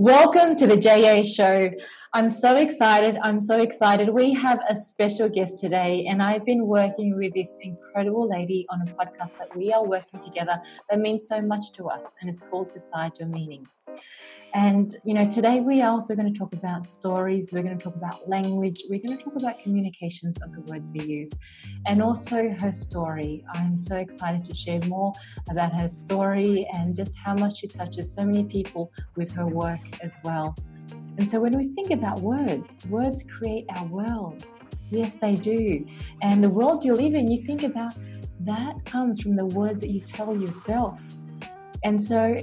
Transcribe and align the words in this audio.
Welcome 0.00 0.56
to 0.56 0.66
the 0.66 0.78
JA 0.78 1.22
show. 1.22 1.70
I'm 2.14 2.30
so 2.30 2.56
excited. 2.56 3.18
I'm 3.22 3.38
so 3.38 3.60
excited. 3.60 4.08
We 4.08 4.32
have 4.32 4.58
a 4.66 4.74
special 4.74 5.28
guest 5.28 5.58
today, 5.58 6.06
and 6.08 6.22
I've 6.22 6.46
been 6.46 6.66
working 6.66 7.18
with 7.18 7.34
this 7.34 7.54
incredible 7.60 8.26
lady 8.26 8.64
on 8.70 8.80
a 8.80 8.86
podcast 8.92 9.36
that 9.38 9.54
we 9.54 9.74
are 9.74 9.84
working 9.84 10.18
together 10.18 10.58
that 10.88 11.00
means 11.00 11.28
so 11.28 11.42
much 11.42 11.72
to 11.72 11.90
us, 11.90 12.16
and 12.18 12.30
it's 12.30 12.40
called 12.40 12.70
Decide 12.70 13.18
Your 13.18 13.28
Meaning. 13.28 13.66
And, 14.52 14.96
you 15.04 15.14
know, 15.14 15.28
today 15.28 15.60
we 15.60 15.80
are 15.80 15.90
also 15.90 16.16
going 16.16 16.32
to 16.32 16.38
talk 16.38 16.52
about 16.52 16.88
stories, 16.88 17.50
we're 17.52 17.62
going 17.62 17.78
to 17.78 17.82
talk 17.82 17.94
about 17.94 18.28
language, 18.28 18.82
we're 18.90 19.00
going 19.00 19.16
to 19.16 19.22
talk 19.22 19.36
about 19.36 19.60
communications 19.60 20.42
of 20.42 20.52
the 20.52 20.60
words 20.62 20.90
we 20.92 21.04
use, 21.04 21.32
and 21.86 22.02
also 22.02 22.50
her 22.60 22.72
story. 22.72 23.44
I'm 23.54 23.76
so 23.76 23.96
excited 23.96 24.42
to 24.44 24.54
share 24.54 24.80
more 24.82 25.12
about 25.50 25.78
her 25.80 25.88
story 25.88 26.66
and 26.74 26.96
just 26.96 27.18
how 27.18 27.34
much 27.34 27.58
she 27.58 27.68
touches 27.68 28.12
so 28.12 28.24
many 28.24 28.44
people 28.44 28.90
with 29.14 29.30
her 29.32 29.46
work 29.46 29.80
as 30.02 30.16
well. 30.24 30.56
And 31.18 31.30
so 31.30 31.40
when 31.40 31.56
we 31.56 31.68
think 31.68 31.90
about 31.90 32.20
words, 32.20 32.84
words 32.88 33.24
create 33.24 33.66
our 33.76 33.86
worlds. 33.86 34.58
Yes, 34.90 35.14
they 35.14 35.34
do. 35.34 35.86
And 36.22 36.42
the 36.42 36.50
world 36.50 36.84
you 36.84 36.94
live 36.94 37.14
in, 37.14 37.30
you 37.30 37.46
think 37.46 37.62
about 37.62 37.94
that 38.40 38.84
comes 38.84 39.20
from 39.20 39.36
the 39.36 39.46
words 39.46 39.82
that 39.82 39.90
you 39.90 40.00
tell 40.00 40.36
yourself. 40.36 41.00
And 41.84 42.02
so 42.02 42.36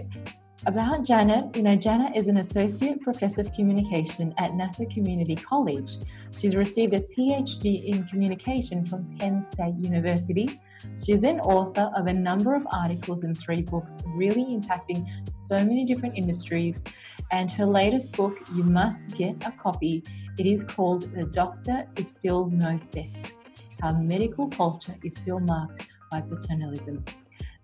about 0.68 1.06
Janet, 1.06 1.56
you 1.56 1.64
know, 1.64 1.78
Janet 1.78 2.14
is 2.14 2.28
an 2.28 2.38
associate 2.38 3.00
professor 3.00 3.40
of 3.40 3.54
communication 3.54 4.34
at 4.38 4.54
Nassau 4.54 4.86
Community 4.90 5.34
College. 5.34 5.92
She's 6.32 6.58
received 6.58 6.94
a 6.94 7.00
PhD 7.00 7.86
in 7.86 8.04
communication 8.04 8.84
from 8.84 9.16
Penn 9.18 9.42
State 9.42 9.76
University. 9.78 10.60
She's 11.04 11.24
an 11.24 11.40
author 11.40 11.90
of 11.96 12.08
a 12.08 12.14
number 12.14 12.54
of 12.54 12.68
articles 12.74 13.24
and 13.24 13.36
three 13.38 13.62
books, 13.62 13.98
really 14.08 14.44
impacting 14.44 15.08
so 15.32 15.58
many 15.60 15.86
different 15.86 16.18
industries. 16.18 16.84
And 17.32 17.50
her 17.54 17.66
latest 17.66 18.18
book, 18.18 18.38
you 18.54 18.64
must 18.64 19.16
get 19.16 19.36
a 19.48 19.52
copy. 19.52 20.04
It 20.38 20.46
is 20.46 20.66
called 20.66 21.14
The 21.16 21.24
Doctor 21.24 21.88
is 21.96 22.10
Still 22.10 22.48
Knows 22.48 22.90
Best 22.90 23.36
How 23.82 23.94
Medical 23.94 24.50
Culture 24.50 24.96
is 25.02 25.16
Still 25.16 25.40
Marked 25.40 25.88
by 26.12 26.20
Paternalism. 26.20 27.06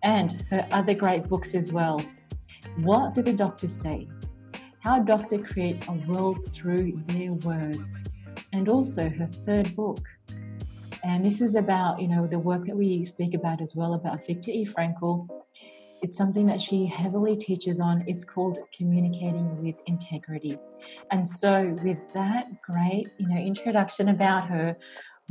And 0.03 0.43
her 0.49 0.67
other 0.71 0.93
great 0.93 1.29
books 1.29 1.55
as 1.55 1.71
well 1.71 2.01
what 2.77 3.13
do 3.13 3.21
the 3.21 3.33
doctors 3.33 3.73
say? 3.73 4.07
How 4.79 4.99
doctor 4.99 5.37
create 5.37 5.87
a 5.87 5.93
world 6.11 6.45
through 6.47 7.01
their 7.07 7.33
words? 7.33 8.01
And 8.51 8.67
also 8.67 9.09
her 9.09 9.25
third 9.25 9.75
book. 9.75 10.05
And 11.03 11.23
this 11.23 11.41
is 11.41 11.55
about, 11.55 12.01
you 12.01 12.07
know, 12.07 12.27
the 12.27 12.39
work 12.39 12.65
that 12.65 12.75
we 12.75 13.03
speak 13.05 13.33
about 13.33 13.61
as 13.61 13.75
well 13.75 13.93
about 13.93 14.25
Viktor 14.25 14.51
E. 14.51 14.65
Frankl. 14.65 15.27
It's 16.01 16.17
something 16.17 16.45
that 16.47 16.59
she 16.59 16.85
heavily 16.85 17.35
teaches 17.35 17.79
on. 17.79 18.03
It's 18.07 18.25
called 18.25 18.59
communicating 18.77 19.61
with 19.63 19.75
integrity. 19.85 20.57
And 21.11 21.27
so 21.27 21.77
with 21.83 21.97
that 22.13 22.61
great, 22.61 23.07
you 23.17 23.27
know, 23.29 23.37
introduction 23.37 24.09
about 24.09 24.47
her, 24.47 24.77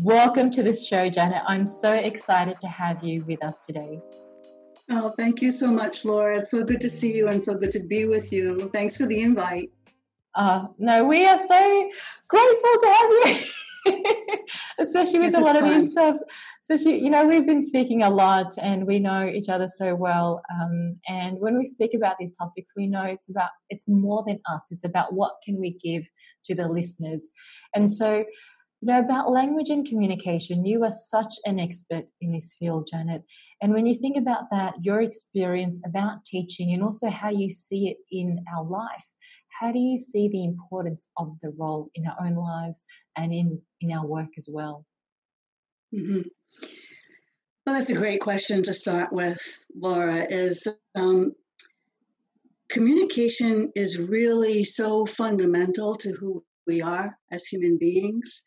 welcome 0.03 0.51
to 0.53 0.63
the 0.63 0.75
show, 0.75 1.11
Janet. 1.11 1.43
I'm 1.47 1.67
so 1.67 1.93
excited 1.93 2.59
to 2.61 2.69
have 2.69 3.03
you 3.05 3.25
with 3.27 3.45
us 3.45 3.61
today. 3.67 4.01
Oh, 4.95 5.09
thank 5.17 5.41
you 5.41 5.51
so 5.51 5.73
much, 5.73 6.05
Laura. 6.05 6.37
It's 6.37 6.51
so 6.51 6.65
good 6.65 6.81
to 6.83 6.89
see 6.89 7.17
you 7.17 7.29
and 7.29 7.43
so 7.43 7.55
good 7.55 7.71
to 7.71 7.81
be 7.81 8.05
with 8.05 8.31
you. 8.31 8.69
Thanks 8.75 8.99
for 8.99 9.07
the 9.07 9.23
invite. 9.23 9.73
Uh, 10.35 10.67
no, 10.79 11.07
we 11.07 11.27
are 11.27 11.39
so 11.39 11.91
grateful 12.29 12.71
to 12.81 12.87
have 12.87 13.11
you, 13.25 14.05
especially 14.79 15.21
with 15.21 15.33
this 15.33 15.41
a 15.41 15.41
lot 15.41 15.57
of 15.57 15.65
new 15.65 15.91
stuff. 15.91 16.17
Especially, 16.61 16.99
you 16.99 17.09
know, 17.09 17.27
we've 17.27 17.47
been 17.47 17.63
speaking 17.63 18.03
a 18.03 18.11
lot 18.11 18.53
and 18.61 18.87
we 18.87 18.99
know 18.99 19.27
each 19.27 19.49
other 19.49 19.67
so 19.67 19.95
well. 19.95 20.43
Um, 20.53 21.01
and 21.09 21.39
when 21.39 21.57
we 21.57 21.65
speak 21.65 21.95
about 21.95 22.17
these 22.21 22.37
topics, 22.37 22.73
we 22.77 22.87
know 22.87 23.05
it's 23.05 23.31
about, 23.31 23.51
it's 23.71 23.89
more 23.89 24.23
than 24.27 24.41
us. 24.47 24.67
It's 24.71 24.85
about 24.85 25.15
what 25.15 25.37
can 25.43 25.59
we 25.59 25.73
give 25.73 26.07
to 26.45 26.55
the 26.55 26.69
listeners. 26.69 27.31
And 27.75 27.91
so 27.91 28.25
you 28.83 28.89
know, 28.89 28.99
about 28.99 29.31
language 29.31 29.71
and 29.71 29.87
communication, 29.87 30.67
you 30.67 30.83
are 30.83 30.91
such 30.91 31.37
an 31.45 31.61
expert 31.61 32.07
in 32.21 32.33
this 32.33 32.57
field, 32.59 32.89
Janet. 32.91 33.23
And 33.63 33.73
when 33.73 33.87
you 33.87 33.95
think 33.95 34.17
about 34.17 34.51
that, 34.51 34.75
your 34.83 35.01
experience 35.01 35.81
about 35.87 36.25
teaching 36.25 36.73
and 36.73 36.83
also 36.83 37.09
how 37.09 37.31
you 37.31 37.49
see 37.49 37.89
it 37.89 37.99
in 38.11 38.45
our 38.53 38.65
life, 38.65 39.07
how 39.61 39.71
do 39.71 39.79
you 39.79 39.97
see 39.97 40.29
the 40.29 40.45
importance 40.45 41.09
of 41.17 41.37
the 41.43 41.51
role 41.57 41.91
in 41.95 42.09
our 42.09 42.27
own 42.27 42.35
lives 42.35 42.85
and 43.17 43.33
in, 43.33 43.63
in 43.81 43.93
our 43.93 44.05
work 44.05 44.31
as 44.37 44.49
well? 44.51 44.85
Mm-hmm. 45.95 46.23
Well, 47.65 47.77
that's 47.77 47.91
a 47.91 47.95
great 47.95 48.21
question 48.21 48.65
to 48.65 48.75
start 48.75 49.13
with, 49.13 49.41
Laura. 49.77 50.27
Is 50.29 50.67
um, 50.97 51.35
communication 52.69 53.71
is 53.77 54.01
really 54.01 54.65
so 54.65 55.07
fundamental 55.07 55.95
to 55.95 56.11
who 56.19 56.43
we 56.67 56.83
are 56.83 57.17
as 57.31 57.47
human 57.47 57.79
beings. 57.79 58.43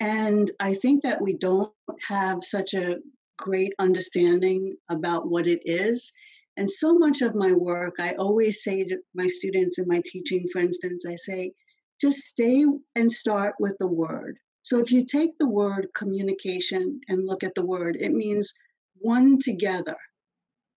And 0.00 0.50
I 0.58 0.72
think 0.72 1.02
that 1.02 1.20
we 1.20 1.34
don't 1.34 1.70
have 2.08 2.42
such 2.42 2.72
a 2.72 2.96
great 3.38 3.74
understanding 3.78 4.76
about 4.88 5.28
what 5.28 5.46
it 5.46 5.60
is. 5.66 6.12
And 6.56 6.70
so 6.70 6.94
much 6.94 7.20
of 7.20 7.34
my 7.34 7.52
work, 7.52 7.94
I 8.00 8.12
always 8.12 8.64
say 8.64 8.84
to 8.84 8.98
my 9.14 9.26
students 9.26 9.78
in 9.78 9.86
my 9.86 10.02
teaching, 10.04 10.46
for 10.48 10.60
instance, 10.60 11.04
I 11.06 11.16
say, 11.16 11.52
just 12.00 12.20
stay 12.20 12.64
and 12.94 13.12
start 13.12 13.54
with 13.60 13.76
the 13.78 13.86
word. 13.86 14.38
So 14.62 14.78
if 14.78 14.90
you 14.90 15.04
take 15.04 15.36
the 15.36 15.48
word 15.48 15.88
communication 15.94 17.00
and 17.08 17.26
look 17.26 17.44
at 17.44 17.54
the 17.54 17.64
word, 17.64 17.96
it 18.00 18.12
means 18.12 18.54
one 18.96 19.38
together, 19.38 19.96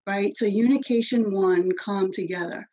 right? 0.05 0.35
So 0.35 0.45
unication 0.45 1.33
one, 1.33 1.71
come 1.73 2.11
together. 2.11 2.69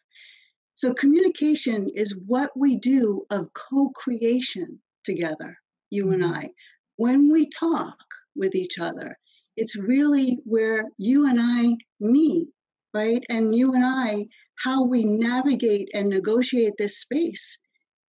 So 0.75 0.95
communication 0.95 1.89
is 1.95 2.19
what 2.27 2.51
we 2.57 2.77
do 2.77 3.25
of 3.31 3.53
co 3.53 3.91
creation 3.91 4.81
together 5.05 5.57
you 5.91 6.13
and 6.13 6.23
mm-hmm. 6.23 6.35
I. 6.35 6.49
When 6.97 7.31
we 7.31 7.49
talk 7.49 7.97
with 8.37 8.55
each 8.55 8.79
other, 8.79 9.17
it's 9.57 9.77
really 9.77 10.39
where 10.45 10.87
you 10.99 11.29
and 11.29 11.39
I 11.41 11.77
meet, 11.99 12.49
right? 12.95 13.23
And 13.29 13.55
you 13.55 13.75
and 13.75 13.85
I, 13.85 14.27
how 14.63 14.85
we 14.85 15.05
navigate 15.05 15.89
and 15.95 16.09
negotiate 16.09 16.75
this 16.79 17.01
space. 17.01 17.59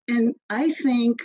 And 0.07 0.35
I 0.49 0.71
think, 0.71 1.19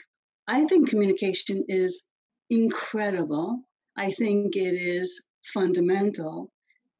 I 0.46 0.64
think 0.66 0.90
communication 0.90 1.64
is 1.68 2.04
incredible. 2.50 3.62
I 3.96 4.10
think 4.10 4.56
it 4.56 4.74
is 4.74 5.26
fundamental. 5.52 6.50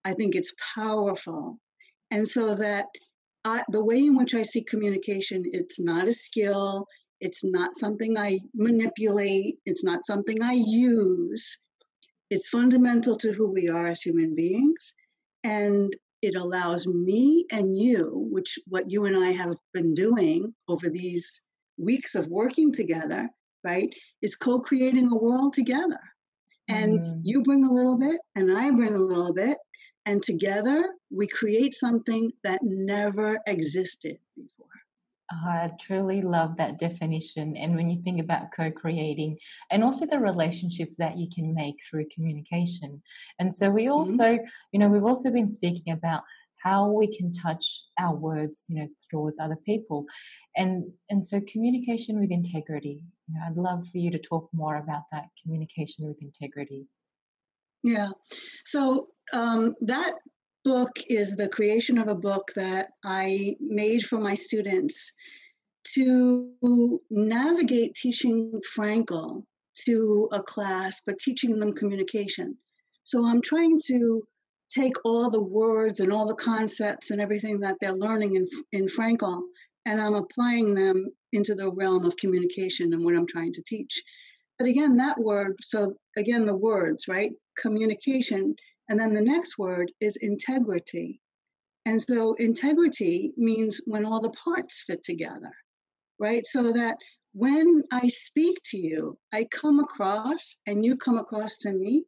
I 0.05 0.15
think 0.15 0.35
it's 0.35 0.55
powerful. 0.75 1.59
And 2.11 2.27
so 2.27 2.55
that 2.55 2.87
I, 3.45 3.63
the 3.69 3.85
way 3.85 3.99
in 3.99 4.17
which 4.17 4.35
I 4.35 4.43
see 4.43 4.65
communication, 4.65 5.43
it's 5.47 5.79
not 5.79 6.09
a 6.09 6.13
skill, 6.13 6.87
it's 7.25 7.43
not 7.43 7.75
something 7.75 8.19
I 8.19 8.39
manipulate, 8.55 9.57
it's 9.65 9.83
not 9.83 10.05
something 10.05 10.43
I 10.43 10.53
use. 10.53 11.59
It's 12.29 12.51
fundamental 12.51 13.17
to 13.17 13.33
who 13.33 13.51
we 13.51 13.71
are 13.71 13.87
as 13.87 14.03
human 14.03 14.35
beings. 14.35 14.95
And 15.43 15.91
it 16.21 16.35
allows 16.37 16.87
me 16.87 17.47
and 17.51 17.79
you, 17.79 18.29
which 18.31 18.59
what 18.67 18.91
you 18.91 19.07
and 19.07 19.17
I 19.17 19.31
have 19.31 19.57
been 19.73 19.95
doing 19.95 20.55
over 20.69 20.91
these 20.91 21.41
weeks 21.79 22.15
of 22.15 22.27
working 22.29 22.73
together, 22.73 23.31
right, 23.65 23.89
is 24.21 24.37
co 24.37 24.61
creating 24.61 25.09
a 25.11 25.17
world 25.17 25.55
together. 25.55 26.01
And 26.69 26.99
mm. 26.99 27.21
you 27.23 27.43
bring 27.43 27.65
a 27.65 27.73
little 27.73 27.99
bit, 27.99 28.21
and 28.35 28.53
I 28.53 28.71
bring 28.71 28.95
a 28.95 28.99
little 29.12 29.33
bit, 29.33 29.56
and 30.05 30.23
together 30.23 30.91
we 31.11 31.27
create 31.27 31.75
something 31.75 32.33
that 32.43 32.61
never 32.62 33.39
existed 33.47 34.19
before. 34.37 34.54
I 35.45 35.71
truly 35.81 36.22
love 36.22 36.56
that 36.56 36.78
definition. 36.78 37.56
And 37.56 37.75
when 37.75 37.91
you 37.91 38.00
think 38.03 38.21
about 38.21 38.53
co 38.53 38.71
creating 38.71 39.39
and 39.71 39.83
also 39.83 40.06
the 40.06 40.19
relationships 40.19 40.97
that 40.99 41.19
you 41.19 41.28
can 41.34 41.55
make 41.55 41.77
through 41.83 42.06
communication. 42.15 43.03
And 43.39 43.55
so, 43.55 43.71
we 43.71 43.84
mm-hmm. 43.84 43.93
also, 43.93 44.25
mm-hmm. 44.25 44.44
you 44.73 44.78
know, 44.78 44.89
we've 44.89 45.05
also 45.05 45.31
been 45.31 45.49
speaking 45.49 45.93
about 45.93 46.23
how 46.62 46.91
we 46.91 47.06
can 47.06 47.33
touch 47.33 47.84
our 47.99 48.15
words, 48.15 48.67
you 48.69 48.77
know, 48.77 48.89
towards 49.11 49.39
other 49.39 49.56
people. 49.56 50.06
And, 50.56 50.93
and 51.11 51.25
so, 51.27 51.41
communication 51.41 52.20
with 52.20 52.31
integrity. 52.31 53.03
You 53.29 53.35
know, 53.35 53.41
I'd 53.47 53.56
love 53.56 53.88
for 53.88 53.99
you 53.99 54.11
to 54.11 54.19
talk 54.19 54.49
more 54.53 54.76
about 54.76 55.03
that 55.12 55.26
communication 55.43 56.06
with 56.06 56.20
integrity. 56.20 56.87
Yeah. 57.82 58.11
So, 58.64 59.06
um, 59.32 59.75
that 59.82 60.14
book 60.64 60.90
is 61.08 61.37
the 61.37 61.49
creation 61.49 61.99
of 61.99 62.08
a 62.08 62.14
book 62.14 62.50
that 62.56 62.90
I 63.05 63.56
made 63.61 64.05
for 64.05 64.19
my 64.19 64.34
students 64.34 65.12
to 65.94 67.00
navigate 67.11 67.94
teaching 67.94 68.61
Frankl 68.76 69.43
to 69.87 70.28
a 70.32 70.43
class, 70.43 71.02
but 71.05 71.19
teaching 71.19 71.58
them 71.58 71.72
communication. 71.72 72.56
So 73.02 73.26
I'm 73.26 73.43
trying 73.43 73.78
to 73.88 74.26
take 74.70 74.94
all 75.05 75.31
the 75.31 75.43
words 75.43 76.00
and 76.00 76.12
all 76.12 76.26
the 76.26 76.34
concepts 76.34 77.11
and 77.11 77.20
everything 77.20 77.61
that 77.61 77.76
they're 77.81 77.93
learning 77.93 78.37
in, 78.37 78.46
in 78.72 78.87
Frankl, 78.87 79.43
and 79.84 80.00
I'm 80.00 80.14
applying 80.14 80.75
them 80.75 81.11
into 81.32 81.55
the 81.55 81.70
realm 81.70 82.05
of 82.05 82.16
communication 82.16 82.94
and 82.94 83.05
what 83.05 83.14
I'm 83.14 83.26
trying 83.26 83.52
to 83.52 83.62
teach. 83.66 84.02
But 84.58 84.69
again, 84.69 84.96
that 84.96 85.19
word, 85.19 85.56
so 85.61 85.94
again, 86.16 86.46
the 86.46 86.56
words, 86.56 87.08
right? 87.08 87.32
Communication 87.61 88.55
and 88.89 88.99
then 89.01 89.13
the 89.13 89.21
next 89.21 89.59
word 89.59 89.93
is 90.01 90.17
integrity. 90.17 91.21
And 91.87 92.01
so 92.01 92.35
integrity 92.35 93.33
means 93.37 93.81
when 93.87 94.05
all 94.05 94.21
the 94.21 94.31
parts 94.31 94.85
fit 94.87 95.05
together. 95.05 95.53
right? 96.19 96.47
So 96.47 96.73
that 96.73 96.97
when 97.33 97.83
I 97.93 98.09
speak 98.09 98.59
to 98.67 98.79
you, 98.79 99.19
I 99.33 99.47
come 99.53 99.81
across 99.81 100.61
and 100.67 100.85
you 100.85 100.97
come 100.97 101.19
across 101.19 101.59
to 101.59 101.73
me 101.73 102.05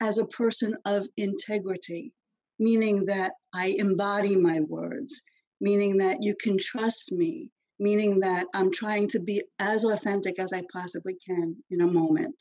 as 0.00 0.18
a 0.18 0.26
person 0.26 0.76
of 0.84 1.08
integrity, 1.16 2.12
meaning 2.58 3.06
that 3.06 3.32
I 3.54 3.76
embody 3.78 4.36
my 4.36 4.60
words, 4.60 5.22
meaning 5.60 5.98
that 5.98 6.22
you 6.22 6.34
can 6.40 6.58
trust 6.58 7.12
me, 7.12 7.50
meaning 7.78 8.20
that 8.20 8.46
I'm 8.54 8.70
trying 8.72 9.08
to 9.08 9.20
be 9.20 9.42
as 9.58 9.84
authentic 9.84 10.38
as 10.38 10.52
I 10.52 10.62
possibly 10.72 11.16
can 11.26 11.56
in 11.70 11.80
a 11.80 11.86
moment. 11.86 12.34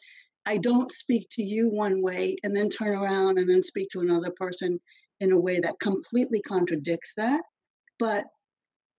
I 0.45 0.57
don't 0.57 0.91
speak 0.91 1.27
to 1.31 1.43
you 1.43 1.69
one 1.69 2.01
way 2.01 2.35
and 2.43 2.55
then 2.55 2.69
turn 2.69 2.95
around 2.95 3.39
and 3.39 3.49
then 3.49 3.63
speak 3.63 3.89
to 3.89 4.01
another 4.01 4.31
person 4.37 4.79
in 5.19 5.31
a 5.31 5.39
way 5.39 5.59
that 5.59 5.79
completely 5.79 6.41
contradicts 6.41 7.13
that. 7.17 7.41
But 7.99 8.25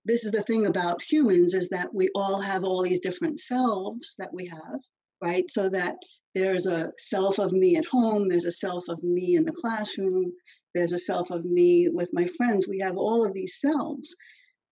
this 0.05 0.25
is 0.25 0.33
the 0.33 0.43
thing 0.43 0.67
about 0.67 1.03
humans 1.03 1.55
is 1.55 1.69
that 1.71 1.93
we 1.93 2.09
all 2.15 2.41
have 2.41 2.65
all 2.65 2.83
these 2.83 3.01
different 3.01 3.41
selves 3.41 4.15
that 4.19 4.33
we 4.33 4.47
have, 4.47 4.81
right? 5.23 5.51
So 5.51 5.69
that 5.71 5.97
there's 6.35 6.67
a 6.67 6.93
self 6.99 7.39
of 7.39 7.53
me 7.53 7.77
at 7.77 7.87
home, 7.87 8.29
there's 8.29 8.45
a 8.45 8.53
self 8.53 8.89
of 8.89 9.03
me 9.03 9.37
in 9.37 9.45
the 9.45 9.53
classroom, 9.53 10.33
there's 10.75 10.93
a 10.93 10.99
self 10.99 11.31
of 11.31 11.45
me 11.45 11.89
with 11.89 12.11
my 12.13 12.27
friends. 12.37 12.69
We 12.69 12.79
have 12.81 12.97
all 12.97 13.25
of 13.25 13.33
these 13.33 13.59
selves. 13.61 14.15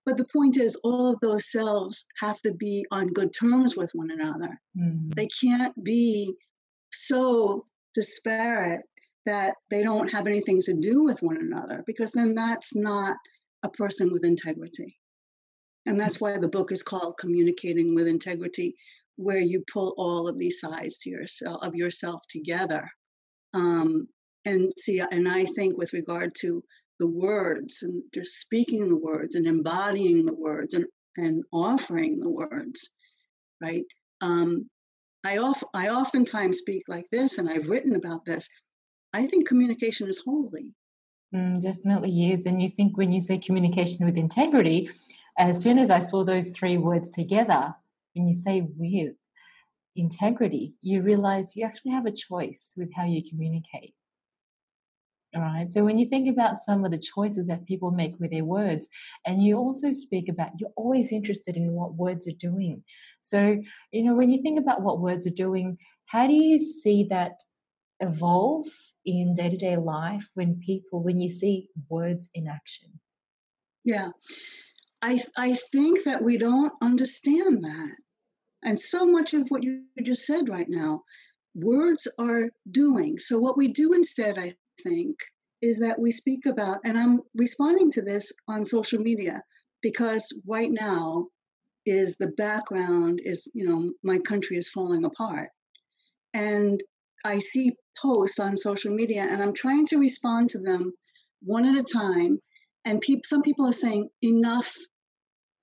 But 0.06 0.18
the 0.18 0.26
point 0.26 0.58
is, 0.58 0.76
all 0.84 1.10
of 1.10 1.18
those 1.20 1.50
selves 1.50 2.04
have 2.20 2.40
to 2.42 2.52
be 2.52 2.84
on 2.90 3.08
good 3.08 3.32
terms 3.32 3.74
with 3.76 3.90
one 3.94 4.10
another. 4.10 4.60
Mm. 4.78 5.14
They 5.14 5.28
can't 5.28 5.82
be 5.82 6.34
so 6.94 7.66
disparate 7.94 8.82
that 9.26 9.54
they 9.70 9.82
don't 9.82 10.10
have 10.10 10.26
anything 10.26 10.60
to 10.62 10.74
do 10.74 11.02
with 11.02 11.22
one 11.22 11.38
another, 11.38 11.82
because 11.86 12.12
then 12.12 12.34
that's 12.34 12.74
not 12.74 13.16
a 13.62 13.70
person 13.70 14.12
with 14.12 14.24
integrity. 14.24 14.98
And 15.86 15.98
that's 15.98 16.20
why 16.20 16.38
the 16.38 16.48
book 16.48 16.72
is 16.72 16.82
called 16.82 17.18
Communicating 17.18 17.94
with 17.94 18.06
Integrity, 18.06 18.74
where 19.16 19.38
you 19.38 19.62
pull 19.72 19.94
all 19.96 20.28
of 20.28 20.38
these 20.38 20.60
sides 20.60 20.98
to 20.98 21.10
yourself 21.10 21.62
of 21.62 21.74
yourself 21.74 22.22
together. 22.28 22.88
Um, 23.54 24.08
and 24.44 24.72
see, 24.76 25.00
and 25.00 25.28
I 25.28 25.44
think 25.44 25.78
with 25.78 25.92
regard 25.92 26.34
to 26.40 26.62
the 27.00 27.06
words 27.08 27.82
and 27.82 28.02
just 28.12 28.40
speaking 28.40 28.88
the 28.88 28.96
words 28.96 29.34
and 29.34 29.46
embodying 29.46 30.24
the 30.24 30.34
words 30.34 30.74
and, 30.74 30.84
and 31.16 31.42
offering 31.52 32.20
the 32.20 32.30
words, 32.30 32.94
right? 33.60 33.84
Um, 34.20 34.68
I, 35.24 35.38
off, 35.38 35.62
I 35.72 35.88
oftentimes 35.88 36.58
speak 36.58 36.84
like 36.88 37.08
this, 37.10 37.38
and 37.38 37.48
I've 37.48 37.68
written 37.68 37.96
about 37.96 38.24
this. 38.24 38.48
I 39.12 39.26
think 39.26 39.48
communication 39.48 40.08
is 40.08 40.22
holy. 40.24 40.74
Mm, 41.34 41.60
definitely 41.60 42.32
is. 42.32 42.46
And 42.46 42.60
you 42.62 42.68
think 42.68 42.96
when 42.96 43.10
you 43.10 43.20
say 43.20 43.38
communication 43.38 44.04
with 44.04 44.16
integrity, 44.16 44.90
as 45.38 45.62
soon 45.62 45.78
as 45.78 45.90
I 45.90 46.00
saw 46.00 46.24
those 46.24 46.50
three 46.50 46.78
words 46.78 47.10
together, 47.10 47.74
when 48.14 48.26
you 48.28 48.34
say 48.34 48.60
with 48.60 49.14
integrity, 49.96 50.74
you 50.80 51.02
realize 51.02 51.56
you 51.56 51.64
actually 51.64 51.92
have 51.92 52.06
a 52.06 52.12
choice 52.12 52.74
with 52.76 52.92
how 52.94 53.04
you 53.04 53.22
communicate. 53.28 53.94
Right. 55.36 55.68
So 55.68 55.84
when 55.84 55.98
you 55.98 56.06
think 56.06 56.28
about 56.28 56.60
some 56.60 56.84
of 56.84 56.92
the 56.92 56.98
choices 56.98 57.48
that 57.48 57.66
people 57.66 57.90
make 57.90 58.14
with 58.20 58.30
their 58.30 58.44
words, 58.44 58.88
and 59.26 59.42
you 59.42 59.56
also 59.56 59.92
speak 59.92 60.28
about, 60.28 60.52
you're 60.58 60.70
always 60.76 61.10
interested 61.10 61.56
in 61.56 61.72
what 61.72 61.94
words 61.94 62.28
are 62.28 62.38
doing. 62.38 62.84
So, 63.20 63.60
you 63.90 64.04
know, 64.04 64.14
when 64.14 64.30
you 64.30 64.40
think 64.42 64.60
about 64.60 64.82
what 64.82 65.00
words 65.00 65.26
are 65.26 65.30
doing, 65.30 65.78
how 66.06 66.28
do 66.28 66.34
you 66.34 66.60
see 66.60 67.04
that 67.10 67.40
evolve 67.98 68.66
in 69.04 69.34
day 69.34 69.50
to 69.50 69.56
day 69.56 69.76
life 69.76 70.30
when 70.34 70.60
people, 70.60 71.02
when 71.02 71.20
you 71.20 71.30
see 71.30 71.68
words 71.88 72.30
in 72.32 72.46
action? 72.46 73.00
Yeah. 73.84 74.10
I, 75.02 75.20
I 75.36 75.54
think 75.54 76.04
that 76.04 76.22
we 76.22 76.38
don't 76.38 76.72
understand 76.80 77.64
that. 77.64 77.90
And 78.62 78.78
so 78.78 79.04
much 79.04 79.34
of 79.34 79.48
what 79.48 79.64
you 79.64 79.82
just 80.02 80.26
said 80.26 80.48
right 80.48 80.68
now, 80.68 81.02
words 81.54 82.08
are 82.18 82.50
doing. 82.70 83.18
So, 83.18 83.38
what 83.38 83.58
we 83.58 83.68
do 83.68 83.92
instead, 83.92 84.38
I 84.38 84.54
think 84.82 85.16
is 85.62 85.78
that 85.78 85.98
we 85.98 86.10
speak 86.10 86.46
about, 86.46 86.78
and 86.84 86.98
I'm 86.98 87.20
responding 87.34 87.90
to 87.92 88.02
this 88.02 88.32
on 88.48 88.64
social 88.64 89.00
media 89.00 89.42
because 89.82 90.26
right 90.48 90.70
now 90.70 91.28
is 91.86 92.16
the 92.16 92.28
background 92.28 93.20
is, 93.24 93.50
you 93.54 93.66
know, 93.68 93.92
my 94.02 94.18
country 94.18 94.56
is 94.56 94.68
falling 94.70 95.04
apart. 95.04 95.48
And 96.32 96.80
I 97.24 97.38
see 97.38 97.72
posts 97.96 98.38
on 98.38 98.56
social 98.56 98.94
media 98.94 99.26
and 99.30 99.42
I'm 99.42 99.52
trying 99.52 99.86
to 99.86 99.98
respond 99.98 100.50
to 100.50 100.58
them 100.58 100.92
one 101.42 101.66
at 101.66 101.78
a 101.78 101.82
time. 101.82 102.38
And 102.84 103.00
pe- 103.00 103.20
some 103.24 103.42
people 103.42 103.66
are 103.66 103.72
saying, 103.72 104.08
enough 104.22 104.74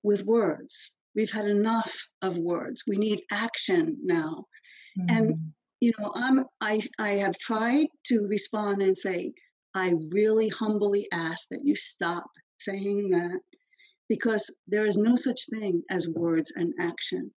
with 0.02 0.24
words. 0.24 0.98
We've 1.14 1.30
had 1.30 1.46
enough 1.46 2.08
of 2.22 2.38
words. 2.38 2.84
We 2.88 2.96
need 2.96 3.22
action 3.30 3.98
now. 4.02 4.46
Mm-hmm. 4.98 5.16
And 5.16 5.52
you 5.82 5.90
know, 5.98 6.12
I'm 6.14 6.44
I 6.60 6.80
I 7.00 7.14
have 7.24 7.36
tried 7.38 7.88
to 8.06 8.28
respond 8.28 8.82
and 8.82 8.96
say, 8.96 9.32
I 9.74 9.94
really 10.12 10.48
humbly 10.48 11.08
ask 11.12 11.48
that 11.48 11.64
you 11.64 11.74
stop 11.74 12.24
saying 12.60 13.10
that 13.10 13.40
because 14.08 14.54
there 14.68 14.86
is 14.86 14.96
no 14.96 15.16
such 15.16 15.40
thing 15.50 15.82
as 15.90 16.08
words 16.08 16.52
and 16.54 16.72
action. 16.78 17.32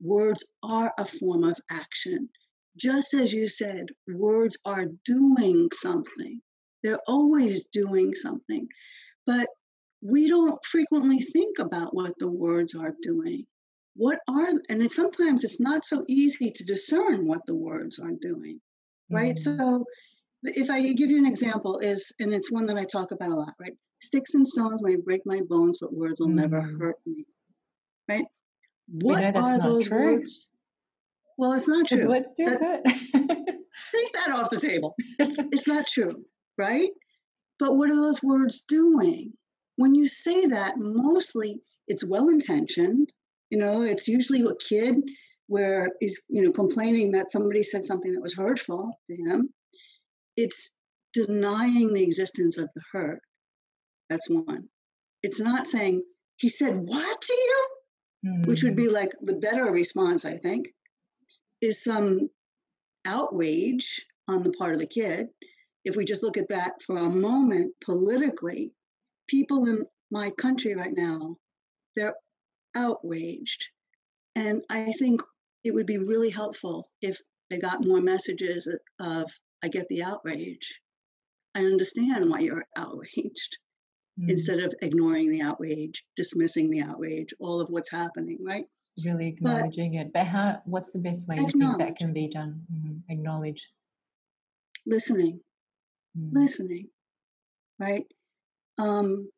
Words 0.00 0.54
are 0.62 0.94
a 0.96 1.04
form 1.04 1.44
of 1.44 1.58
action. 1.70 2.30
Just 2.78 3.12
as 3.12 3.34
you 3.34 3.46
said, 3.46 3.84
words 4.08 4.56
are 4.64 4.86
doing 5.04 5.68
something. 5.74 6.40
They're 6.82 7.06
always 7.06 7.68
doing 7.74 8.14
something. 8.14 8.68
But 9.26 9.48
we 10.00 10.28
don't 10.28 10.64
frequently 10.64 11.18
think 11.18 11.58
about 11.58 11.94
what 11.94 12.14
the 12.18 12.30
words 12.30 12.74
are 12.74 12.94
doing 13.02 13.44
what 13.94 14.18
are 14.28 14.48
and 14.68 14.82
it's 14.82 14.96
sometimes 14.96 15.44
it's 15.44 15.60
not 15.60 15.84
so 15.84 16.04
easy 16.08 16.50
to 16.50 16.64
discern 16.64 17.26
what 17.26 17.44
the 17.46 17.54
words 17.54 17.98
are 17.98 18.12
doing 18.20 18.60
right? 19.10 19.36
Mm-hmm. 19.36 19.58
so 19.58 19.84
if 20.44 20.70
i 20.70 20.80
give 20.92 21.10
you 21.10 21.18
an 21.18 21.26
example 21.26 21.78
is 21.78 22.12
and 22.18 22.32
it's 22.32 22.50
one 22.50 22.66
that 22.66 22.76
i 22.76 22.84
talk 22.84 23.12
about 23.12 23.30
a 23.30 23.34
lot 23.34 23.54
right? 23.60 23.72
Sticks 24.00 24.34
and 24.34 24.46
stones 24.46 24.82
may 24.82 24.96
break 24.96 25.20
my 25.24 25.40
bones 25.48 25.78
but 25.80 25.92
words 25.92 26.20
will 26.20 26.28
mm-hmm. 26.28 26.36
never 26.36 26.60
hurt 26.60 26.96
me 27.06 27.24
right? 28.08 28.24
What 28.88 29.22
are 29.36 29.60
those 29.60 29.86
true. 29.86 30.16
words? 30.16 30.50
Well 31.38 31.52
it's 31.52 31.68
not 31.68 31.86
true. 31.86 32.08
words 32.08 32.32
do 32.36 32.46
that, 32.46 32.82
take 33.14 34.12
that 34.12 34.32
off 34.34 34.50
the 34.50 34.60
table. 34.60 34.94
It's, 35.18 35.38
it's 35.52 35.68
not 35.68 35.86
true 35.86 36.24
right? 36.58 36.90
But 37.58 37.76
what 37.76 37.90
are 37.90 37.96
those 37.96 38.22
words 38.22 38.62
doing? 38.62 39.32
When 39.76 39.94
you 39.94 40.06
say 40.06 40.46
that 40.46 40.74
mostly 40.78 41.60
it's 41.86 42.04
well 42.04 42.28
intentioned 42.28 43.12
you 43.52 43.58
know, 43.58 43.82
it's 43.82 44.08
usually 44.08 44.40
a 44.40 44.54
kid 44.66 44.96
where 45.46 45.90
he's, 46.00 46.22
you 46.30 46.42
know, 46.42 46.50
complaining 46.50 47.12
that 47.12 47.30
somebody 47.30 47.62
said 47.62 47.84
something 47.84 48.10
that 48.12 48.22
was 48.22 48.34
hurtful 48.34 48.98
to 49.06 49.14
him. 49.14 49.50
It's 50.38 50.74
denying 51.12 51.92
the 51.92 52.02
existence 52.02 52.56
of 52.56 52.70
the 52.74 52.80
hurt. 52.90 53.20
That's 54.08 54.30
one. 54.30 54.70
It's 55.22 55.38
not 55.38 55.66
saying, 55.66 56.02
he 56.38 56.48
said 56.48 56.76
what 56.76 57.20
to 57.20 57.32
you? 57.34 57.66
Mm-hmm. 58.26 58.48
Which 58.48 58.62
would 58.62 58.74
be 58.74 58.86
mm. 58.86 58.92
like 58.92 59.12
the 59.20 59.34
better 59.34 59.64
response, 59.64 60.24
I 60.24 60.38
think, 60.38 60.70
is 61.60 61.84
some 61.84 62.30
outrage 63.04 64.06
on 64.28 64.42
the 64.42 64.52
part 64.52 64.72
of 64.72 64.80
the 64.80 64.86
kid. 64.86 65.26
If 65.84 65.94
we 65.94 66.06
just 66.06 66.22
look 66.22 66.38
at 66.38 66.48
that 66.48 66.80
for 66.80 66.96
a 66.96 67.10
moment 67.10 67.74
politically, 67.84 68.72
people 69.28 69.66
in 69.66 69.84
my 70.10 70.30
country 70.30 70.74
right 70.74 70.96
now, 70.96 71.36
they're 71.96 72.14
outraged. 72.74 73.68
And 74.34 74.62
I 74.70 74.92
think 74.92 75.22
it 75.64 75.72
would 75.72 75.86
be 75.86 75.98
really 75.98 76.30
helpful 76.30 76.90
if 77.00 77.20
they 77.50 77.58
got 77.58 77.86
more 77.86 78.00
messages 78.00 78.68
of, 78.98 79.30
I 79.62 79.68
get 79.68 79.88
the 79.88 80.02
outrage. 80.02 80.80
I 81.54 81.60
understand 81.60 82.30
why 82.30 82.40
you're 82.40 82.66
outraged. 82.76 83.58
Mm. 84.20 84.30
Instead 84.30 84.58
of 84.58 84.74
ignoring 84.82 85.30
the 85.30 85.42
outrage, 85.42 86.04
dismissing 86.16 86.70
the 86.70 86.82
outrage, 86.82 87.32
all 87.40 87.60
of 87.60 87.68
what's 87.70 87.90
happening, 87.90 88.38
right? 88.42 88.66
Really 89.04 89.28
acknowledging 89.28 89.92
but 89.92 90.00
it. 90.00 90.12
But 90.12 90.26
how 90.26 90.60
what's 90.66 90.92
the 90.92 90.98
best 90.98 91.26
way 91.28 91.36
you 91.38 91.50
think 91.50 91.78
that 91.78 91.96
can 91.96 92.12
be 92.12 92.28
done? 92.28 92.66
Mm-hmm. 92.70 93.10
Acknowledge. 93.10 93.68
Listening. 94.86 95.40
Mm. 96.18 96.30
Listening. 96.32 96.88
Right? 97.78 98.04
Um, 98.78 99.30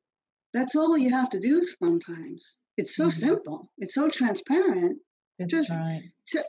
that's 0.53 0.75
all 0.75 0.99
you 0.99 1.11
have 1.11 1.31
to 1.31 1.41
do 1.41 1.63
sometimes. 1.63 2.59
It's 2.77 2.97
so 2.97 3.05
mm-hmm. 3.05 3.11
simple. 3.11 3.71
It's 3.79 3.95
so 3.95 4.09
transparent. 4.09 4.99
That's 5.39 5.51
Just 5.51 5.71
right. 5.71 6.03
T- 6.29 6.41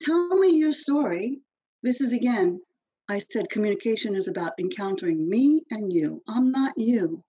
tell 0.00 0.28
me 0.28 0.56
your 0.56 0.72
story. 0.72 1.40
This 1.82 2.00
is 2.00 2.12
again, 2.12 2.60
I 3.08 3.18
said 3.18 3.50
communication 3.50 4.14
is 4.14 4.28
about 4.28 4.52
encountering 4.58 5.28
me 5.28 5.62
and 5.70 5.92
you. 5.92 6.22
I'm 6.28 6.50
not 6.50 6.72
you. 6.76 7.24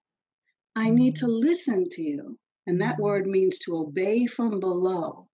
I 0.76 0.88
mm-hmm. 0.88 0.96
need 0.96 1.16
to 1.18 1.26
mm-hmm. 1.26 1.48
listen 1.48 1.90
to 1.90 2.02
you. 2.02 2.38
And 2.68 2.82
that 2.82 2.94
mm-hmm. 2.94 3.04
word 3.04 3.28
means 3.28 3.60
to 3.60 3.78
obey 3.78 4.26
from 4.28 4.60
below. 4.60 5.28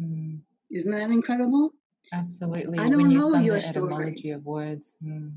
Mm-hmm. 0.00 0.36
Isn't 0.70 0.92
that 0.92 1.10
incredible? 1.10 1.72
Absolutely. 2.12 2.78
I 2.78 2.88
don't 2.88 3.08
know 3.08 3.38
your 3.38 3.58
story. 3.58 4.30
of 4.30 4.44
words. 4.44 4.96
Mm. 5.04 5.32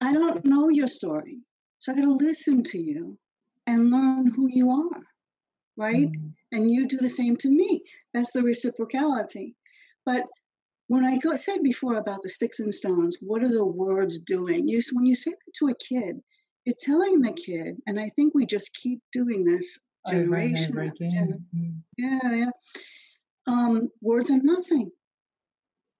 I 0.00 0.12
don't 0.12 0.44
know 0.44 0.68
your 0.68 0.86
story. 0.86 1.38
So 1.78 1.92
I 1.92 1.94
got 1.94 2.02
to 2.02 2.12
listen 2.12 2.62
to 2.64 2.78
you 2.78 3.18
and 3.66 3.90
learn 3.90 4.26
who 4.26 4.48
you 4.50 4.70
are 4.70 5.02
right? 5.80 6.12
Mm. 6.12 6.32
and 6.52 6.70
you 6.70 6.86
do 6.86 6.98
the 6.98 7.08
same 7.08 7.36
to 7.38 7.48
me. 7.48 7.82
That's 8.12 8.32
the 8.32 8.40
reciprocality. 8.40 9.54
But 10.04 10.24
when 10.88 11.04
I 11.04 11.18
said 11.36 11.62
before 11.62 11.96
about 11.96 12.22
the 12.22 12.28
sticks 12.28 12.60
and 12.60 12.74
stones, 12.74 13.16
what 13.20 13.42
are 13.42 13.48
the 13.48 13.64
words 13.64 14.18
doing? 14.18 14.68
You, 14.68 14.80
when 14.92 15.06
you 15.06 15.14
say 15.14 15.30
that 15.30 15.54
to 15.56 15.68
a 15.68 15.74
kid, 15.74 16.20
you're 16.64 16.76
telling 16.78 17.20
the 17.20 17.32
kid, 17.32 17.76
and 17.86 17.98
I 17.98 18.06
think 18.08 18.34
we 18.34 18.44
just 18.44 18.74
keep 18.74 19.00
doing 19.12 19.44
this 19.44 19.78
generation 20.08 20.72
over 20.72 20.82
again. 20.82 21.46
Mm. 21.56 21.80
Yeah, 21.96 22.34
yeah. 22.34 22.50
Um, 23.46 23.88
words 24.02 24.30
are 24.30 24.42
nothing. 24.42 24.90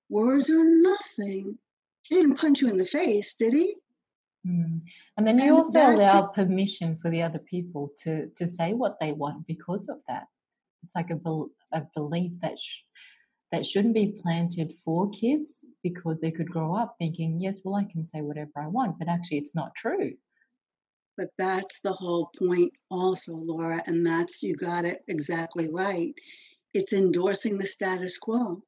Words 0.08 0.50
are 0.50 0.64
nothing. 0.64 1.56
He 2.02 2.16
didn't 2.16 2.36
punch 2.36 2.60
you 2.60 2.68
in 2.68 2.76
the 2.76 2.84
face, 2.84 3.36
did 3.36 3.54
he? 3.54 3.76
Mm. 4.46 4.80
And 5.16 5.26
then 5.26 5.38
you 5.38 5.44
and 5.44 5.52
also 5.52 5.90
allow 5.90 6.22
permission 6.22 6.96
for 6.96 7.10
the 7.10 7.22
other 7.22 7.38
people 7.38 7.92
to 8.04 8.28
to 8.36 8.48
say 8.48 8.72
what 8.72 8.98
they 8.98 9.12
want 9.12 9.46
because 9.46 9.88
of 9.88 9.98
that. 10.08 10.26
It's 10.82 10.96
like 10.96 11.10
a, 11.10 11.20
a 11.72 11.82
belief 11.94 12.40
that 12.40 12.58
sh- 12.58 12.80
that 13.52 13.66
shouldn't 13.66 13.94
be 13.94 14.16
planted 14.22 14.72
for 14.72 15.10
kids 15.10 15.64
because 15.82 16.20
they 16.20 16.30
could 16.30 16.50
grow 16.50 16.74
up 16.74 16.94
thinking, 16.98 17.40
yes, 17.40 17.60
well, 17.64 17.74
I 17.74 17.84
can 17.84 18.06
say 18.06 18.20
whatever 18.20 18.52
I 18.56 18.68
want, 18.68 18.98
but 18.98 19.08
actually, 19.08 19.38
it's 19.38 19.54
not 19.54 19.74
true. 19.74 20.14
But 21.18 21.30
that's 21.36 21.80
the 21.80 21.92
whole 21.92 22.30
point, 22.38 22.72
also, 22.90 23.34
Laura, 23.34 23.82
and 23.86 24.06
that's 24.06 24.42
you 24.42 24.54
got 24.54 24.84
it 24.84 25.02
exactly 25.08 25.68
right. 25.70 26.14
It's 26.72 26.92
endorsing 26.92 27.58
the 27.58 27.66
status 27.66 28.16
quo. 28.16 28.62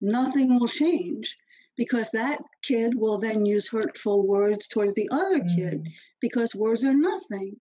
Nothing 0.00 0.58
will 0.58 0.68
change 0.68 1.38
because 1.80 2.10
that 2.10 2.38
kid 2.60 2.92
will 2.94 3.16
then 3.16 3.46
use 3.46 3.70
hurtful 3.70 4.26
words 4.26 4.68
towards 4.68 4.94
the 4.94 5.08
other 5.10 5.40
mm. 5.40 5.56
kid 5.56 5.88
because 6.20 6.54
words 6.54 6.84
are 6.84 6.92
nothing. 6.92 7.56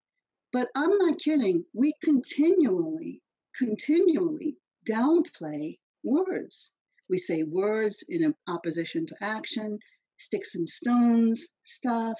But 0.52 0.70
I'm 0.76 0.98
not 0.98 1.20
kidding. 1.20 1.64
We 1.76 1.94
continually, 2.04 3.22
continually 3.56 4.58
downplay 4.90 5.78
words. 6.04 6.74
We 7.12 7.20
say 7.20 7.44
words 7.44 8.04
in 8.10 8.34
opposition 8.48 9.06
to 9.06 9.16
action, 9.22 9.78
sticks 10.18 10.56
and 10.56 10.68
stones 10.68 11.50
stuff. 11.62 12.20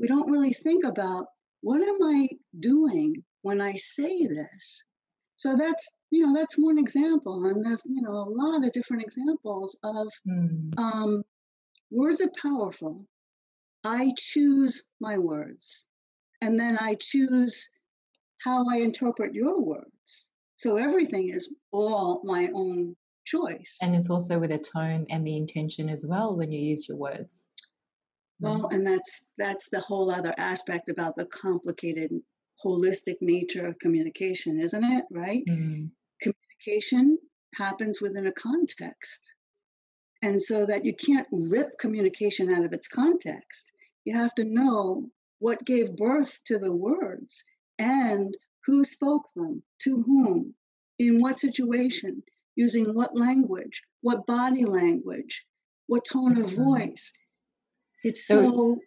We 0.00 0.08
don't 0.08 0.32
really 0.32 0.52
think 0.52 0.82
about 0.82 1.26
what 1.60 1.80
am 1.82 2.02
I 2.02 2.30
doing 2.58 3.22
when 3.42 3.60
I 3.60 3.74
say 3.74 4.26
this? 4.26 4.82
So 5.38 5.54
that's 5.54 5.88
you 6.10 6.26
know 6.26 6.34
that's 6.34 6.58
one 6.58 6.78
example, 6.78 7.44
and 7.44 7.64
there's 7.64 7.84
you 7.86 8.02
know 8.02 8.10
a 8.10 8.28
lot 8.28 8.64
of 8.64 8.72
different 8.72 9.04
examples 9.04 9.78
of 9.84 10.08
mm. 10.26 10.76
um, 10.76 11.22
words 11.90 12.20
are 12.20 12.30
powerful. 12.40 13.06
I 13.84 14.12
choose 14.16 14.84
my 15.00 15.18
words, 15.18 15.86
and 16.40 16.58
then 16.58 16.78
I 16.80 16.96
choose 17.00 17.68
how 18.44 18.68
I 18.68 18.78
interpret 18.78 19.34
your 19.34 19.60
words. 19.60 20.32
So 20.56 20.76
everything 20.76 21.28
is 21.28 21.54
all 21.72 22.22
my 22.24 22.48
own 22.54 22.96
choice. 23.24 23.78
And 23.82 23.94
it's 23.94 24.10
also 24.10 24.38
with 24.38 24.50
a 24.50 24.58
tone 24.58 25.06
and 25.10 25.26
the 25.26 25.36
intention 25.36 25.88
as 25.88 26.04
well 26.08 26.36
when 26.36 26.50
you 26.50 26.60
use 26.60 26.88
your 26.88 26.98
words. 26.98 27.46
Well, 28.40 28.68
and 28.68 28.86
that's 28.86 29.28
that's 29.36 29.68
the 29.70 29.80
whole 29.80 30.10
other 30.10 30.32
aspect 30.38 30.88
about 30.88 31.16
the 31.16 31.26
complicated 31.26 32.10
holistic 32.64 33.16
nature 33.20 33.66
of 33.66 33.78
communication, 33.80 34.60
isn't 34.60 34.84
it? 34.84 35.04
Right? 35.10 35.42
Mm-hmm. 35.48 35.86
Communication 36.22 37.18
happens 37.56 38.00
within 38.00 38.26
a 38.26 38.32
context. 38.32 39.32
And 40.22 40.42
so 40.42 40.66
that 40.66 40.84
you 40.84 40.94
can't 40.94 41.28
rip 41.30 41.78
communication 41.78 42.52
out 42.52 42.64
of 42.64 42.72
its 42.72 42.88
context. 42.88 43.72
You 44.04 44.16
have 44.16 44.34
to 44.34 44.44
know 44.44 45.10
what 45.38 45.64
gave 45.64 45.96
birth 45.96 46.40
to 46.46 46.58
the 46.58 46.74
words 46.74 47.44
and 47.78 48.36
who 48.66 48.84
spoke 48.84 49.26
them, 49.36 49.62
to 49.82 50.02
whom, 50.02 50.54
in 50.98 51.20
what 51.20 51.38
situation, 51.38 52.22
using 52.56 52.94
what 52.94 53.16
language, 53.16 53.82
what 54.00 54.26
body 54.26 54.64
language, 54.64 55.46
what 55.86 56.04
tone 56.04 56.34
That's 56.34 56.52
of 56.52 56.58
right. 56.58 56.88
voice. 56.88 57.12
It's 58.02 58.26
so, 58.26 58.42
so, 58.42 58.78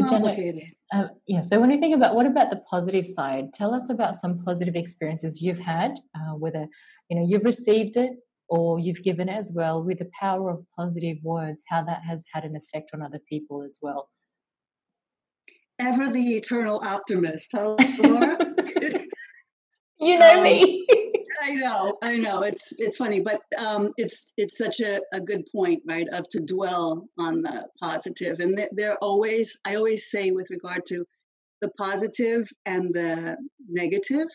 so 0.00 0.08
complicated. 0.08 0.64
uh, 0.92 1.08
yeah. 1.26 1.40
So 1.42 1.60
when 1.60 1.70
you 1.70 1.78
think 1.78 1.94
about 1.94 2.14
what 2.14 2.26
about 2.26 2.50
the 2.50 2.62
positive 2.68 3.06
side? 3.06 3.52
Tell 3.54 3.74
us 3.74 3.88
about 3.88 4.16
some 4.16 4.42
positive 4.42 4.74
experiences 4.74 5.42
you've 5.42 5.60
had, 5.60 6.00
uh, 6.14 6.34
whether 6.34 6.66
you 7.08 7.18
know 7.18 7.26
you've 7.28 7.44
received 7.44 7.96
it 7.96 8.12
or 8.52 8.78
you've 8.78 9.02
given 9.02 9.30
as 9.30 9.50
well, 9.54 9.82
with 9.82 9.98
the 9.98 10.10
power 10.20 10.50
of 10.50 10.66
positive 10.76 11.16
words, 11.22 11.64
how 11.70 11.82
that 11.82 12.02
has 12.06 12.22
had 12.34 12.44
an 12.44 12.54
effect 12.54 12.90
on 12.92 13.00
other 13.00 13.20
people 13.26 13.62
as 13.62 13.78
well. 13.80 14.10
Ever 15.78 16.12
the 16.12 16.36
eternal 16.36 16.78
optimist, 16.84 17.52
huh, 17.54 17.76
Laura? 17.98 18.36
you 19.98 20.18
know 20.18 20.36
um, 20.36 20.42
me. 20.42 20.86
I 21.42 21.54
know, 21.54 21.96
I 22.02 22.16
know. 22.18 22.42
It's 22.42 22.74
it's 22.76 22.98
funny, 22.98 23.20
but 23.20 23.40
um, 23.58 23.90
it's 23.96 24.34
it's 24.36 24.58
such 24.58 24.80
a, 24.80 25.00
a 25.14 25.20
good 25.20 25.46
point, 25.50 25.82
right? 25.88 26.06
Of 26.12 26.28
to 26.28 26.40
dwell 26.40 27.08
on 27.18 27.40
the 27.40 27.68
positive, 27.80 28.40
and 28.40 28.60
they're 28.72 28.98
always. 28.98 29.58
I 29.64 29.76
always 29.76 30.10
say 30.10 30.30
with 30.30 30.50
regard 30.50 30.84
to 30.88 31.06
the 31.62 31.70
positive 31.78 32.46
and 32.66 32.92
the 32.92 33.38
negative, 33.66 34.26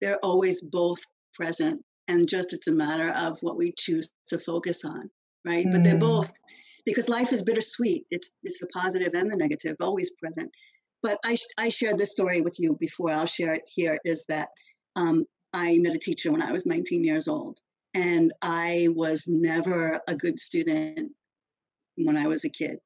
they're 0.00 0.18
always 0.24 0.60
both 0.60 0.98
present, 1.34 1.80
and 2.10 2.28
just 2.28 2.52
it's 2.52 2.66
a 2.66 2.72
matter 2.72 3.10
of 3.10 3.38
what 3.40 3.56
we 3.56 3.72
choose 3.78 4.10
to 4.28 4.38
focus 4.38 4.84
on, 4.84 5.08
right? 5.46 5.64
Mm. 5.64 5.70
But 5.70 5.84
they're 5.84 5.94
mm. 5.94 6.00
both 6.00 6.32
because 6.84 7.08
life 7.08 7.32
is 7.32 7.42
bittersweet. 7.42 8.04
It's 8.10 8.36
it's 8.42 8.58
the 8.58 8.66
positive 8.66 9.14
and 9.14 9.30
the 9.30 9.36
negative 9.36 9.76
always 9.80 10.10
present. 10.20 10.50
But 11.02 11.18
I 11.24 11.36
I 11.56 11.68
shared 11.68 11.98
this 11.98 12.10
story 12.10 12.40
with 12.40 12.56
you 12.58 12.76
before. 12.80 13.12
I'll 13.12 13.26
share 13.26 13.54
it 13.54 13.62
here. 13.66 13.98
Is 14.04 14.24
that 14.28 14.48
um, 14.96 15.24
I 15.54 15.78
met 15.78 15.94
a 15.94 15.98
teacher 15.98 16.32
when 16.32 16.42
I 16.42 16.52
was 16.52 16.66
19 16.66 17.04
years 17.04 17.28
old, 17.28 17.58
and 17.94 18.32
I 18.42 18.88
was 18.90 19.26
never 19.28 20.00
a 20.08 20.14
good 20.14 20.38
student 20.38 21.12
when 21.96 22.16
I 22.16 22.26
was 22.26 22.44
a 22.44 22.50
kid. 22.50 22.78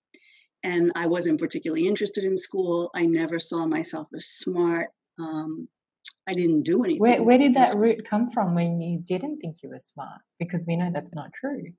And 0.63 0.93
I 0.95 1.07
wasn't 1.07 1.41
particularly 1.41 1.87
interested 1.87 2.25
in 2.25 2.39
school. 2.39 2.91
I 2.95 3.05
never 3.05 3.39
saw 3.39 3.67
myself 3.67 4.09
as 4.15 4.27
smart. 4.27 4.89
Um, 5.19 5.69
I 6.27 6.35
didn't 6.35 6.63
do 6.63 6.83
anything. 6.85 7.01
Where, 7.01 7.23
where 7.23 7.39
did 7.39 7.55
that 7.55 7.75
root 7.77 8.07
come 8.09 8.31
from 8.31 8.55
when 8.55 8.81
you 8.81 8.99
didn't 8.99 9.39
think 9.39 9.63
you 9.63 9.69
were 9.69 9.81
smart? 9.81 10.21
Because 10.39 10.65
we 10.67 10.77
know 10.77 10.91
that's 10.93 11.15
not 11.15 11.33
true. 11.33 11.73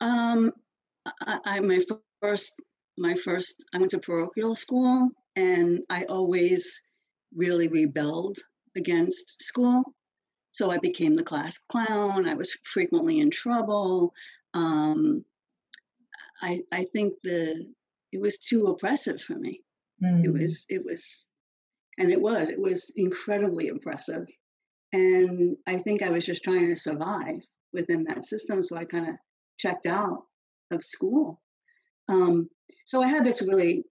Um, 0.00 0.52
I, 1.20 1.38
I 1.44 1.60
my 1.60 1.80
first 2.20 2.60
my 2.98 3.14
first 3.14 3.64
I 3.74 3.78
went 3.78 3.90
to 3.92 3.98
parochial 3.98 4.54
school, 4.54 5.10
and 5.36 5.80
I 5.90 6.04
always 6.04 6.82
really 7.34 7.68
rebelled 7.68 8.38
against 8.76 9.42
school. 9.42 9.82
So 10.50 10.70
I 10.70 10.78
became 10.78 11.14
the 11.14 11.22
class 11.22 11.64
clown. 11.64 12.28
I 12.28 12.34
was 12.34 12.52
frequently 12.62 13.20
in 13.20 13.30
trouble. 13.30 14.12
Um, 14.54 15.24
I, 16.42 16.60
I 16.72 16.84
think 16.92 17.14
the 17.22 17.72
it 18.12 18.20
was 18.20 18.38
too 18.38 18.66
oppressive 18.66 19.20
for 19.20 19.34
me. 19.34 19.62
Mm. 20.02 20.24
It 20.24 20.32
was 20.32 20.66
it 20.68 20.84
was, 20.84 21.28
and 21.98 22.10
it 22.10 22.20
was 22.20 22.50
it 22.50 22.60
was 22.60 22.92
incredibly 22.96 23.68
impressive. 23.68 24.26
And 24.92 25.56
I 25.66 25.76
think 25.76 26.02
I 26.02 26.10
was 26.10 26.26
just 26.26 26.44
trying 26.44 26.68
to 26.68 26.76
survive 26.76 27.42
within 27.72 28.04
that 28.04 28.24
system. 28.24 28.62
So 28.62 28.76
I 28.76 28.84
kind 28.84 29.08
of 29.08 29.14
checked 29.58 29.86
out 29.86 30.24
of 30.70 30.82
school. 30.82 31.40
Um, 32.08 32.50
so 32.84 33.02
I 33.02 33.08
had 33.08 33.24
this 33.24 33.42
really 33.42 33.84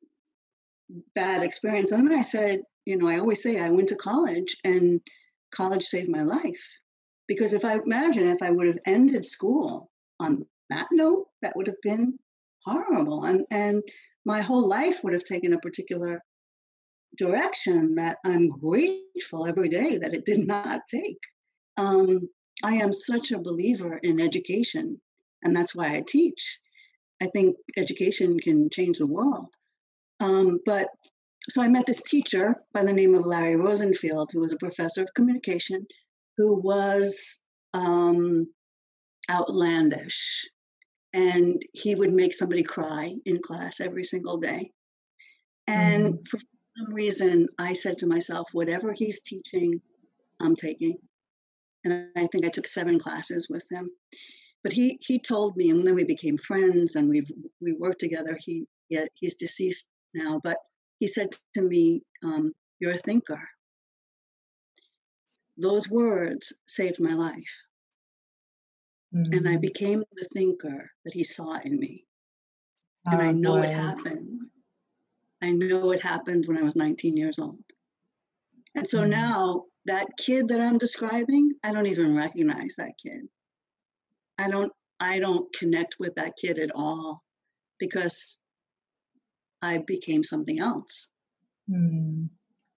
bad 1.15 1.43
experience. 1.43 1.91
And 1.91 2.09
then 2.09 2.17
I 2.17 2.21
said, 2.21 2.61
you 2.85 2.97
know, 2.97 3.07
I 3.07 3.19
always 3.19 3.41
say 3.41 3.59
I 3.59 3.69
went 3.69 3.89
to 3.89 3.95
college 3.95 4.57
and 4.63 5.01
college 5.51 5.83
saved 5.83 6.09
my 6.09 6.23
life. 6.23 6.79
Because 7.27 7.53
if 7.53 7.63
I 7.63 7.77
imagine 7.77 8.27
if 8.27 8.41
I 8.41 8.51
would 8.51 8.67
have 8.67 8.79
ended 8.85 9.25
school 9.25 9.89
on 10.19 10.45
that 10.69 10.87
note, 10.91 11.27
that 11.41 11.53
would 11.55 11.67
have 11.67 11.81
been 11.81 12.17
horrible. 12.65 13.23
And 13.23 13.45
and 13.51 13.81
my 14.25 14.41
whole 14.41 14.67
life 14.67 15.03
would 15.03 15.13
have 15.13 15.23
taken 15.23 15.53
a 15.53 15.59
particular 15.59 16.21
direction 17.17 17.95
that 17.95 18.17
I'm 18.25 18.49
grateful 18.49 19.45
every 19.47 19.69
day 19.69 19.97
that 19.97 20.13
it 20.13 20.25
did 20.25 20.39
not 20.47 20.81
take. 20.89 21.19
Um, 21.77 22.29
I 22.63 22.73
am 22.73 22.93
such 22.93 23.31
a 23.31 23.41
believer 23.41 23.97
in 24.03 24.19
education, 24.19 25.01
and 25.43 25.55
that's 25.55 25.75
why 25.75 25.95
I 25.95 26.03
teach. 26.07 26.59
I 27.21 27.27
think 27.27 27.55
education 27.77 28.39
can 28.39 28.69
change 28.69 28.97
the 28.97 29.07
world. 29.07 29.47
Um, 30.19 30.59
but 30.65 30.89
so 31.49 31.61
I 31.61 31.67
met 31.67 31.85
this 31.87 32.03
teacher 32.03 32.55
by 32.73 32.83
the 32.83 32.93
name 32.93 33.15
of 33.15 33.25
Larry 33.25 33.55
Rosenfield, 33.55 34.29
who 34.31 34.41
was 34.41 34.51
a 34.51 34.57
professor 34.57 35.01
of 35.01 35.13
communication, 35.15 35.87
who 36.37 36.55
was 36.55 37.43
um, 37.73 38.47
outlandish. 39.29 40.47
And 41.13 41.61
he 41.73 41.95
would 41.95 42.13
make 42.13 42.33
somebody 42.33 42.63
cry 42.63 43.15
in 43.25 43.39
class 43.41 43.81
every 43.81 44.03
single 44.05 44.37
day. 44.37 44.71
And 45.67 46.15
mm. 46.15 46.27
for 46.27 46.39
some 46.77 46.93
reason, 46.93 47.47
I 47.59 47.73
said 47.73 47.97
to 47.99 48.07
myself, 48.07 48.49
whatever 48.53 48.93
he's 48.93 49.21
teaching, 49.21 49.81
I'm 50.41 50.55
taking. 50.55 50.97
And 51.83 52.09
I 52.17 52.27
think 52.27 52.45
I 52.45 52.49
took 52.49 52.67
seven 52.67 52.99
classes 52.99 53.47
with 53.49 53.65
him. 53.71 53.89
But 54.63 54.73
he 54.73 54.99
he 55.01 55.19
told 55.19 55.57
me, 55.57 55.69
and 55.71 55.85
then 55.85 55.95
we 55.95 56.03
became 56.03 56.37
friends, 56.37 56.95
and 56.95 57.09
we 57.09 57.23
we 57.61 57.73
worked 57.73 57.99
together. 57.99 58.37
He, 58.39 58.65
he 58.89 58.99
he's 59.15 59.35
deceased 59.35 59.89
now, 60.13 60.39
but 60.43 60.57
he 60.99 61.07
said 61.07 61.29
to 61.55 61.61
me, 61.63 62.03
um, 62.23 62.53
You're 62.79 62.91
a 62.91 62.97
thinker. 62.97 63.41
those 65.57 65.89
words 65.89 66.53
saved 66.67 66.99
my 66.99 67.13
life. 67.13 67.53
Mm-hmm. 69.13 69.33
And 69.33 69.49
I 69.49 69.57
mm. 69.57 69.61
became 69.61 70.03
the 70.13 70.27
thinker 70.33 70.89
that 71.05 71.13
he 71.13 71.23
saw 71.23 71.59
in 71.63 71.77
me. 71.77 72.05
Oh, 73.07 73.11
and 73.11 73.21
I 73.21 73.31
know 73.31 73.57
boys. 73.57 73.69
it 73.69 73.73
happened. 73.73 74.41
I 75.41 75.51
know 75.51 75.91
it 75.91 76.01
happened 76.01 76.45
when 76.47 76.57
I 76.57 76.63
was 76.63 76.75
19 76.75 77.17
years 77.17 77.39
old. 77.39 77.63
And 78.75 78.87
so 78.87 79.01
mm-hmm. 79.01 79.09
now 79.09 79.63
that 79.85 80.07
kid 80.17 80.47
that 80.49 80.61
I'm 80.61 80.77
describing, 80.77 81.53
I 81.63 81.73
don't 81.73 81.87
even 81.87 82.15
recognize 82.15 82.75
that 82.77 82.93
kid. 83.01 83.27
I 84.37 84.49
don't 84.49 84.71
I 84.99 85.19
don't 85.19 85.51
connect 85.53 85.95
with 85.99 86.15
that 86.15 86.33
kid 86.39 86.59
at 86.59 86.69
all 86.75 87.23
because 87.79 88.39
I 89.61 89.79
became 89.87 90.23
something 90.23 90.59
else. 90.59 91.09
Mm. 91.69 92.29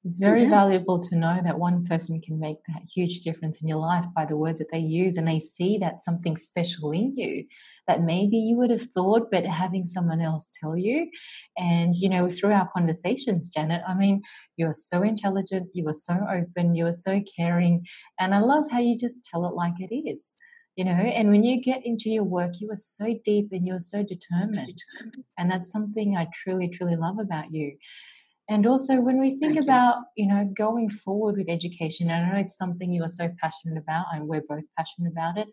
It's 0.04 0.18
very 0.18 0.44
yeah. 0.44 0.50
valuable 0.50 1.00
to 1.00 1.16
know 1.16 1.40
that 1.42 1.58
one 1.58 1.84
person 1.84 2.20
can 2.20 2.38
make 2.38 2.58
that 2.68 2.82
huge 2.94 3.20
difference 3.20 3.62
in 3.62 3.68
your 3.68 3.78
life 3.78 4.04
by 4.14 4.26
the 4.26 4.36
words 4.36 4.58
that 4.58 4.70
they 4.70 4.78
use, 4.78 5.16
and 5.16 5.26
they 5.26 5.40
see 5.40 5.78
that 5.78 6.02
something 6.02 6.36
special 6.36 6.90
in 6.92 7.16
you 7.16 7.46
that 7.86 8.02
maybe 8.02 8.36
you 8.36 8.56
would 8.56 8.70
have 8.70 8.88
thought, 8.94 9.30
but 9.30 9.44
having 9.44 9.86
someone 9.86 10.20
else 10.20 10.48
tell 10.60 10.76
you. 10.76 11.10
And, 11.56 11.94
you 11.94 12.08
know, 12.08 12.30
through 12.30 12.52
our 12.52 12.68
conversations, 12.74 13.50
Janet, 13.50 13.82
I 13.86 13.94
mean, 13.94 14.22
you're 14.56 14.72
so 14.72 15.02
intelligent, 15.02 15.68
you 15.74 15.86
are 15.88 15.94
so 15.94 16.18
open, 16.30 16.74
you 16.74 16.86
are 16.86 16.94
so 16.94 17.22
caring. 17.36 17.84
And 18.18 18.34
I 18.34 18.40
love 18.40 18.64
how 18.70 18.78
you 18.78 18.98
just 18.98 19.24
tell 19.30 19.44
it 19.46 19.54
like 19.54 19.74
it 19.78 19.94
is 19.94 20.36
you 20.76 20.84
know 20.84 20.90
and 20.90 21.30
when 21.30 21.44
you 21.44 21.60
get 21.60 21.86
into 21.86 22.10
your 22.10 22.24
work 22.24 22.54
you 22.60 22.68
are 22.70 22.76
so 22.76 23.16
deep 23.24 23.48
and 23.52 23.64
you're 23.66 23.78
so 23.78 24.02
determined 24.02 24.78
and 25.38 25.48
that's 25.50 25.70
something 25.70 26.16
i 26.16 26.26
truly 26.34 26.68
truly 26.68 26.96
love 26.96 27.18
about 27.20 27.52
you 27.52 27.76
and 28.48 28.66
also 28.66 29.00
when 29.00 29.18
we 29.18 29.30
think 29.38 29.54
Thank 29.54 29.64
about 29.64 29.96
you. 30.16 30.24
you 30.24 30.34
know 30.34 30.44
going 30.56 30.88
forward 30.88 31.36
with 31.36 31.48
education 31.48 32.10
i 32.10 32.20
know 32.28 32.38
it's 32.38 32.56
something 32.56 32.92
you 32.92 33.02
are 33.02 33.08
so 33.08 33.30
passionate 33.40 33.78
about 33.78 34.06
and 34.12 34.28
we're 34.28 34.42
both 34.48 34.64
passionate 34.76 35.10
about 35.10 35.38
it 35.38 35.48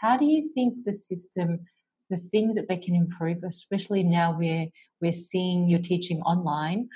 how 0.00 0.16
do 0.16 0.24
you 0.24 0.50
think 0.54 0.84
the 0.84 0.94
system 0.94 1.60
the 2.08 2.16
things 2.16 2.54
that 2.56 2.68
they 2.68 2.78
can 2.78 2.94
improve 2.94 3.38
especially 3.46 4.02
now 4.02 4.36
we're 4.36 4.66
we're 5.00 5.12
seeing 5.12 5.68
you're 5.68 5.78
teaching 5.78 6.20
online 6.22 6.88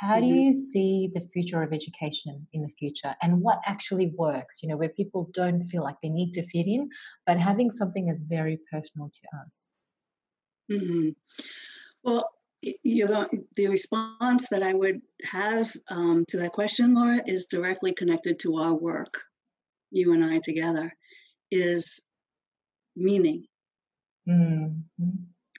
how 0.00 0.14
mm-hmm. 0.14 0.28
do 0.28 0.34
you 0.34 0.54
see 0.54 1.10
the 1.12 1.20
future 1.20 1.62
of 1.62 1.72
education 1.72 2.46
in 2.52 2.62
the 2.62 2.68
future 2.68 3.16
and 3.20 3.42
what 3.42 3.58
actually 3.66 4.12
works 4.16 4.62
you 4.62 4.68
know 4.68 4.76
where 4.76 4.88
people 4.88 5.28
don't 5.34 5.62
feel 5.62 5.82
like 5.82 5.96
they 6.02 6.08
need 6.08 6.32
to 6.32 6.42
fit 6.42 6.66
in 6.66 6.88
but 7.26 7.38
having 7.38 7.70
something 7.70 8.06
that's 8.06 8.22
very 8.22 8.58
personal 8.70 9.10
to 9.12 9.44
us 9.44 9.72
mm-hmm. 10.70 11.10
well 12.04 12.30
you 12.60 13.06
know 13.06 13.26
the 13.56 13.68
response 13.68 14.48
that 14.48 14.62
i 14.62 14.74
would 14.74 15.00
have 15.24 15.70
um, 15.90 16.24
to 16.28 16.38
that 16.38 16.52
question 16.52 16.94
laura 16.94 17.20
is 17.26 17.46
directly 17.46 17.92
connected 17.92 18.38
to 18.38 18.56
our 18.56 18.74
work 18.74 19.22
you 19.90 20.12
and 20.12 20.24
i 20.24 20.38
together 20.42 20.92
is 21.50 22.02
meaning 22.96 23.44
mm-hmm. 24.28 25.10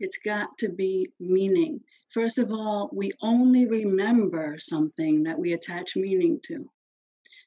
it's 0.01 0.19
got 0.25 0.49
to 0.57 0.69
be 0.69 1.09
meaning 1.19 1.79
First 2.09 2.39
of 2.39 2.51
all, 2.51 2.89
we 2.91 3.11
only 3.21 3.67
remember 3.67 4.57
something 4.57 5.23
that 5.23 5.37
we 5.37 5.53
attach 5.53 5.95
meaning 5.95 6.39
to. 6.45 6.67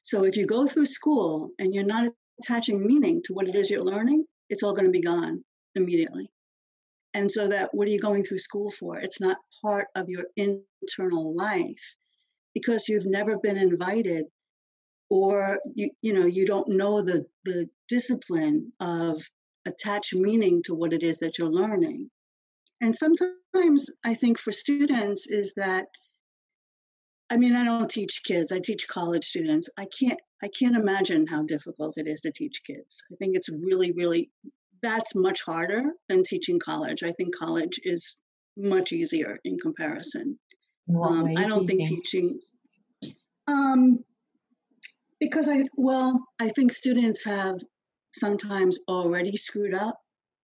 So 0.03 0.23
if 0.23 0.37
you 0.37 0.45
go 0.45 0.65
through 0.65 0.85
school 0.85 1.49
and 1.59 1.75
you're 1.75 1.83
not 1.83 2.11
attaching 2.41 2.85
meaning 2.85 3.21
to 3.23 3.33
what 3.33 3.49
it 3.49 3.55
is 3.55 3.69
you're 3.69 3.83
learning, 3.83 4.25
it's 4.49 4.63
all 4.63 4.73
going 4.73 4.85
to 4.85 4.91
be 4.91 5.01
gone 5.01 5.43
immediately. 5.75 6.31
And 7.13 7.31
so 7.31 7.47
that 7.47 7.69
what 7.73 7.87
are 7.87 7.91
you 7.91 7.99
going 7.99 8.23
through 8.23 8.39
school 8.39 8.71
for? 8.71 8.99
It's 8.99 9.21
not 9.21 9.37
part 9.61 9.87
of 9.95 10.09
your 10.09 10.25
internal 10.35 11.35
life 11.35 11.95
because 12.53 12.87
you've 12.87 13.05
never 13.05 13.37
been 13.37 13.57
invited 13.57 14.25
or 15.09 15.59
you 15.75 15.91
you 16.01 16.13
know 16.13 16.25
you 16.25 16.45
don't 16.45 16.69
know 16.69 17.01
the 17.01 17.25
the 17.45 17.67
discipline 17.87 18.71
of 18.79 19.21
attach 19.65 20.13
meaning 20.13 20.61
to 20.63 20.73
what 20.73 20.93
it 20.93 21.03
is 21.03 21.19
that 21.19 21.37
you're 21.37 21.51
learning. 21.51 22.09
And 22.81 22.95
sometimes 22.95 23.89
I 24.03 24.13
think 24.13 24.39
for 24.39 24.51
students 24.51 25.27
is 25.27 25.53
that 25.55 25.85
I 27.29 27.37
mean, 27.37 27.55
I 27.55 27.63
don't 27.63 27.89
teach 27.89 28.21
kids. 28.25 28.51
I 28.51 28.59
teach 28.59 28.87
college 28.87 29.23
students. 29.25 29.69
I 29.77 29.85
can't 29.99 30.19
I 30.43 30.49
can't 30.49 30.75
imagine 30.75 31.25
how 31.27 31.43
difficult 31.43 31.97
it 31.97 32.07
is 32.07 32.21
to 32.21 32.31
teach 32.31 32.61
kids. 32.65 33.03
I 33.11 33.15
think 33.15 33.35
it's 33.35 33.49
really 33.49 33.91
really 33.91 34.29
that's 34.83 35.15
much 35.15 35.41
harder 35.41 35.83
than 36.09 36.23
teaching 36.23 36.59
college. 36.59 37.01
I 37.03 37.11
think 37.13 37.35
college 37.35 37.79
is 37.83 38.19
much 38.55 38.91
easier 38.91 39.39
in 39.43 39.57
comparison. 39.57 40.37
Um, 41.01 41.35
I 41.37 41.47
don't 41.47 41.65
think 41.65 41.87
teaching 41.87 42.39
um, 43.47 44.03
because 45.19 45.49
I 45.49 45.63
well, 45.75 46.23
I 46.39 46.49
think 46.49 46.71
students 46.71 47.23
have 47.23 47.59
sometimes 48.13 48.77
already 48.87 49.35
screwed 49.35 49.73
up 49.73 49.95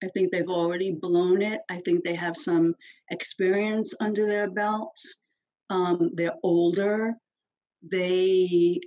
I 0.03 0.07
think 0.07 0.31
they've 0.31 0.47
already 0.47 0.93
blown 0.93 1.41
it. 1.41 1.61
I 1.69 1.79
think 1.79 2.03
they 2.03 2.15
have 2.15 2.37
some 2.37 2.75
experience 3.11 3.93
under 3.99 4.25
their 4.25 4.49
belts. 4.49 5.23
Um, 5.69 6.11
they're 6.13 6.35
older. 6.43 7.15
They 7.91 8.79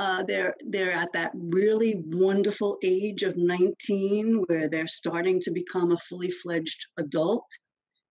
uh, 0.00 0.22
they're 0.22 0.54
they're 0.66 0.92
at 0.92 1.12
that 1.12 1.30
really 1.34 2.02
wonderful 2.06 2.78
age 2.82 3.22
of 3.22 3.36
19 3.36 4.44
where 4.46 4.66
they're 4.66 4.86
starting 4.86 5.38
to 5.42 5.50
become 5.50 5.92
a 5.92 5.98
fully 6.08 6.30
fledged 6.30 6.86
adult. 6.98 7.44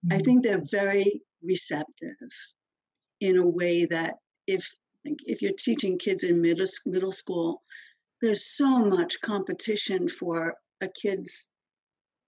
Mm-hmm. 0.05 0.13
I 0.13 0.19
think 0.19 0.43
they're 0.43 0.61
very 0.71 1.21
receptive 1.41 2.31
in 3.21 3.37
a 3.37 3.47
way 3.47 3.85
that 3.85 4.15
if 4.45 4.63
if 5.05 5.41
you're 5.41 5.59
teaching 5.67 5.97
kids 5.97 6.23
in 6.23 6.39
middle 6.41 6.67
middle 6.85 7.11
school, 7.11 7.63
there's 8.21 8.45
so 8.45 8.85
much 8.85 9.21
competition 9.21 10.07
for 10.07 10.53
a 10.81 10.89
kid's 11.01 11.51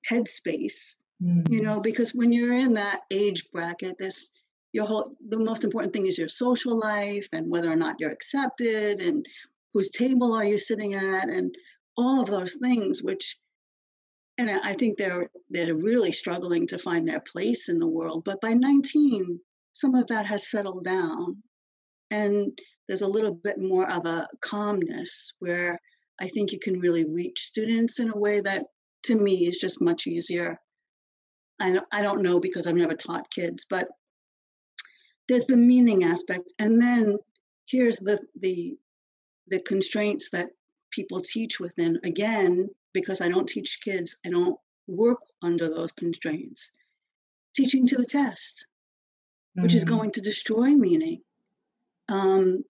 headspace 0.10 0.98
mm. 1.24 1.48
you 1.52 1.62
know 1.62 1.80
because 1.80 2.16
when 2.16 2.34
you're 2.34 2.58
in 2.58 2.74
that 2.74 3.02
age 3.12 3.48
bracket 3.54 3.96
this 4.00 4.32
your 4.74 4.86
whole 4.86 5.16
the 5.30 5.38
most 5.38 5.64
important 5.64 5.94
thing 5.94 6.06
is 6.06 6.18
your 6.18 6.28
social 6.28 6.80
life 6.80 7.28
and 7.34 7.50
whether 7.50 7.72
or 7.72 7.76
not 7.76 7.96
you're 8.00 8.12
accepted 8.12 9.02
and 9.02 9.26
whose 9.74 9.92
table 9.92 10.34
are 10.34 10.46
you 10.46 10.58
sitting 10.58 10.94
at 10.94 11.30
and 11.30 11.54
all 11.98 12.22
of 12.22 12.30
those 12.30 12.56
things 12.56 13.02
which 13.04 13.38
and 14.38 14.50
i 14.50 14.74
think 14.74 14.98
they're 14.98 15.30
they're 15.50 15.76
really 15.76 16.12
struggling 16.12 16.66
to 16.68 16.78
find 16.78 17.08
their 17.08 17.22
place 17.32 17.70
in 17.70 17.80
the 17.80 17.88
world 17.88 18.24
but 18.26 18.42
by 18.42 18.54
19 18.54 19.40
some 19.74 19.96
of 19.96 20.08
that 20.08 20.26
has 20.26 20.50
settled 20.50 20.84
down 20.84 21.38
and 22.10 22.58
there's 22.88 23.02
a 23.02 23.08
little 23.08 23.34
bit 23.34 23.60
more 23.60 23.90
of 23.90 24.06
a 24.06 24.28
calmness 24.42 25.34
where 25.40 25.80
i 26.20 26.28
think 26.28 26.52
you 26.52 26.60
can 26.60 26.80
really 26.80 27.06
reach 27.10 27.40
students 27.40 28.00
in 28.00 28.10
a 28.10 28.18
way 28.18 28.40
that 28.40 28.64
to 29.04 29.16
me 29.16 29.48
is 29.48 29.60
just 29.60 29.82
much 29.82 30.08
easier. 30.08 30.60
I 31.60 31.80
I 31.92 32.02
don't 32.02 32.22
know 32.22 32.40
because 32.40 32.68
I've 32.68 32.76
never 32.76 32.96
taught 32.96 33.32
kids, 33.32 33.66
but 33.70 33.88
there's 35.28 35.46
the 35.46 35.58
meaning 35.58 36.04
aspect, 36.04 36.54
and 36.60 36.82
then 36.82 37.18
here's 37.68 37.98
the 37.98 38.20
the 38.40 38.78
the 39.52 39.60
constraints 39.60 40.30
that 40.32 40.50
people 40.90 41.22
teach 41.22 41.60
within. 41.60 42.00
Again, 42.04 42.70
because 42.94 43.22
I 43.22 43.30
don't 43.30 43.48
teach 43.48 43.82
kids, 43.84 44.18
I 44.26 44.30
don't 44.30 44.58
work 44.88 45.20
under 45.44 45.70
those 45.70 45.92
constraints. 45.92 46.74
Teaching 47.56 47.86
to 47.88 47.98
the 47.98 48.06
test, 48.06 48.66
mm-hmm. 49.56 49.64
which 49.64 49.76
is 49.76 49.86
mm-hmm. 49.86 49.96
going 49.96 50.12
to 50.14 50.22
destroy 50.22 50.70
meaning. 50.70 51.22
Um, 52.10 52.64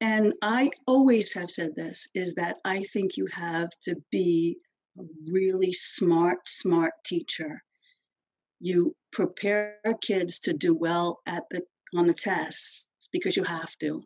and 0.00 0.32
I 0.42 0.70
always 0.86 1.32
have 1.34 1.50
said 1.50 1.76
this 1.76 2.08
is 2.14 2.34
that 2.34 2.56
I 2.64 2.82
think 2.82 3.16
you 3.16 3.28
have 3.32 3.70
to 3.82 3.96
be 4.10 4.58
a 4.98 5.02
really 5.30 5.72
smart, 5.72 6.48
smart 6.48 6.92
teacher. 7.04 7.62
You 8.58 8.96
prepare 9.12 9.78
kids 10.00 10.40
to 10.40 10.52
do 10.52 10.74
well 10.74 11.20
at 11.26 11.44
the 11.50 11.62
on 11.94 12.06
the 12.06 12.14
tests 12.14 12.88
because 13.12 13.36
you 13.36 13.44
have 13.44 13.76
to, 13.78 14.02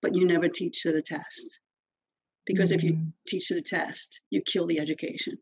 but 0.00 0.14
you 0.14 0.26
never 0.26 0.48
teach 0.48 0.82
to 0.82 0.92
the 0.92 1.02
test. 1.02 1.60
Because 2.46 2.70
mm-hmm. 2.70 2.78
if 2.78 2.84
you 2.84 2.92
mm-hmm. 2.94 3.08
teach 3.26 3.48
to 3.48 3.54
the 3.54 3.62
test, 3.62 4.20
you 4.30 4.40
kill 4.42 4.66
the 4.66 4.78
education. 4.78 5.38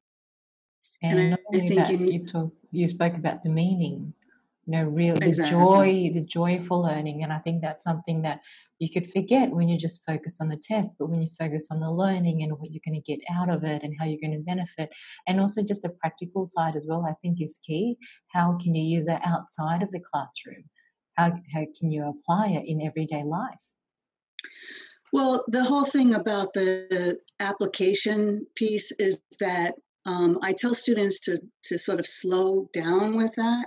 And, 1.02 1.18
and 1.18 1.34
I, 1.34 1.56
I, 1.56 1.60
think 1.60 1.88
you, 1.88 1.98
you 1.98 2.26
talk, 2.26 2.52
you 2.70 2.86
spoke 2.86 3.14
about 3.14 3.42
the 3.42 3.50
meaning 3.50 4.14
you 4.66 4.72
know 4.72 4.84
real 4.84 5.16
the 5.16 5.26
exactly. 5.26 5.58
joy 5.58 6.10
the 6.14 6.20
joyful 6.20 6.82
learning 6.82 7.22
and 7.22 7.32
i 7.32 7.38
think 7.38 7.60
that's 7.60 7.82
something 7.82 8.22
that 8.22 8.40
you 8.78 8.88
could 8.88 9.08
forget 9.08 9.50
when 9.50 9.68
you're 9.68 9.78
just 9.78 10.04
focused 10.04 10.38
on 10.40 10.48
the 10.48 10.56
test 10.56 10.92
but 10.98 11.08
when 11.08 11.22
you 11.22 11.28
focus 11.28 11.68
on 11.70 11.80
the 11.80 11.90
learning 11.90 12.42
and 12.42 12.52
what 12.52 12.70
you're 12.70 12.80
going 12.84 13.00
to 13.00 13.12
get 13.12 13.20
out 13.32 13.48
of 13.48 13.64
it 13.64 13.82
and 13.82 13.94
how 13.98 14.04
you're 14.04 14.20
going 14.20 14.36
to 14.36 14.44
benefit 14.44 14.90
and 15.26 15.40
also 15.40 15.62
just 15.62 15.82
the 15.82 15.88
practical 15.88 16.46
side 16.46 16.76
as 16.76 16.84
well 16.88 17.06
i 17.08 17.14
think 17.22 17.40
is 17.40 17.60
key 17.66 17.96
how 18.28 18.56
can 18.62 18.74
you 18.74 18.84
use 18.84 19.06
it 19.06 19.20
outside 19.24 19.82
of 19.82 19.90
the 19.90 20.00
classroom 20.00 20.64
how, 21.16 21.32
how 21.52 21.66
can 21.78 21.90
you 21.90 22.08
apply 22.08 22.48
it 22.48 22.64
in 22.66 22.80
everyday 22.80 23.24
life 23.24 23.72
well 25.12 25.44
the 25.48 25.62
whole 25.62 25.84
thing 25.84 26.14
about 26.14 26.52
the 26.54 27.18
application 27.40 28.46
piece 28.56 28.92
is 28.92 29.20
that 29.40 29.74
um, 30.06 30.38
i 30.42 30.52
tell 30.52 30.74
students 30.74 31.20
to, 31.20 31.38
to 31.62 31.78
sort 31.78 32.00
of 32.00 32.06
slow 32.06 32.68
down 32.72 33.16
with 33.16 33.34
that 33.36 33.66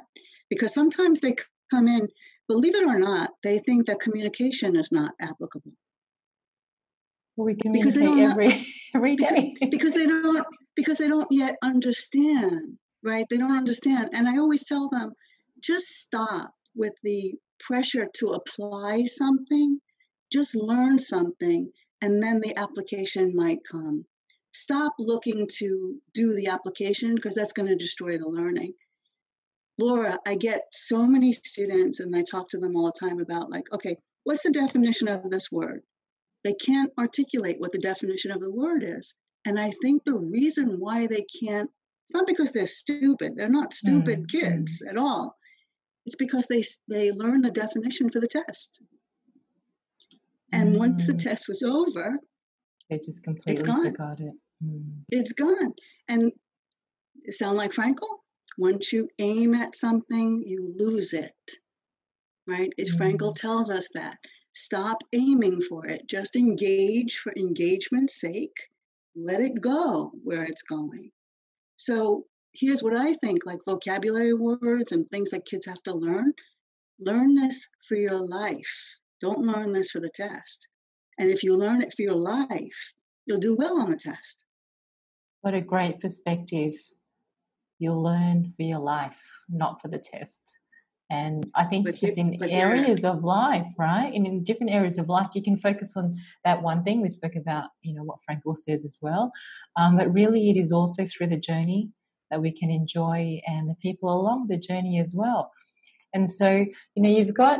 because 0.49 0.73
sometimes 0.73 1.21
they 1.21 1.35
come 1.71 1.87
in, 1.87 2.07
believe 2.47 2.75
it 2.75 2.87
or 2.87 2.99
not, 2.99 3.31
they 3.43 3.59
think 3.59 3.87
that 3.87 3.99
communication 3.99 4.75
is 4.75 4.91
not 4.91 5.11
applicable. 5.19 5.71
We 7.37 7.55
communicate 7.55 8.19
every 8.19 8.65
every 8.95 9.15
day 9.17 9.55
because, 9.59 9.71
because 9.71 9.93
they 9.95 10.05
don't 10.05 10.45
because 10.75 10.97
they 10.99 11.07
don't 11.09 11.27
yet 11.31 11.55
understand, 11.63 12.77
right? 13.03 13.25
They 13.29 13.37
don't 13.37 13.57
understand, 13.57 14.09
and 14.13 14.27
I 14.27 14.37
always 14.37 14.65
tell 14.65 14.87
them, 14.89 15.11
just 15.61 15.87
stop 15.87 16.51
with 16.75 16.93
the 17.03 17.33
pressure 17.59 18.07
to 18.15 18.29
apply 18.31 19.03
something. 19.05 19.79
Just 20.31 20.55
learn 20.55 20.99
something, 20.99 21.71
and 22.01 22.21
then 22.21 22.41
the 22.41 22.57
application 22.57 23.35
might 23.35 23.59
come. 23.69 24.05
Stop 24.51 24.93
looking 24.99 25.47
to 25.57 26.01
do 26.13 26.33
the 26.33 26.47
application 26.47 27.15
because 27.15 27.35
that's 27.35 27.53
going 27.53 27.67
to 27.67 27.75
destroy 27.75 28.17
the 28.17 28.27
learning. 28.27 28.73
Laura, 29.77 30.17
I 30.25 30.35
get 30.35 30.61
so 30.71 31.05
many 31.05 31.33
students, 31.33 31.99
and 31.99 32.15
I 32.15 32.23
talk 32.23 32.49
to 32.49 32.57
them 32.57 32.75
all 32.75 32.85
the 32.85 33.07
time 33.07 33.19
about, 33.19 33.49
like, 33.49 33.71
okay, 33.73 33.97
what's 34.23 34.43
the 34.43 34.51
definition 34.51 35.07
of 35.07 35.29
this 35.29 35.51
word? 35.51 35.81
They 36.43 36.53
can't 36.53 36.93
articulate 36.97 37.59
what 37.59 37.71
the 37.71 37.79
definition 37.79 38.31
of 38.31 38.39
the 38.39 38.51
word 38.51 38.83
is. 38.85 39.15
And 39.45 39.59
I 39.59 39.71
think 39.81 40.03
the 40.03 40.15
reason 40.15 40.79
why 40.79 41.07
they 41.07 41.25
can't, 41.41 41.69
it's 42.05 42.13
not 42.13 42.27
because 42.27 42.51
they're 42.51 42.65
stupid, 42.65 43.33
they're 43.35 43.49
not 43.49 43.73
stupid 43.73 44.27
mm-hmm. 44.27 44.39
kids 44.39 44.83
at 44.89 44.97
all. 44.97 45.35
It's 46.05 46.15
because 46.15 46.47
they, 46.47 46.63
they 46.87 47.11
learn 47.11 47.41
the 47.41 47.51
definition 47.51 48.09
for 48.09 48.19
the 48.19 48.27
test. 48.27 48.83
And 50.51 50.69
mm-hmm. 50.69 50.79
once 50.79 51.07
the 51.07 51.13
mm. 51.13 51.23
test 51.23 51.47
was 51.47 51.63
over, 51.63 52.19
they 52.89 52.99
just 52.99 53.23
completely 53.23 53.63
forgot 53.63 54.19
it. 54.19 54.35
Mm. 54.63 55.01
It's 55.09 55.33
gone. 55.33 55.73
And 56.07 56.31
sound 57.29 57.57
like 57.57 57.71
Frankl? 57.71 58.07
Once 58.57 58.93
you 58.93 59.09
aim 59.19 59.53
at 59.53 59.75
something, 59.75 60.43
you 60.45 60.73
lose 60.77 61.13
it. 61.13 61.33
Right? 62.47 62.71
If 62.77 62.95
mm. 62.95 62.97
Frankl 62.97 63.35
tells 63.35 63.69
us 63.69 63.89
that. 63.95 64.17
Stop 64.53 65.03
aiming 65.11 65.61
for 65.61 65.85
it. 65.85 66.07
Just 66.07 66.37
engage 66.37 67.17
for 67.17 67.33
engagement's 67.35 68.21
sake. 68.21 68.55
Let 69.13 69.41
it 69.41 69.59
go 69.59 70.13
where 70.23 70.45
it's 70.45 70.63
going. 70.63 71.11
So 71.75 72.25
here's 72.53 72.81
what 72.81 72.95
I 72.95 73.13
think 73.13 73.45
like 73.45 73.59
vocabulary 73.65 74.33
words 74.33 74.93
and 74.93 75.09
things 75.09 75.31
that 75.31 75.45
kids 75.45 75.65
have 75.65 75.83
to 75.83 75.93
learn. 75.93 76.33
Learn 76.99 77.35
this 77.35 77.67
for 77.85 77.95
your 77.95 78.25
life. 78.25 78.97
Don't 79.21 79.45
learn 79.45 79.71
this 79.71 79.91
for 79.91 79.99
the 79.99 80.11
test. 80.13 80.67
And 81.17 81.29
if 81.29 81.43
you 81.43 81.55
learn 81.55 81.81
it 81.81 81.93
for 81.93 82.01
your 82.01 82.15
life, 82.15 82.93
you'll 83.25 83.39
do 83.39 83.55
well 83.55 83.79
on 83.79 83.91
the 83.91 83.97
test. 83.97 84.45
What 85.41 85.53
a 85.53 85.61
great 85.61 85.99
perspective. 85.99 86.73
You'll 87.79 88.03
learn 88.03 88.53
for 88.55 88.63
your 88.63 88.79
life, 88.79 89.21
not 89.49 89.81
for 89.81 89.87
the 89.87 89.99
test. 89.99 90.57
And 91.11 91.51
I 91.53 91.65
think 91.65 91.85
but 91.85 91.95
just 91.95 92.17
in 92.17 92.41
areas 92.43 93.05
of 93.05 93.23
life, 93.23 93.67
right? 93.77 94.11
And 94.11 94.25
in 94.25 94.43
different 94.43 94.71
areas 94.71 94.97
of 94.97 95.07
life, 95.07 95.29
you 95.35 95.43
can 95.43 95.55
focus 95.55 95.93
on 95.95 96.17
that 96.43 96.63
one 96.63 96.83
thing. 96.83 97.01
We 97.01 97.09
spoke 97.09 97.35
about, 97.35 97.65
you 97.83 97.93
know, 97.93 98.03
what 98.03 98.17
Frankl 98.27 98.57
says 98.57 98.83
as 98.83 98.97
well. 99.01 99.31
Um, 99.77 99.97
but 99.97 100.11
really, 100.11 100.49
it 100.49 100.57
is 100.57 100.71
also 100.71 101.05
through 101.05 101.27
the 101.27 101.39
journey 101.39 101.91
that 102.31 102.41
we 102.41 102.51
can 102.51 102.71
enjoy 102.71 103.39
and 103.45 103.69
the 103.69 103.75
people 103.75 104.09
along 104.11 104.47
the 104.47 104.57
journey 104.57 104.99
as 104.99 105.13
well. 105.15 105.51
And 106.13 106.29
so, 106.29 106.65
you 106.95 107.03
know, 107.03 107.09
you've 107.09 107.35
got 107.35 107.59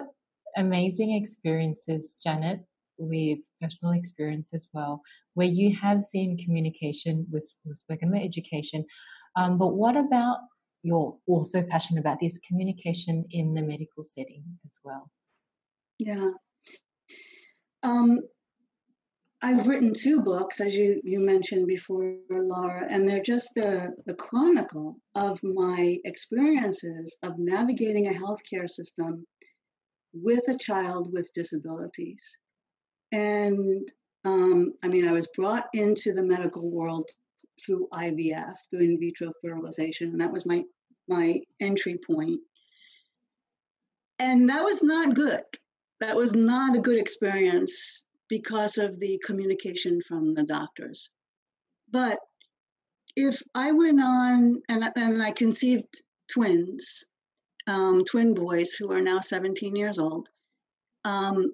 amazing 0.56 1.14
experiences, 1.14 2.18
Janet, 2.24 2.62
with 2.98 3.40
personal 3.62 3.94
experience 3.94 4.54
as 4.54 4.70
well, 4.74 5.02
where 5.34 5.48
you 5.48 5.76
have 5.76 6.04
seen 6.04 6.38
communication 6.38 7.28
with, 7.32 7.52
with 7.66 7.82
word 7.90 8.00
education. 8.24 8.86
Um, 9.36 9.58
but 9.58 9.76
what 9.76 9.98
about 9.98 10.38
you're 10.84 11.18
also 11.28 11.64
passionate 11.64 12.00
about 12.00 12.20
this 12.22 12.40
communication 12.48 13.26
in 13.32 13.54
the 13.54 13.62
medical 13.62 14.04
setting 14.04 14.44
as 14.66 14.80
well? 14.84 15.10
Yeah. 16.00 16.30
Um, 17.84 18.22
I've 19.42 19.68
written 19.68 19.94
two 19.94 20.22
books, 20.24 20.62
as 20.62 20.76
you, 20.76 21.02
you 21.04 21.20
mentioned 21.20 21.68
before, 21.68 22.18
Laura, 22.30 22.88
and 22.90 23.08
they're 23.08 23.22
just 23.22 23.54
the, 23.56 23.96
the 24.06 24.16
chronicle 24.16 24.98
of 25.16 25.40
my 25.44 25.98
experiences 26.06 27.16
of 27.24 27.38
navigating 27.38 28.08
a 28.08 28.12
healthcare 28.12 28.70
system 28.70 29.26
with 30.16 30.48
a 30.48 30.58
child 30.58 31.12
with 31.14 31.34
disabilities. 31.34 32.38
And 33.12 33.88
um, 34.26 34.72
I 34.84 34.88
mean, 34.88 35.08
I 35.08 35.12
was 35.12 35.28
brought 35.28 35.68
into 35.74 36.14
the 36.14 36.24
medical 36.24 36.76
world 36.76 37.10
through 37.64 37.88
IVF, 37.94 38.54
through 38.70 38.80
in 38.80 39.00
vitro 39.00 39.32
fertilization, 39.42 40.10
and 40.12 40.22
that 40.22 40.32
was 40.32 40.46
my 40.46 40.64
my 41.08 41.40
entry 41.60 42.00
point. 42.06 42.40
And 44.18 44.50
that 44.50 44.64
was 44.64 44.82
not 44.82 45.14
good. 45.14 45.44
That 46.00 46.16
was 46.16 46.34
not 46.34 46.76
a 46.76 46.82
good 46.82 46.98
experience 46.98 48.06
because 48.30 48.78
of 48.78 49.00
the 49.00 49.22
communication 49.24 50.02
from 50.02 50.34
the 50.34 50.44
doctors. 50.44 51.10
But 51.92 52.18
if 53.16 53.42
I 53.54 53.72
went 53.72 54.02
on 54.02 54.62
and, 54.68 54.84
and 54.96 55.22
I 55.22 55.32
conceived 55.32 56.02
twins, 56.32 57.06
um, 57.68 58.04
twin 58.04 58.34
boys 58.34 58.74
who 58.74 58.92
are 58.92 59.02
now 59.02 59.20
17 59.20 59.76
years 59.76 60.00
old, 60.00 60.30
um, 61.04 61.52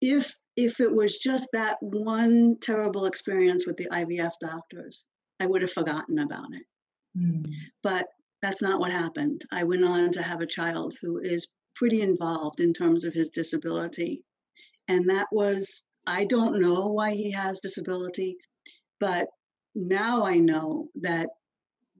if 0.00 0.36
if 0.56 0.80
it 0.80 0.92
was 0.92 1.18
just 1.18 1.48
that 1.52 1.76
one 1.80 2.56
terrible 2.62 3.04
experience 3.04 3.66
with 3.66 3.76
the 3.76 3.88
IVF 3.92 4.32
doctors, 4.40 5.04
I 5.38 5.46
would 5.46 5.60
have 5.60 5.72
forgotten 5.72 6.18
about 6.18 6.48
it. 6.52 6.62
Mm. 7.18 7.44
But 7.82 8.06
that's 8.40 8.62
not 8.62 8.80
what 8.80 8.90
happened. 8.90 9.42
I 9.52 9.64
went 9.64 9.84
on 9.84 10.12
to 10.12 10.22
have 10.22 10.40
a 10.40 10.46
child 10.46 10.94
who 11.00 11.18
is 11.18 11.50
pretty 11.74 12.00
involved 12.00 12.60
in 12.60 12.72
terms 12.72 13.04
of 13.04 13.12
his 13.12 13.28
disability. 13.28 14.24
And 14.88 15.10
that 15.10 15.26
was, 15.30 15.84
I 16.06 16.24
don't 16.24 16.60
know 16.60 16.86
why 16.86 17.12
he 17.12 17.30
has 17.32 17.60
disability, 17.60 18.36
but 18.98 19.28
now 19.74 20.24
I 20.24 20.38
know 20.38 20.88
that 21.02 21.28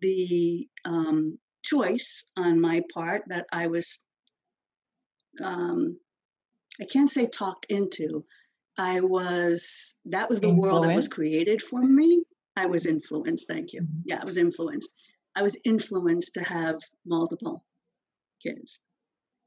the 0.01 0.67
um, 0.85 1.39
choice 1.71 2.25
on 2.37 2.61
my 2.61 2.83
part 2.93 3.23
that 3.29 3.47
I 3.53 3.67
was, 3.67 4.05
um, 5.43 5.99
I 6.81 6.85
can't 6.85 7.11
say 7.11 7.27
talked 7.27 7.67
into, 7.67 8.25
I 8.79 9.01
was, 9.01 9.99
that 10.07 10.29
was 10.29 10.41
the 10.41 10.49
influenced. 10.49 10.73
world 10.73 10.85
that 10.85 10.95
was 10.95 11.09
created 11.09 11.63
for 11.63 11.81
me. 11.83 12.25
I 12.57 12.67
was 12.67 12.87
influenced, 12.87 13.49
thank 13.49 13.73
you. 13.73 13.83
Mm-hmm. 13.83 14.01
Yeah, 14.07 14.19
I 14.23 14.25
was 14.25 14.39
influenced. 14.39 14.91
I 15.35 15.43
was 15.43 15.61
influenced 15.65 16.35
to 16.35 16.43
have 16.43 16.77
multiple 17.05 17.65
kids. 18.43 18.81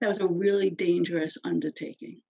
That 0.02 0.08
was 0.08 0.22
a 0.22 0.28
really 0.28 0.70
dangerous 0.70 1.38
undertaking. 1.44 2.22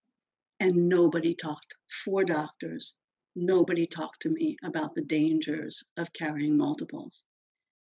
And 0.60 0.89
nobody 0.89 1.36
talked, 1.36 1.75
four 2.04 2.23
doctors, 2.23 2.95
nobody 3.36 3.86
talked 3.88 4.21
to 4.23 4.30
me 4.30 4.58
about 4.63 4.95
the 4.95 5.04
dangers 5.04 5.84
of 5.97 6.12
carrying 6.13 6.58
multiples. 6.58 7.23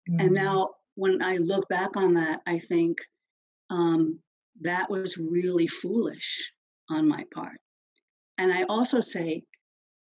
Mm-hmm. 0.08 0.20
And 0.20 0.32
now, 0.32 0.70
when 0.94 1.22
I 1.22 1.36
look 1.36 1.68
back 1.68 1.96
on 1.96 2.14
that, 2.14 2.40
I 2.46 2.58
think 2.58 2.98
um, 3.70 4.18
that 4.60 4.90
was 4.90 5.18
really 5.18 5.66
foolish 5.66 6.52
on 6.90 7.08
my 7.08 7.24
part. 7.34 7.58
And 8.38 8.52
I 8.52 8.64
also 8.64 9.00
say, 9.00 9.42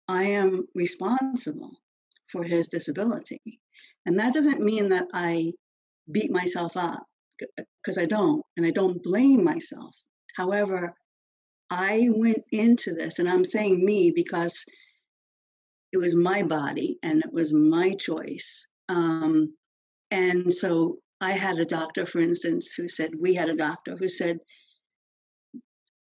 I 0.09 0.25
am 0.25 0.67
responsible 0.75 1.73
for 2.29 2.43
his 2.43 2.69
disability. 2.69 3.41
And 4.07 4.19
that 4.19 4.35
doesn't 4.35 4.61
mean 4.61 4.89
that 4.91 5.07
I 5.15 5.53
beat 6.11 6.31
myself 6.31 6.77
up 6.77 7.05
because 7.83 7.99
I 7.99 8.07
don't, 8.07 8.43
and 8.57 8.67
I 8.67 8.71
don't 8.71 9.03
blame 9.03 9.45
myself. 9.45 9.97
However, 10.37 10.95
I 11.71 12.09
went 12.11 12.43
into 12.51 12.95
this, 12.95 13.19
and 13.19 13.29
I'm 13.29 13.45
saying 13.45 13.85
me 13.85 14.13
because 14.15 14.65
it 15.93 15.99
was 15.99 16.15
my 16.15 16.43
body 16.43 16.99
and 17.03 17.23
it 17.25 17.33
was 17.33 17.53
my 17.53 17.95
choice. 17.95 18.69
Um, 18.89 19.55
and 20.13 20.55
so 20.55 20.99
I 21.23 21.33
had 21.33 21.59
a 21.59 21.65
doctor, 21.65 22.05
for 22.05 22.21
instance, 22.21 22.75
who 22.75 22.87
said, 22.87 23.13
we 23.19 23.33
had 23.33 23.49
a 23.49 23.57
doctor 23.57 23.97
who 23.97 24.09
said, 24.09 24.39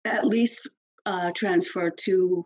at 0.05 0.27
least 0.27 0.69
uh, 1.07 1.31
transfer 1.35 1.91
two 1.91 2.45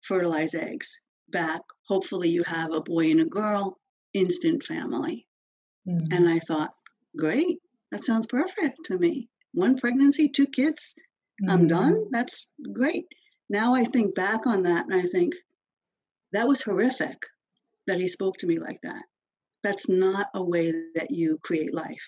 fertilized 0.00 0.54
eggs 0.54 0.98
back. 1.28 1.60
Hopefully, 1.88 2.30
you 2.30 2.42
have 2.44 2.72
a 2.72 2.80
boy 2.80 3.10
and 3.10 3.20
a 3.20 3.26
girl, 3.26 3.78
instant 4.14 4.62
family. 4.62 5.26
Mm-hmm. 5.86 6.10
And 6.10 6.26
I 6.26 6.38
thought, 6.38 6.70
great, 7.18 7.58
that 7.92 8.04
sounds 8.04 8.26
perfect 8.26 8.78
to 8.86 8.98
me. 8.98 9.28
One 9.52 9.76
pregnancy, 9.76 10.30
two 10.30 10.46
kids, 10.46 10.94
mm-hmm. 11.42 11.50
I'm 11.50 11.66
done. 11.66 12.06
That's 12.12 12.50
great. 12.72 13.04
Now 13.50 13.74
I 13.74 13.84
think 13.84 14.14
back 14.14 14.46
on 14.46 14.62
that 14.62 14.86
and 14.86 14.94
I 14.94 15.02
think 15.02 15.34
that 16.32 16.48
was 16.48 16.62
horrific 16.62 17.18
that 17.86 18.00
he 18.00 18.08
spoke 18.08 18.38
to 18.38 18.46
me 18.46 18.58
like 18.58 18.80
that. 18.82 19.02
That's 19.64 19.88
not 19.88 20.28
a 20.34 20.42
way 20.42 20.70
that 20.94 21.10
you 21.10 21.38
create 21.42 21.74
life. 21.74 22.06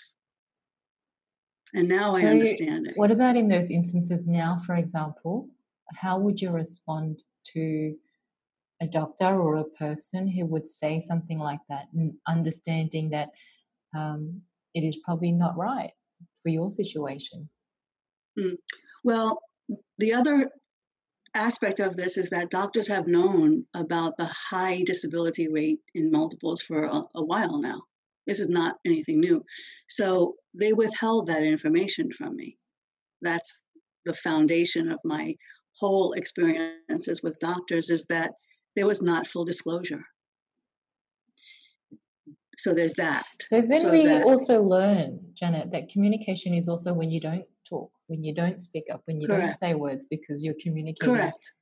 And 1.74 1.88
now 1.88 2.12
so 2.12 2.18
I 2.18 2.30
understand 2.30 2.86
it. 2.86 2.92
What 2.96 3.10
about 3.10 3.36
in 3.36 3.48
those 3.48 3.70
instances 3.70 4.26
now, 4.28 4.60
for 4.64 4.76
example? 4.76 5.48
how 5.94 6.18
would 6.18 6.40
you 6.40 6.50
respond 6.50 7.22
to 7.44 7.94
a 8.80 8.86
doctor 8.86 9.40
or 9.40 9.56
a 9.56 9.64
person 9.64 10.28
who 10.28 10.44
would 10.46 10.68
say 10.68 11.00
something 11.00 11.38
like 11.38 11.60
that, 11.68 11.86
understanding 12.26 13.10
that 13.10 13.30
um, 13.96 14.42
it 14.74 14.82
is 14.82 14.98
probably 15.04 15.32
not 15.32 15.56
right 15.56 15.92
for 16.42 16.50
your 16.50 16.70
situation? 16.70 17.48
Mm. 18.38 18.56
Well, 19.04 19.40
the 19.98 20.12
other 20.12 20.50
aspect 21.36 21.80
of 21.80 21.96
this 21.96 22.16
is 22.16 22.30
that 22.30 22.50
doctors 22.50 22.88
have 22.88 23.06
known 23.06 23.64
about 23.74 24.16
the 24.16 24.26
high 24.26 24.82
disability 24.84 25.48
rate 25.48 25.78
in 25.94 26.10
multiples 26.10 26.62
for 26.62 26.84
a, 26.84 27.02
a 27.14 27.24
while 27.24 27.60
now. 27.60 27.82
This 28.26 28.40
is 28.40 28.48
not 28.48 28.76
anything 28.84 29.20
new. 29.20 29.44
So 29.88 30.34
they 30.54 30.72
withheld 30.72 31.28
that 31.28 31.44
information 31.44 32.10
from 32.12 32.34
me. 32.34 32.58
That's 33.22 33.62
the 34.04 34.14
foundation 34.14 34.90
of 34.90 34.98
my 35.04 35.34
whole 35.78 36.12
experiences 36.12 37.20
with 37.22 37.38
doctors 37.40 37.90
is 37.90 38.06
that 38.06 38.32
there 38.74 38.86
was 38.86 39.02
not 39.02 39.26
full 39.26 39.44
disclosure. 39.44 40.02
So 42.58 42.74
there's 42.74 42.94
that. 42.94 43.26
So 43.42 43.60
then 43.60 43.80
so 43.80 43.92
we 43.92 44.06
that, 44.06 44.24
also 44.24 44.62
learn, 44.62 45.20
Janet, 45.34 45.70
that 45.72 45.90
communication 45.90 46.54
is 46.54 46.68
also 46.68 46.94
when 46.94 47.10
you 47.10 47.20
don't 47.20 47.44
talk, 47.68 47.90
when 48.06 48.22
you 48.22 48.34
don't 48.34 48.60
speak 48.60 48.84
up, 48.92 49.02
when 49.04 49.20
you 49.20 49.26
correct. 49.26 49.60
don't 49.60 49.68
say 49.68 49.74
words 49.74 50.06
because 50.10 50.44
you're 50.44 50.54
communicating 50.60 51.14
correct. 51.14 51.52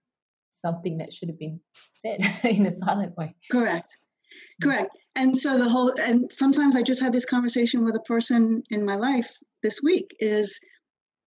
something 0.50 0.98
that 0.98 1.12
should 1.12 1.28
have 1.28 1.38
been 1.38 1.60
said 1.94 2.20
in 2.44 2.66
a 2.66 2.72
silent 2.72 3.16
way. 3.16 3.34
Correct. 3.50 3.86
Mm. 3.86 4.64
Correct. 4.64 4.96
And 5.16 5.36
so 5.36 5.58
the 5.58 5.68
whole 5.68 5.92
and 6.00 6.32
sometimes 6.32 6.76
I 6.76 6.82
just 6.82 7.02
had 7.02 7.12
this 7.12 7.24
conversation 7.24 7.84
with 7.84 7.94
a 7.96 8.00
person 8.00 8.62
in 8.70 8.84
my 8.84 8.96
life 8.96 9.30
this 9.62 9.80
week 9.82 10.14
is 10.18 10.58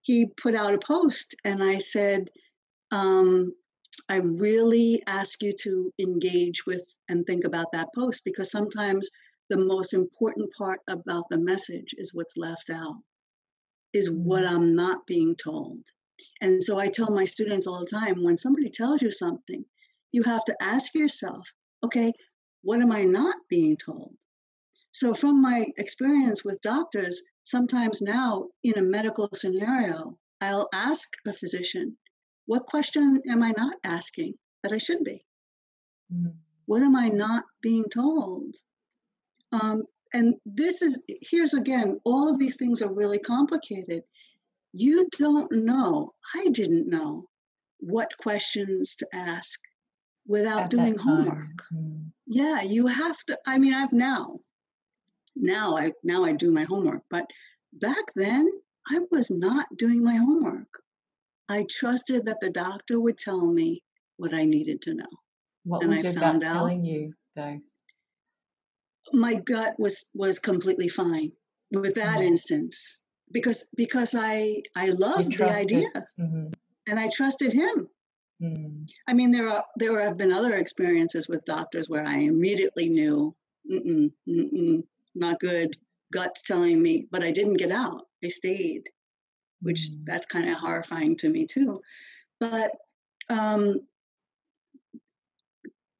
he 0.02 0.28
put 0.42 0.56
out 0.56 0.74
a 0.74 0.80
post 0.80 1.36
and 1.44 1.64
I 1.64 1.78
said, 1.78 2.30
um, 2.92 3.54
I 4.10 4.18
really 4.18 5.02
ask 5.08 5.42
you 5.42 5.54
to 5.62 5.92
engage 6.00 6.66
with 6.66 6.86
and 7.10 7.26
think 7.26 7.46
about 7.46 7.68
that 7.74 7.90
post 7.96 8.24
because 8.24 8.52
sometimes 8.52 9.10
the 9.50 9.58
most 9.58 9.94
important 9.94 10.52
part 10.54 10.80
about 10.88 11.26
the 11.30 11.38
message 11.38 11.96
is 11.98 12.14
what's 12.14 12.38
left 12.38 12.70
out, 12.70 12.96
is 13.94 14.12
what 14.12 14.44
mm-hmm. 14.44 14.56
I'm 14.56 14.72
not 14.72 15.06
being 15.08 15.36
told. 15.36 15.80
And 16.42 16.64
so 16.64 16.80
I 16.80 16.88
tell 16.88 17.12
my 17.12 17.26
students 17.26 17.68
all 17.68 17.80
the 17.80 17.86
time 17.86 18.24
when 18.24 18.38
somebody 18.38 18.70
tells 18.70 19.02
you 19.02 19.12
something, 19.12 19.66
you 20.12 20.24
have 20.24 20.44
to 20.46 20.56
ask 20.62 20.96
yourself, 20.96 21.48
okay, 21.84 22.14
what 22.64 22.82
am 22.82 22.92
I 22.92 23.04
not 23.04 23.36
being 23.50 23.78
told? 23.78 24.16
So, 24.92 25.14
from 25.14 25.42
my 25.42 25.68
experience 25.78 26.44
with 26.44 26.62
doctors, 26.62 27.22
sometimes 27.44 28.02
now 28.02 28.48
in 28.64 28.78
a 28.78 28.82
medical 28.82 29.30
scenario, 29.34 30.18
I'll 30.42 30.70
ask 30.74 31.08
a 31.28 31.34
physician, 31.34 31.98
what 32.48 32.66
question 32.66 33.22
am 33.30 33.44
I 33.44 33.54
not 33.58 33.76
asking 33.84 34.34
that 34.64 34.72
I 34.72 34.80
should 34.80 35.04
be? 35.04 35.24
Mm-hmm. 36.12 36.30
What 36.66 36.82
am 36.82 36.96
I 36.96 37.10
not 37.10 37.44
being 37.62 37.86
told? 37.94 38.56
Um, 39.52 39.84
and 40.18 40.36
this 40.46 40.82
is, 40.82 41.04
here's 41.22 41.54
again, 41.54 42.00
all 42.04 42.28
of 42.28 42.40
these 42.40 42.56
things 42.56 42.82
are 42.82 42.92
really 42.92 43.20
complicated. 43.20 44.02
You 44.74 45.08
don't 45.20 45.52
know, 45.52 46.14
I 46.36 46.50
didn't 46.50 46.90
know 46.90 47.28
what 47.80 48.18
questions 48.18 48.96
to 48.96 49.08
ask 49.14 49.60
without 50.28 50.64
At 50.64 50.70
doing 50.72 50.98
homework. 50.98 51.64
Mm. 51.72 52.12
Yeah, 52.26 52.62
you 52.64 52.88
have 52.88 53.18
to, 53.28 53.38
I 53.46 53.60
mean, 53.60 53.76
I've 53.76 53.94
now, 53.94 54.40
now 55.36 55.78
I 55.78 55.94
now 56.04 56.26
I 56.26 56.32
do 56.32 56.52
my 56.52 56.64
homework, 56.64 57.04
but 57.12 57.30
back 57.74 58.06
then 58.16 58.50
I 58.90 59.00
was 59.12 59.30
not 59.30 59.68
doing 59.78 60.04
my 60.04 60.16
homework. 60.16 60.82
I 61.48 61.66
trusted 61.70 62.26
that 62.26 62.40
the 62.42 62.50
doctor 62.50 63.00
would 63.00 63.20
tell 63.20 63.46
me 63.46 63.84
what 64.18 64.34
I 64.34 64.46
needed 64.46 64.82
to 64.84 64.96
know. 64.96 65.14
What 65.64 65.84
and 65.84 65.92
was 65.92 66.00
I 66.00 66.10
your 66.10 66.14
gut 66.14 66.36
out, 66.36 66.42
telling 66.42 66.84
you, 66.84 67.14
though? 67.36 67.60
My 69.14 69.36
gut 69.36 69.80
was 69.80 70.06
was 70.14 70.40
completely 70.40 70.88
fine 70.88 71.32
with 71.72 71.96
that 71.96 72.18
mm-hmm. 72.18 72.28
instance 72.28 73.02
because 73.32 73.70
because 73.76 74.16
I 74.18 74.62
I 74.76 74.90
loved 74.90 75.38
the 75.38 75.50
idea 75.50 75.90
mm-hmm. 76.20 76.48
and 76.88 77.00
I 77.00 77.10
trusted 77.10 77.54
him. 77.54 77.88
Mm-hmm. 78.42 78.84
I 79.08 79.14
mean, 79.14 79.32
there 79.32 79.50
are 79.50 79.66
there 79.78 80.00
have 80.02 80.18
been 80.18 80.32
other 80.32 80.56
experiences 80.56 81.28
with 81.28 81.46
doctors 81.46 81.90
where 81.90 82.06
I 82.06 82.18
immediately 82.18 82.90
knew, 82.90 83.36
mm-mm, 83.70 84.12
mm-mm, 84.28 84.84
not 85.16 85.40
good, 85.40 85.76
guts 86.14 86.44
telling 86.44 86.82
me, 86.82 87.08
but 87.12 87.24
I 87.24 87.32
didn't 87.32 87.56
get 87.56 87.72
out. 87.72 88.04
I 88.24 88.30
stayed, 88.30 88.90
which 89.62 89.90
mm. 89.90 90.06
that's 90.06 90.28
kind 90.28 90.50
of 90.50 90.58
horrifying 90.58 91.16
to 91.18 91.30
me 91.30 91.46
too. 91.46 91.82
But 92.40 92.72
um, 93.30 93.82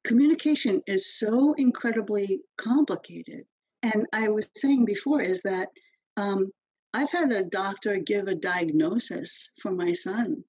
communication 0.08 0.80
is 0.86 1.18
so 1.18 1.52
incredibly 1.58 2.40
complicated. 2.56 3.44
And 3.82 4.06
I 4.12 4.28
was 4.28 4.48
saying 4.56 4.86
before 4.86 5.20
is 5.20 5.42
that 5.42 5.68
um, 6.16 6.50
I've 6.94 7.10
had 7.10 7.30
a 7.30 7.44
doctor 7.44 7.98
give 7.98 8.26
a 8.26 8.34
diagnosis 8.34 9.50
for 9.60 9.70
my 9.70 9.92
son. 9.92 10.44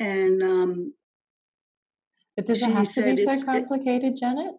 And 0.00 0.42
um, 0.42 0.94
but 2.36 2.46
does 2.46 2.62
it 2.62 2.72
have 2.72 2.92
to 2.94 3.14
be 3.14 3.24
so 3.24 3.44
complicated, 3.44 4.14
it, 4.14 4.18
Janet? 4.18 4.54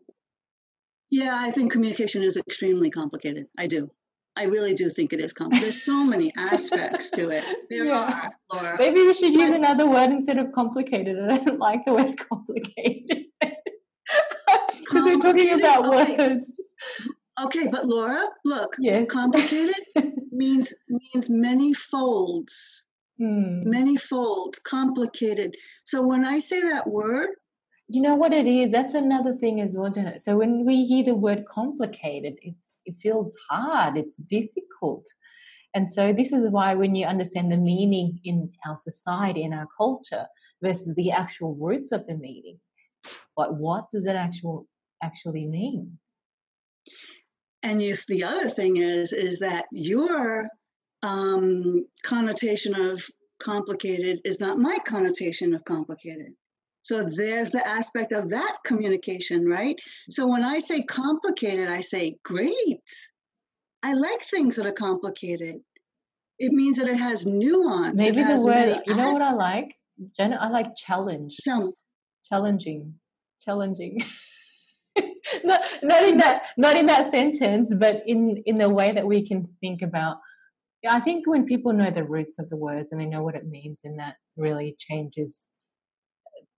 Yeah, 1.11 1.35
I 1.37 1.51
think 1.51 1.71
communication 1.73 2.23
is 2.23 2.37
extremely 2.37 2.89
complicated. 2.89 3.47
I 3.57 3.67
do. 3.67 3.91
I 4.35 4.45
really 4.45 4.73
do 4.73 4.89
think 4.89 5.11
it 5.11 5.19
is 5.19 5.33
complicated. 5.33 5.65
There's 5.65 5.83
so 5.83 6.03
many 6.03 6.31
aspects 6.37 7.11
to 7.11 7.29
it. 7.29 7.43
There 7.69 7.85
yeah. 7.85 7.93
are, 7.93 8.31
Laura. 8.53 8.77
Maybe 8.79 9.01
we 9.01 9.13
should 9.13 9.33
use 9.33 9.51
another 9.51 9.87
word 9.87 10.11
instead 10.11 10.39
of 10.39 10.53
complicated. 10.53 11.17
I 11.29 11.37
don't 11.37 11.59
like 11.59 11.85
the 11.85 11.93
word 11.93 12.17
complicated 12.17 13.25
because 14.93 15.05
we're 15.05 15.19
talking 15.19 15.59
about 15.59 15.85
okay. 15.87 16.17
words. 16.17 16.61
Okay, 17.43 17.67
but 17.67 17.85
Laura, 17.85 18.23
look, 18.45 18.75
yes. 18.79 19.09
complicated 19.09 19.75
means 20.31 20.73
means 20.87 21.29
many 21.29 21.73
folds. 21.73 22.87
Hmm. 23.19 23.69
Many 23.69 23.97
folds, 23.97 24.59
complicated. 24.59 25.55
So 25.83 26.01
when 26.05 26.25
I 26.25 26.39
say 26.39 26.61
that 26.61 26.87
word, 26.87 27.29
you 27.87 28.01
know 28.01 28.15
what 28.15 28.33
it 28.33 28.47
is. 28.47 28.71
That's 28.71 28.93
another 28.93 29.35
thing 29.35 29.61
as 29.61 29.75
well. 29.77 29.93
So 30.17 30.37
when 30.37 30.65
we 30.65 30.85
hear 30.85 31.03
the 31.03 31.15
word 31.15 31.45
complicated, 31.45 32.35
it 32.41 32.55
it 32.85 32.95
feels 33.01 33.35
hard. 33.49 33.97
It's 33.97 34.17
difficult. 34.17 35.07
And 35.75 35.89
so 35.89 36.13
this 36.13 36.31
is 36.31 36.51
why 36.51 36.75
when 36.75 36.93
you 36.93 37.07
understand 37.07 37.51
the 37.51 37.57
meaning 37.57 38.19
in 38.23 38.51
our 38.67 38.77
society, 38.77 39.41
in 39.43 39.53
our 39.53 39.67
culture, 39.75 40.27
versus 40.61 40.95
the 40.95 41.11
actual 41.11 41.55
roots 41.55 41.91
of 41.91 42.05
the 42.05 42.15
meaning, 42.15 42.59
but 43.35 43.55
what 43.55 43.89
does 43.91 44.05
it 44.05 44.15
actual 44.15 44.67
actually 45.03 45.45
mean? 45.45 45.97
And 47.61 47.81
yes, 47.81 48.05
the 48.05 48.23
other 48.23 48.49
thing 48.49 48.77
is 48.77 49.13
is 49.13 49.39
that 49.39 49.65
your 49.71 50.47
um, 51.01 51.85
connotation 52.03 52.73
of 52.89 53.03
complicated 53.41 54.19
is 54.25 54.39
not 54.39 54.57
my 54.57 54.77
connotation 54.85 55.53
of 55.53 55.63
complicated. 55.65 56.33
So 56.81 57.07
there's 57.15 57.51
the 57.51 57.65
aspect 57.65 58.11
of 58.11 58.29
that 58.29 58.57
communication, 58.65 59.45
right? 59.45 59.77
So 60.09 60.27
when 60.27 60.43
I 60.43 60.59
say 60.59 60.81
complicated, 60.83 61.69
I 61.69 61.79
say 61.79 62.17
great. 62.23 62.89
I 63.83 63.93
like 63.93 64.21
things 64.21 64.57
that 64.57 64.65
are 64.65 64.73
complicated. 64.73 65.55
It 66.39 66.51
means 66.51 66.77
that 66.77 66.89
it 66.89 66.97
has 66.97 67.25
nuance. 67.25 68.01
Maybe 68.01 68.23
the 68.23 68.43
word, 68.43 68.81
you 68.85 68.95
know 68.95 69.11
what 69.11 69.21
I 69.21 69.33
like? 69.33 69.75
Jenna, 70.17 70.37
I 70.41 70.49
like 70.49 70.75
challenge. 70.75 71.37
Challenging 72.25 72.95
challenging. 73.43 74.03
not, 75.43 75.61
not 75.81 76.03
in 76.03 76.17
that 76.17 76.43
not 76.57 76.75
in 76.75 76.85
that 76.87 77.09
sentence, 77.09 77.73
but 77.73 78.03
in 78.05 78.43
in 78.45 78.57
the 78.57 78.69
way 78.69 78.91
that 78.91 79.07
we 79.07 79.25
can 79.25 79.49
think 79.61 79.81
about. 79.81 80.17
Yeah, 80.83 80.93
I 80.93 80.99
think 80.99 81.25
when 81.27 81.45
people 81.45 81.71
know 81.73 81.89
the 81.89 82.03
roots 82.03 82.39
of 82.39 82.49
the 82.49 82.57
words 82.57 82.89
and 82.91 82.99
they 82.99 83.05
know 83.05 83.23
what 83.23 83.35
it 83.35 83.47
means, 83.47 83.81
and 83.83 83.99
that 83.99 84.15
really 84.35 84.75
changes 84.77 85.47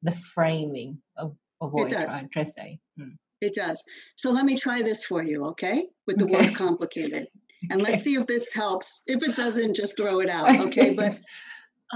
the 0.01 0.11
framing 0.11 0.99
of, 1.17 1.35
of 1.61 1.71
what 1.71 1.91
you're 1.91 2.07
trying 2.07 2.29
to 2.29 2.45
say. 2.45 2.79
Hmm. 2.97 3.09
It 3.41 3.53
does. 3.53 3.83
So 4.15 4.31
let 4.31 4.45
me 4.45 4.57
try 4.57 4.81
this 4.81 5.05
for 5.05 5.21
you, 5.21 5.45
okay? 5.47 5.87
With 6.07 6.17
the 6.17 6.25
okay. 6.25 6.47
word 6.47 6.55
complicated. 6.55 7.27
And 7.71 7.81
okay. 7.81 7.93
let's 7.93 8.03
see 8.03 8.13
if 8.13 8.27
this 8.27 8.53
helps. 8.53 9.01
If 9.07 9.23
it 9.23 9.35
doesn't, 9.35 9.75
just 9.75 9.97
throw 9.97 10.19
it 10.19 10.29
out, 10.29 10.59
okay? 10.67 10.93
but 10.93 11.17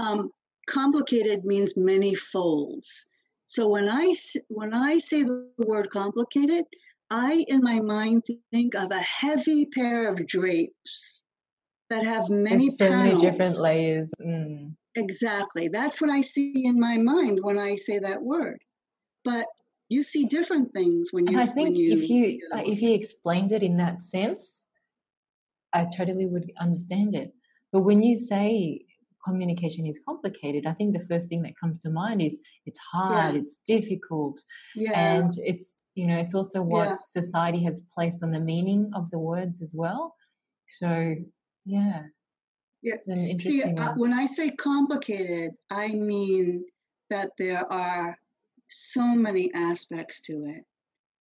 um, 0.02 0.32
complicated 0.66 1.44
means 1.44 1.76
many 1.76 2.12
folds. 2.12 3.06
So 3.50 3.66
when 3.66 3.90
I 3.90 4.14
when 4.46 4.72
I 4.72 4.98
say 4.98 5.24
the 5.24 5.44
word 5.58 5.90
complicated, 5.90 6.66
I 7.10 7.44
in 7.48 7.62
my 7.62 7.80
mind 7.80 8.22
think 8.52 8.76
of 8.76 8.92
a 8.92 9.00
heavy 9.00 9.66
pair 9.66 10.08
of 10.08 10.24
drapes 10.24 11.24
that 11.88 12.04
have 12.04 12.30
many 12.30 12.70
so 12.70 12.88
panels. 12.88 13.20
many 13.20 13.32
different 13.32 13.58
layers. 13.58 14.14
Mm. 14.24 14.76
Exactly. 14.94 15.66
That's 15.66 16.00
what 16.00 16.10
I 16.10 16.20
see 16.20 16.64
in 16.64 16.78
my 16.78 16.96
mind 16.96 17.40
when 17.42 17.58
I 17.58 17.74
say 17.74 17.98
that 17.98 18.22
word. 18.22 18.60
But 19.24 19.46
you 19.88 20.04
see 20.04 20.26
different 20.26 20.72
things 20.72 21.08
when 21.10 21.26
you. 21.26 21.32
And 21.32 21.42
I 21.42 21.46
think 21.46 21.76
you, 21.76 21.92
if 21.92 22.08
you 22.08 22.38
if 22.54 22.80
you 22.80 22.94
explained 22.94 23.50
it 23.50 23.64
in 23.64 23.78
that 23.78 24.00
sense, 24.00 24.62
I 25.72 25.86
totally 25.86 26.26
would 26.26 26.52
understand 26.56 27.16
it. 27.16 27.32
But 27.72 27.80
when 27.80 28.04
you 28.04 28.16
say 28.16 28.82
communication 29.24 29.86
is 29.86 30.00
complicated, 30.06 30.66
I 30.66 30.72
think 30.72 30.92
the 30.92 31.04
first 31.06 31.28
thing 31.28 31.42
that 31.42 31.58
comes 31.58 31.78
to 31.80 31.90
mind 31.90 32.22
is 32.22 32.40
it's 32.66 32.78
hard, 32.92 33.34
yeah. 33.34 33.40
it's 33.40 33.60
difficult, 33.66 34.40
yeah. 34.74 35.18
and 35.18 35.32
it's 35.38 35.82
you 35.94 36.06
know 36.06 36.18
it's 36.18 36.34
also 36.34 36.62
what 36.62 36.86
yeah. 36.86 36.96
society 37.04 37.62
has 37.64 37.86
placed 37.94 38.22
on 38.22 38.30
the 38.32 38.40
meaning 38.40 38.90
of 38.94 39.10
the 39.10 39.18
words 39.18 39.62
as 39.62 39.74
well. 39.76 40.14
So 40.66 41.16
yeah, 41.64 42.02
yeah. 42.82 42.94
See, 43.38 43.62
uh, 43.62 43.92
when 43.96 44.14
I 44.14 44.26
say 44.26 44.50
complicated, 44.50 45.52
I 45.70 45.88
mean 45.88 46.64
that 47.10 47.30
there 47.38 47.70
are 47.70 48.16
so 48.68 49.14
many 49.14 49.52
aspects 49.52 50.20
to 50.20 50.44
it. 50.46 50.64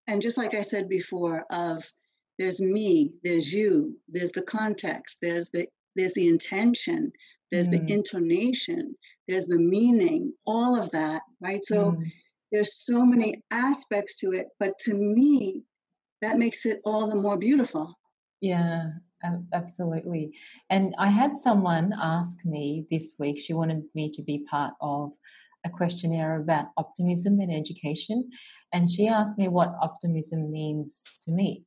And 0.07 0.21
just 0.21 0.37
like 0.37 0.53
I 0.53 0.61
said 0.61 0.87
before, 0.87 1.45
of 1.51 1.83
there's 2.37 2.61
me, 2.61 3.11
there's 3.23 3.51
you, 3.51 3.97
there's 4.07 4.31
the 4.31 4.41
context, 4.41 5.17
there's 5.21 5.49
the 5.49 5.67
there's 5.95 6.13
the 6.13 6.27
intention, 6.27 7.11
there's 7.51 7.67
mm. 7.67 7.85
the 7.87 7.93
intonation, 7.93 8.95
there's 9.27 9.45
the 9.45 9.59
meaning, 9.59 10.33
all 10.45 10.79
of 10.79 10.91
that, 10.91 11.21
right? 11.41 11.63
So 11.63 11.91
mm. 11.91 12.03
there's 12.51 12.85
so 12.85 13.05
many 13.05 13.41
aspects 13.51 14.17
to 14.17 14.31
it, 14.31 14.47
but 14.59 14.77
to 14.79 14.93
me, 14.93 15.63
that 16.21 16.37
makes 16.37 16.65
it 16.65 16.79
all 16.85 17.07
the 17.07 17.15
more 17.15 17.37
beautiful. 17.37 17.95
Yeah, 18.41 18.87
absolutely. 19.53 20.31
And 20.69 20.95
I 20.97 21.09
had 21.09 21.37
someone 21.37 21.93
ask 21.99 22.45
me 22.45 22.85
this 22.89 23.15
week, 23.19 23.37
she 23.37 23.53
wanted 23.53 23.83
me 23.95 24.09
to 24.11 24.21
be 24.23 24.45
part 24.49 24.73
of 24.81 25.11
a 25.65 25.69
questionnaire 25.69 26.39
about 26.39 26.67
optimism 26.77 27.41
in 27.41 27.51
education. 27.51 28.29
And 28.73 28.89
she 28.89 29.07
asked 29.07 29.37
me 29.37 29.47
what 29.47 29.75
optimism 29.81 30.51
means 30.51 31.03
to 31.25 31.31
me. 31.31 31.65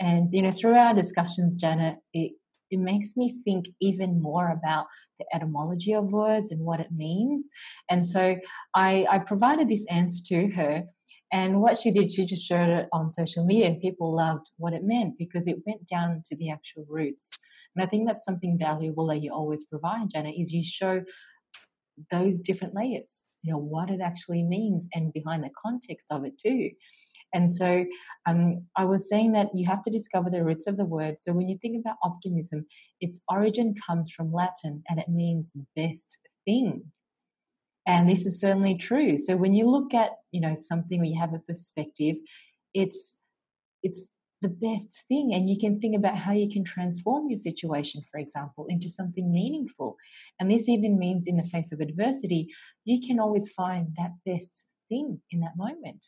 And, 0.00 0.32
you 0.32 0.42
know, 0.42 0.50
through 0.50 0.74
our 0.74 0.94
discussions, 0.94 1.56
Janet, 1.56 1.98
it, 2.12 2.32
it 2.70 2.78
makes 2.78 3.16
me 3.16 3.34
think 3.44 3.66
even 3.80 4.20
more 4.20 4.50
about 4.50 4.86
the 5.18 5.26
etymology 5.34 5.92
of 5.92 6.12
words 6.12 6.50
and 6.50 6.60
what 6.60 6.80
it 6.80 6.92
means. 6.94 7.48
And 7.90 8.06
so 8.06 8.36
I, 8.74 9.06
I 9.10 9.18
provided 9.18 9.68
this 9.68 9.86
answer 9.90 10.22
to 10.28 10.48
her. 10.54 10.84
And 11.32 11.60
what 11.60 11.78
she 11.78 11.90
did, 11.90 12.12
she 12.12 12.26
just 12.26 12.46
shared 12.46 12.68
it 12.68 12.88
on 12.92 13.10
social 13.10 13.44
media, 13.44 13.66
and 13.66 13.80
people 13.80 14.14
loved 14.14 14.50
what 14.56 14.72
it 14.72 14.82
meant 14.84 15.14
because 15.18 15.48
it 15.48 15.56
went 15.66 15.88
down 15.88 16.22
to 16.26 16.36
the 16.36 16.48
actual 16.50 16.86
roots. 16.88 17.30
And 17.74 17.82
I 17.82 17.88
think 17.88 18.06
that's 18.06 18.24
something 18.24 18.56
valuable 18.56 19.08
that 19.08 19.20
you 19.20 19.32
always 19.32 19.64
provide, 19.64 20.10
Janet, 20.14 20.36
is 20.38 20.52
you 20.52 20.62
show 20.62 21.02
those 22.10 22.38
different 22.38 22.74
layers, 22.74 23.26
you 23.42 23.52
know, 23.52 23.58
what 23.58 23.90
it 23.90 24.00
actually 24.00 24.44
means 24.44 24.86
and 24.94 25.12
behind 25.12 25.42
the 25.42 25.50
context 25.64 26.08
of 26.10 26.24
it 26.24 26.38
too. 26.38 26.70
And 27.34 27.52
so 27.52 27.84
um, 28.26 28.60
I 28.76 28.84
was 28.84 29.08
saying 29.08 29.32
that 29.32 29.48
you 29.52 29.66
have 29.66 29.82
to 29.82 29.90
discover 29.90 30.30
the 30.30 30.44
roots 30.44 30.66
of 30.66 30.76
the 30.76 30.86
word. 30.86 31.18
So 31.18 31.32
when 31.32 31.48
you 31.48 31.58
think 31.60 31.84
about 31.84 31.96
optimism, 32.02 32.66
its 33.00 33.22
origin 33.28 33.74
comes 33.86 34.10
from 34.10 34.32
Latin 34.32 34.84
and 34.88 35.00
it 35.00 35.08
means 35.08 35.54
best 35.76 36.18
thing. 36.46 36.92
And 37.86 38.08
this 38.08 38.24
is 38.24 38.40
certainly 38.40 38.76
true. 38.76 39.18
So 39.18 39.36
when 39.36 39.52
you 39.52 39.68
look 39.68 39.92
at, 39.92 40.12
you 40.30 40.40
know, 40.40 40.54
something 40.54 41.00
where 41.00 41.08
you 41.08 41.20
have 41.20 41.34
a 41.34 41.38
perspective, 41.40 42.16
it's 42.72 43.18
it's 43.82 44.14
the 44.40 44.48
best 44.48 45.04
thing. 45.08 45.32
And 45.34 45.50
you 45.50 45.58
can 45.58 45.80
think 45.80 45.96
about 45.96 46.18
how 46.18 46.32
you 46.32 46.48
can 46.48 46.64
transform 46.64 47.28
your 47.28 47.38
situation, 47.38 48.02
for 48.10 48.18
example, 48.18 48.66
into 48.68 48.88
something 48.88 49.32
meaningful. 49.32 49.96
And 50.38 50.50
this 50.50 50.68
even 50.68 50.98
means 50.98 51.26
in 51.26 51.36
the 51.36 51.44
face 51.44 51.72
of 51.72 51.80
adversity, 51.80 52.48
you 52.84 53.06
can 53.06 53.18
always 53.18 53.50
find 53.50 53.88
that 53.96 54.12
best 54.24 54.68
thing 54.88 55.20
in 55.30 55.40
that 55.40 55.56
moment. 55.56 56.06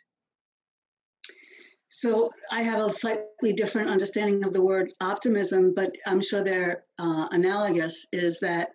So 1.89 2.31
I 2.53 2.63
have 2.63 2.81
a 2.81 2.91
slightly 2.91 3.53
different 3.53 3.91
understanding 3.91 4.45
of 4.45 4.53
the 4.53 4.63
word 4.63 4.93
optimism, 5.01 5.73
but 5.75 5.95
I'm 6.07 6.21
sure 6.21 6.43
they're 6.43 6.85
uh, 6.99 7.29
analogous. 7.31 8.07
Is 8.13 8.39
that 8.41 8.71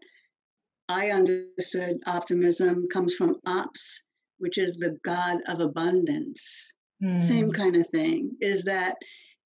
I 0.87 1.11
understood 1.11 1.97
optimism 2.05 2.87
comes 2.91 3.13
from 3.15 3.35
ops, 3.45 4.05
which 4.37 4.57
is 4.57 4.77
the 4.77 4.97
God 5.03 5.39
of 5.47 5.59
abundance. 5.59 6.73
Mm. 7.03 7.19
Same 7.19 7.51
kind 7.51 7.75
of 7.75 7.87
thing. 7.89 8.31
Is 8.41 8.63
that 8.63 8.95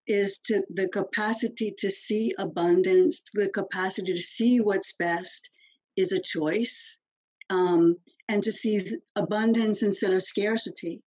is 0.08 0.40
to 0.46 0.64
the 0.74 0.88
capacity 0.90 1.74
to 1.80 1.90
see 1.90 2.32
abundance, 2.38 3.24
the 3.34 3.50
capacity 3.50 4.14
to 4.14 4.20
see 4.20 4.60
what's 4.60 4.94
best 4.94 5.50
is 5.98 6.12
a 6.12 6.22
choice, 6.22 7.02
um, 7.50 7.96
and 8.30 8.44
to 8.44 8.52
see 8.52 8.86
abundance 9.16 9.82
instead 9.82 10.14
of 10.14 10.22
scarcity 10.22 11.02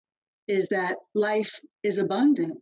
is 0.47 0.69
that 0.69 0.97
life 1.13 1.59
is 1.85 1.97
abundant. 1.97 2.59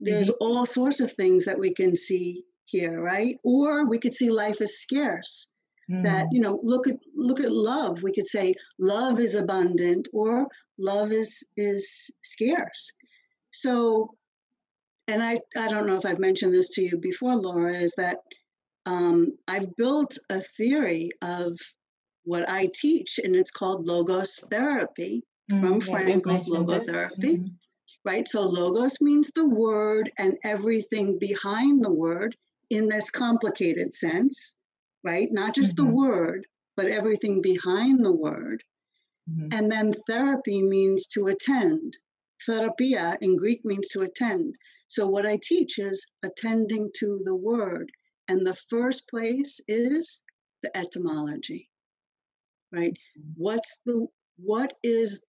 There's 0.00 0.28
mm-hmm. 0.28 0.44
all 0.44 0.66
sorts 0.66 1.00
of 1.00 1.12
things 1.12 1.44
that 1.44 1.58
we 1.58 1.72
can 1.72 1.96
see 1.96 2.44
here, 2.64 3.00
right? 3.00 3.36
Or 3.44 3.88
we 3.88 3.98
could 3.98 4.14
see 4.14 4.30
life 4.30 4.60
as 4.60 4.78
scarce. 4.78 5.50
Mm. 5.90 6.02
That 6.02 6.26
you 6.32 6.40
know, 6.40 6.58
look 6.62 6.88
at 6.88 6.96
look 7.14 7.40
at 7.40 7.52
love. 7.52 8.02
We 8.02 8.12
could 8.12 8.26
say 8.26 8.54
love 8.78 9.20
is 9.20 9.34
abundant, 9.34 10.08
or 10.14 10.46
love 10.78 11.12
is 11.12 11.46
is 11.58 12.10
scarce. 12.22 12.90
So 13.52 14.14
and 15.06 15.22
I, 15.22 15.36
I 15.56 15.68
don't 15.68 15.86
know 15.86 15.96
if 15.96 16.06
I've 16.06 16.18
mentioned 16.18 16.54
this 16.54 16.70
to 16.70 16.82
you 16.82 16.96
before, 16.96 17.36
Laura, 17.36 17.74
is 17.74 17.94
that 17.96 18.18
um, 18.86 19.36
I've 19.46 19.76
built 19.76 20.16
a 20.30 20.40
theory 20.40 21.10
of 21.20 21.58
what 22.24 22.48
I 22.48 22.70
teach, 22.74 23.20
and 23.22 23.36
it's 23.36 23.50
called 23.50 23.86
logos 23.86 24.42
therapy 24.50 25.22
mm, 25.50 25.60
from 25.60 25.74
yeah, 25.74 26.04
Frankl's 26.04 26.48
logotherapy. 26.48 27.38
Mm-hmm. 27.38 27.46
Right? 28.04 28.28
So, 28.28 28.42
logos 28.42 29.00
means 29.00 29.30
the 29.30 29.48
word 29.48 30.10
and 30.18 30.36
everything 30.44 31.18
behind 31.18 31.82
the 31.82 31.92
word 31.92 32.36
in 32.70 32.88
this 32.88 33.10
complicated 33.10 33.94
sense, 33.94 34.58
right? 35.02 35.28
Not 35.30 35.54
just 35.54 35.76
mm-hmm. 35.76 35.88
the 35.88 35.94
word, 35.94 36.46
but 36.76 36.86
everything 36.86 37.40
behind 37.40 38.04
the 38.04 38.12
word. 38.12 38.62
Mm-hmm. 39.30 39.48
And 39.52 39.72
then 39.72 39.92
therapy 40.06 40.62
means 40.62 41.06
to 41.08 41.28
attend. 41.28 41.96
Therapia 42.44 43.16
in 43.20 43.36
Greek 43.36 43.64
means 43.64 43.88
to 43.88 44.02
attend. 44.02 44.54
So, 44.88 45.06
what 45.06 45.26
I 45.26 45.38
teach 45.42 45.78
is 45.78 46.06
attending 46.22 46.90
to 46.98 47.20
the 47.24 47.34
word. 47.34 47.90
And 48.28 48.46
the 48.46 48.58
first 48.70 49.08
place 49.08 49.60
is 49.68 50.22
the 50.62 50.76
etymology, 50.76 51.68
right? 52.72 52.92
Mm-hmm. 53.18 53.32
What's 53.36 53.80
the, 53.86 54.06
what 54.36 54.74
is, 54.82 55.24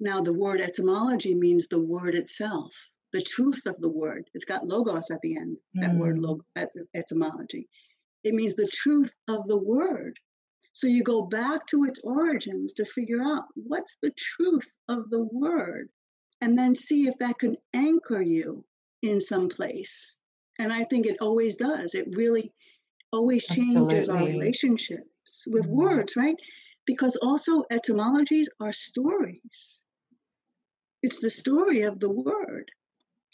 now 0.00 0.22
the 0.22 0.32
word 0.32 0.60
etymology 0.60 1.34
means 1.34 1.68
the 1.68 1.82
word 1.82 2.14
itself, 2.14 2.74
the 3.12 3.22
truth 3.22 3.66
of 3.66 3.78
the 3.80 3.88
word. 3.88 4.28
It's 4.34 4.44
got 4.44 4.66
logos 4.66 5.10
at 5.10 5.20
the 5.20 5.36
end, 5.36 5.58
mm. 5.76 5.82
that 5.82 5.94
word 5.94 6.16
mm. 6.16 6.22
log, 6.24 6.42
etymology. 6.94 7.68
It 8.24 8.34
means 8.34 8.54
the 8.54 8.68
truth 8.72 9.14
of 9.28 9.46
the 9.46 9.58
word. 9.58 10.18
So 10.72 10.86
you 10.86 11.02
go 11.02 11.26
back 11.26 11.66
to 11.66 11.84
its 11.84 12.00
origins 12.00 12.72
to 12.74 12.84
figure 12.84 13.22
out 13.22 13.44
what's 13.54 13.98
the 14.02 14.12
truth 14.16 14.76
of 14.88 15.10
the 15.10 15.24
word 15.24 15.90
and 16.40 16.58
then 16.58 16.74
see 16.74 17.06
if 17.06 17.18
that 17.18 17.38
can 17.38 17.56
anchor 17.74 18.22
you 18.22 18.64
in 19.02 19.20
some 19.20 19.48
place. 19.48 20.18
And 20.58 20.72
I 20.72 20.84
think 20.84 21.06
it 21.06 21.18
always 21.20 21.56
does. 21.56 21.94
It 21.94 22.14
really 22.16 22.52
always 23.12 23.46
changes 23.46 24.08
Absolutely. 24.08 24.26
our 24.26 24.26
relationships 24.26 25.46
with 25.46 25.66
mm-hmm. 25.66 25.76
words, 25.76 26.16
right? 26.16 26.36
Because 26.86 27.16
also 27.16 27.64
etymologies 27.70 28.48
are 28.60 28.72
stories. 28.72 29.84
It's 31.02 31.20
the 31.20 31.30
story 31.30 31.82
of 31.82 32.00
the 32.00 32.10
word. 32.10 32.70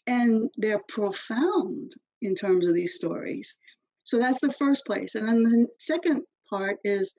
And 0.06 0.50
they're 0.56 0.82
profound 0.88 1.92
in 2.22 2.34
terms 2.34 2.66
of 2.66 2.74
these 2.74 2.94
stories. 2.94 3.56
So 4.04 4.18
that's 4.18 4.40
the 4.40 4.52
first 4.52 4.86
place. 4.86 5.14
And 5.14 5.26
then 5.26 5.42
the 5.42 5.66
second 5.78 6.22
part 6.48 6.78
is 6.84 7.16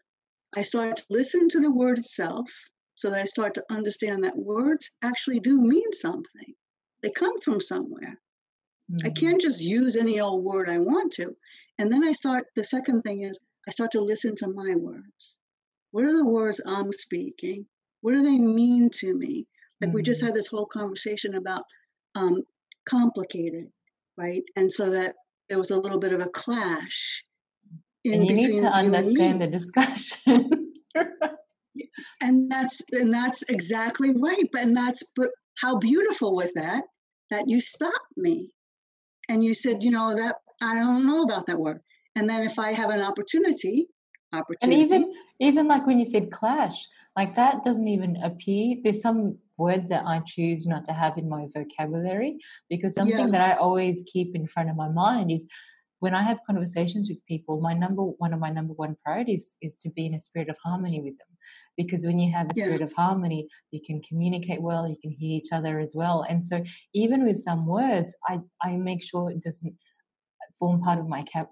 I 0.55 0.61
start 0.61 0.97
to 0.97 1.05
listen 1.09 1.49
to 1.49 1.59
the 1.59 1.71
word 1.71 1.99
itself 1.99 2.49
so 2.95 3.09
that 3.09 3.19
I 3.19 3.25
start 3.25 3.53
to 3.55 3.65
understand 3.69 4.23
that 4.23 4.37
words 4.37 4.91
actually 5.03 5.39
do 5.39 5.61
mean 5.61 5.91
something. 5.91 6.53
They 7.03 7.11
come 7.11 7.39
from 7.41 7.59
somewhere. 7.59 8.19
Mm-hmm. 8.91 9.05
I 9.05 9.09
can't 9.09 9.41
just 9.41 9.61
use 9.61 9.95
any 9.95 10.19
old 10.19 10.43
word 10.43 10.69
I 10.69 10.77
want 10.77 11.11
to. 11.13 11.35
And 11.77 11.91
then 11.91 12.03
I 12.03 12.13
start, 12.13 12.47
the 12.55 12.63
second 12.63 13.01
thing 13.01 13.21
is, 13.21 13.39
I 13.67 13.71
start 13.71 13.91
to 13.91 14.01
listen 14.01 14.35
to 14.37 14.47
my 14.47 14.75
words. 14.75 15.39
What 15.91 16.05
are 16.05 16.17
the 16.17 16.25
words 16.25 16.61
I'm 16.65 16.93
speaking? 16.93 17.65
What 18.01 18.13
do 18.13 18.23
they 18.23 18.39
mean 18.39 18.89
to 19.01 19.15
me? 19.15 19.45
Like 19.81 19.89
mm-hmm. 19.89 19.95
we 19.95 20.01
just 20.01 20.19
mm-hmm. 20.19 20.27
had 20.27 20.35
this 20.35 20.47
whole 20.47 20.65
conversation 20.65 21.35
about 21.35 21.63
um, 22.15 22.43
complicated, 22.87 23.67
right? 24.17 24.43
And 24.55 24.71
so 24.71 24.89
that 24.91 25.15
there 25.49 25.57
was 25.57 25.71
a 25.71 25.79
little 25.79 25.99
bit 25.99 26.13
of 26.13 26.21
a 26.21 26.29
clash. 26.29 27.23
and 28.05 28.25
you 28.27 28.35
need 28.35 28.61
to 28.61 28.67
understand 28.67 29.41
the 29.41 29.47
discussion. 29.47 30.73
and 32.21 32.51
that's 32.51 32.81
and 32.91 33.13
that's 33.13 33.43
exactly 33.43 34.09
right. 34.21 34.45
But 34.51 34.61
and 34.63 34.75
that's 34.75 35.03
but 35.15 35.29
how 35.59 35.77
beautiful 35.77 36.35
was 36.35 36.53
that 36.53 36.83
that 37.29 37.45
you 37.47 37.59
stopped 37.59 38.15
me 38.15 38.51
and 39.29 39.43
you 39.43 39.53
said, 39.53 39.83
you 39.83 39.91
know, 39.91 40.15
that 40.15 40.35
I 40.61 40.73
don't 40.75 41.05
know 41.05 41.23
about 41.23 41.45
that 41.47 41.59
word. 41.59 41.81
And 42.15 42.29
then 42.29 42.43
if 42.43 42.57
I 42.57 42.71
have 42.71 42.89
an 42.89 43.01
opportunity, 43.01 43.87
opportunity. 44.33 44.81
And 44.81 44.89
even 44.89 45.13
even 45.39 45.67
like 45.67 45.85
when 45.85 45.99
you 45.99 46.05
said 46.05 46.31
clash, 46.31 46.87
like 47.17 47.35
that 47.35 47.63
doesn't 47.63 47.87
even 47.87 48.15
appear. 48.17 48.77
There's 48.83 49.01
some 49.01 49.39
words 49.57 49.89
that 49.89 50.05
I 50.05 50.21
choose 50.23 50.67
not 50.67 50.85
to 50.85 50.93
have 50.93 51.17
in 51.17 51.27
my 51.27 51.47
vocabulary 51.53 52.37
because 52.69 52.93
something 52.93 53.17
yeah. 53.17 53.31
that 53.31 53.41
I 53.41 53.53
always 53.55 54.05
keep 54.13 54.35
in 54.35 54.45
front 54.45 54.69
of 54.69 54.75
my 54.75 54.87
mind 54.87 55.31
is 55.31 55.47
when 55.99 56.13
I 56.13 56.21
have 56.21 56.39
conversations 56.45 57.09
with 57.09 57.25
people, 57.25 57.59
my 57.59 57.73
number 57.73 58.03
one 58.03 58.33
of 58.33 58.39
my 58.39 58.51
number 58.51 58.73
one 58.73 58.95
priorities 59.03 59.55
is 59.63 59.75
to 59.77 59.89
be 59.89 60.05
in 60.05 60.13
a 60.13 60.19
spirit 60.19 60.47
of 60.47 60.57
harmony 60.63 61.01
with 61.01 61.17
them. 61.17 61.27
Because 61.75 62.05
when 62.05 62.19
you 62.19 62.31
have 62.31 62.51
a 62.51 62.53
spirit 62.53 62.81
yeah. 62.81 62.85
of 62.85 62.93
harmony, 62.93 63.47
you 63.71 63.81
can 63.83 63.99
communicate 64.01 64.61
well, 64.61 64.87
you 64.87 64.97
can 65.01 65.09
hear 65.09 65.37
each 65.37 65.51
other 65.51 65.79
as 65.79 65.93
well. 65.95 66.23
And 66.29 66.45
so 66.45 66.63
even 66.93 67.25
with 67.25 67.39
some 67.39 67.65
words, 67.65 68.15
I, 68.29 68.41
I 68.61 68.75
make 68.75 69.03
sure 69.03 69.31
it 69.31 69.41
doesn't 69.41 69.73
form 70.59 70.81
part 70.81 70.99
of 70.99 71.07
my 71.07 71.23
cap- 71.23 71.51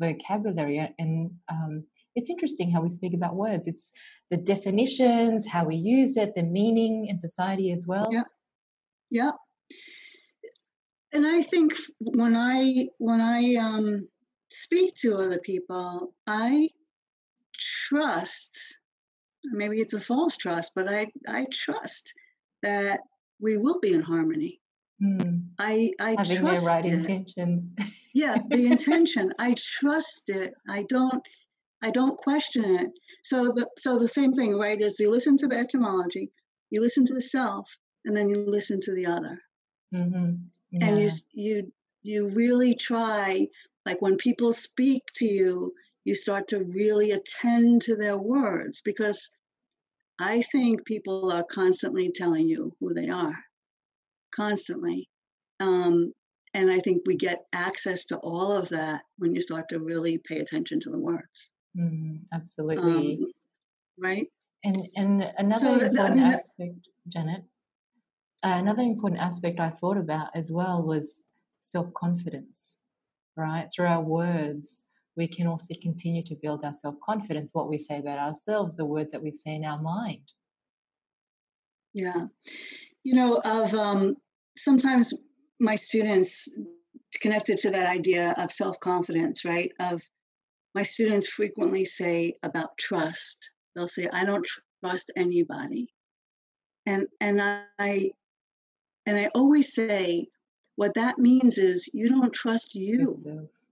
vocabulary. 0.00 0.94
And 0.98 1.32
um, 1.50 1.84
it's 2.16 2.30
interesting 2.30 2.72
how 2.72 2.82
we 2.82 2.88
speak 2.88 3.14
about 3.14 3.36
words. 3.36 3.68
It's 3.68 3.92
the 4.30 4.36
definitions, 4.36 5.48
how 5.48 5.64
we 5.64 5.76
use 5.76 6.16
it, 6.16 6.34
the 6.34 6.42
meaning 6.42 7.06
in 7.06 7.18
society 7.18 7.72
as 7.72 7.84
well. 7.86 8.08
Yeah. 8.10 8.24
Yeah. 9.10 9.32
And 11.12 11.26
I 11.26 11.42
think 11.42 11.72
when 11.98 12.36
I 12.36 12.86
when 12.98 13.20
I 13.20 13.56
um, 13.56 14.08
speak 14.48 14.94
to 14.96 15.18
other 15.18 15.38
people, 15.38 16.14
I 16.26 16.68
trust. 17.88 18.76
Maybe 19.44 19.80
it's 19.80 19.94
a 19.94 20.00
false 20.00 20.36
trust, 20.36 20.72
but 20.76 20.88
I 20.88 21.08
I 21.26 21.46
trust 21.52 22.12
that 22.62 23.00
we 23.40 23.56
will 23.56 23.80
be 23.80 23.92
in 23.92 24.02
harmony. 24.02 24.60
Mm. 25.02 25.46
I 25.58 25.92
I 25.98 26.14
having 26.18 26.38
trust 26.38 26.64
their 26.64 26.74
right 26.74 26.86
it. 26.86 26.92
intentions. 26.92 27.74
yeah, 28.14 28.38
the 28.48 28.66
intention. 28.66 29.32
I 29.38 29.54
trust 29.56 30.30
it. 30.30 30.54
I 30.68 30.84
don't 30.84 31.22
I 31.82 31.90
don't 31.90 32.18
question 32.18 32.64
it. 32.64 32.90
So 33.22 33.52
the 33.52 33.66
so 33.78 33.98
the 33.98 34.08
same 34.08 34.32
thing, 34.32 34.56
right? 34.56 34.80
Is 34.80 35.00
you 35.00 35.10
listen 35.10 35.36
to 35.38 35.46
the 35.46 35.56
etymology, 35.56 36.30
you 36.70 36.80
listen 36.80 37.04
to 37.06 37.14
the 37.14 37.20
self, 37.20 37.70
and 38.04 38.16
then 38.16 38.28
you 38.28 38.36
listen 38.36 38.80
to 38.82 38.94
the 38.94 39.06
other, 39.06 39.40
mm-hmm. 39.94 40.32
yeah. 40.70 40.86
and 40.86 41.00
you 41.00 41.10
you 41.32 41.72
you 42.02 42.28
really 42.30 42.74
try. 42.74 43.46
Like 43.86 44.02
when 44.02 44.16
people 44.16 44.52
speak 44.52 45.02
to 45.14 45.24
you, 45.24 45.72
you 46.04 46.14
start 46.14 46.48
to 46.48 46.64
really 46.64 47.12
attend 47.12 47.82
to 47.82 47.96
their 47.96 48.18
words 48.18 48.82
because 48.84 49.30
I 50.18 50.42
think 50.42 50.84
people 50.84 51.32
are 51.32 51.44
constantly 51.44 52.12
telling 52.14 52.46
you 52.46 52.76
who 52.78 52.92
they 52.92 53.08
are, 53.08 53.36
constantly. 54.32 55.08
Um, 55.60 56.12
and 56.54 56.70
I 56.70 56.78
think 56.80 57.02
we 57.06 57.16
get 57.16 57.44
access 57.52 58.04
to 58.06 58.16
all 58.18 58.52
of 58.52 58.68
that 58.70 59.02
when 59.18 59.34
you 59.34 59.40
start 59.40 59.68
to 59.68 59.78
really 59.78 60.18
pay 60.18 60.38
attention 60.38 60.80
to 60.80 60.90
the 60.90 60.98
words. 60.98 61.52
Mm, 61.78 62.22
absolutely. 62.32 63.18
Um, 63.22 63.30
right? 63.98 64.26
And 64.64 64.76
and 64.96 65.22
another 65.38 65.60
So, 65.60 65.72
important 65.74 66.00
I 66.00 66.14
mean, 66.14 66.28
that- 66.28 66.34
aspect, 66.34 66.88
Janet. 67.08 67.42
Uh, 68.42 68.56
another 68.56 68.82
important 68.82 69.20
aspect 69.20 69.60
I 69.60 69.68
thought 69.68 69.98
about 69.98 70.28
as 70.34 70.50
well 70.50 70.82
was 70.82 71.24
self 71.60 71.92
confidence. 71.94 72.80
Right 73.36 73.68
through 73.74 73.86
our 73.86 74.02
words, 74.02 74.86
we 75.16 75.28
can 75.28 75.46
also 75.46 75.74
continue 75.80 76.22
to 76.24 76.34
build 76.42 76.64
our 76.64 76.74
self 76.74 76.96
confidence. 77.04 77.50
What 77.52 77.68
we 77.68 77.78
say 77.78 77.98
about 77.98 78.18
ourselves, 78.18 78.76
the 78.76 78.84
words 78.86 79.12
that 79.12 79.22
we 79.22 79.32
say 79.32 79.54
in 79.54 79.64
our 79.64 79.80
mind. 79.80 80.22
Yeah. 81.94 82.26
You 83.04 83.14
know, 83.14 83.40
of 83.44 83.74
um, 83.74 84.16
sometimes 84.56 85.12
my 85.60 85.76
students 85.76 86.48
connected 87.20 87.58
to 87.58 87.70
that 87.70 87.86
idea 87.86 88.34
of 88.38 88.50
self 88.52 88.80
confidence, 88.80 89.44
right? 89.44 89.72
Of 89.80 90.02
my 90.74 90.82
students 90.82 91.28
frequently 91.28 91.84
say 91.84 92.34
about 92.42 92.76
trust. 92.78 93.50
They'll 93.74 93.88
say, 93.88 94.08
I 94.12 94.24
don't 94.24 94.46
trust 94.82 95.10
anybody. 95.16 95.92
And 96.86 97.06
and 97.20 97.40
I 97.42 98.10
and 99.06 99.18
I 99.18 99.28
always 99.34 99.74
say, 99.74 100.28
what 100.76 100.94
that 100.94 101.18
means 101.18 101.58
is 101.58 101.90
you 101.92 102.08
don't 102.08 102.32
trust 102.32 102.74
you. 102.74 103.22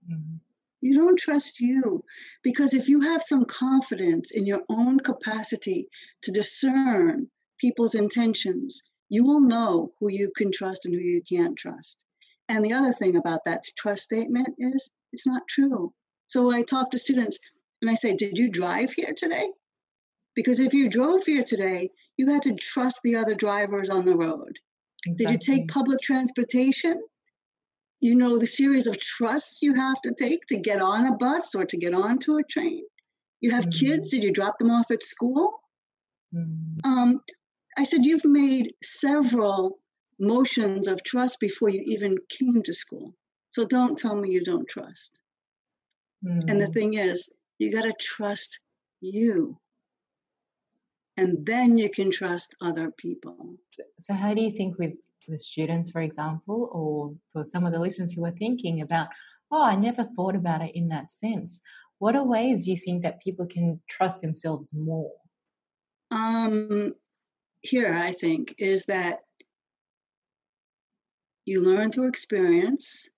Mhm. 0.09 0.39
You 0.81 0.95
don't 0.95 1.19
trust 1.19 1.59
you. 1.59 2.03
Because 2.43 2.73
if 2.73 2.87
you 2.87 3.01
have 3.01 3.21
some 3.21 3.45
confidence 3.45 4.31
in 4.31 4.45
your 4.45 4.61
own 4.69 4.99
capacity 4.99 5.89
to 6.23 6.31
discern 6.31 7.29
people's 7.57 7.95
intentions, 7.95 8.88
you 9.09 9.25
will 9.25 9.41
know 9.41 9.91
who 9.99 10.09
you 10.09 10.31
can 10.35 10.51
trust 10.51 10.85
and 10.85 10.93
who 10.93 11.01
you 11.01 11.21
can't 11.21 11.57
trust. 11.57 12.05
And 12.47 12.63
the 12.63 12.73
other 12.73 12.93
thing 12.93 13.15
about 13.15 13.41
that 13.45 13.63
trust 13.77 14.03
statement 14.03 14.49
is 14.57 14.91
it's 15.13 15.27
not 15.27 15.47
true. 15.47 15.93
So 16.27 16.51
I 16.51 16.61
talk 16.61 16.91
to 16.91 16.99
students 16.99 17.39
and 17.81 17.89
I 17.89 17.95
say, 17.95 18.15
Did 18.15 18.37
you 18.37 18.49
drive 18.49 18.91
here 18.93 19.13
today? 19.15 19.49
Because 20.35 20.59
if 20.59 20.73
you 20.73 20.89
drove 20.89 21.25
here 21.25 21.43
today, 21.43 21.89
you 22.17 22.31
had 22.31 22.43
to 22.43 22.55
trust 22.55 23.01
the 23.03 23.15
other 23.15 23.35
drivers 23.35 23.89
on 23.89 24.05
the 24.05 24.15
road. 24.15 24.57
Did 25.15 25.29
you 25.31 25.37
take 25.37 25.67
public 25.69 25.99
transportation? 26.01 26.99
You 28.01 28.15
know 28.15 28.37
the 28.37 28.47
series 28.47 28.87
of 28.87 28.99
trusts 28.99 29.61
you 29.61 29.73
have 29.73 30.01
to 30.01 30.13
take 30.13 30.45
to 30.47 30.57
get 30.57 30.81
on 30.81 31.07
a 31.07 31.15
bus 31.17 31.55
or 31.55 31.65
to 31.65 31.77
get 31.77 31.93
onto 31.93 32.37
a 32.37 32.43
train. 32.43 32.83
You 33.41 33.51
have 33.51 33.69
kids. 33.71 34.09
Did 34.09 34.23
you 34.23 34.31
drop 34.31 34.57
them 34.59 34.71
off 34.71 34.91
at 34.91 35.03
school? 35.03 35.59
Mm, 36.33 36.79
Um, 36.83 37.21
I 37.77 37.83
said 37.83 38.05
you've 38.05 38.25
made 38.25 38.73
several 38.83 39.79
motions 40.19 40.87
of 40.87 41.03
trust 41.03 41.39
before 41.39 41.69
you 41.69 41.81
even 41.85 42.17
came 42.29 42.61
to 42.63 42.73
school. 42.73 43.15
So 43.49 43.65
don't 43.65 43.97
tell 43.97 44.15
me 44.15 44.29
you 44.29 44.43
don't 44.43 44.67
trust. 44.67 45.21
And 46.23 46.61
the 46.61 46.65
mm. 46.65 46.73
thing 46.73 46.93
is, 46.95 47.33
you 47.59 47.73
got 47.73 47.83
to 47.83 47.93
trust 47.99 48.59
you. 49.01 49.57
And 51.17 51.45
then 51.45 51.77
you 51.77 51.89
can 51.89 52.11
trust 52.11 52.55
other 52.61 52.91
people. 52.91 53.55
So, 53.99 54.13
how 54.13 54.33
do 54.33 54.41
you 54.41 54.51
think 54.51 54.77
with 54.77 54.93
the 55.27 55.39
students, 55.39 55.91
for 55.91 56.01
example, 56.01 56.69
or 56.71 57.13
for 57.31 57.45
some 57.45 57.65
of 57.65 57.73
the 57.73 57.79
listeners 57.79 58.13
who 58.13 58.25
are 58.25 58.31
thinking 58.31 58.81
about, 58.81 59.07
oh, 59.51 59.63
I 59.63 59.75
never 59.75 60.03
thought 60.03 60.35
about 60.35 60.61
it 60.61 60.71
in 60.73 60.87
that 60.89 61.11
sense? 61.11 61.61
What 61.99 62.15
are 62.15 62.25
ways 62.25 62.67
you 62.67 62.77
think 62.77 63.03
that 63.03 63.21
people 63.21 63.45
can 63.45 63.81
trust 63.89 64.21
themselves 64.21 64.73
more? 64.73 65.11
Um, 66.11 66.95
here, 67.61 67.93
I 67.93 68.11
think, 68.11 68.55
is 68.57 68.85
that 68.85 69.19
you 71.45 71.63
learn 71.63 71.91
through 71.91 72.07
experience. 72.07 73.09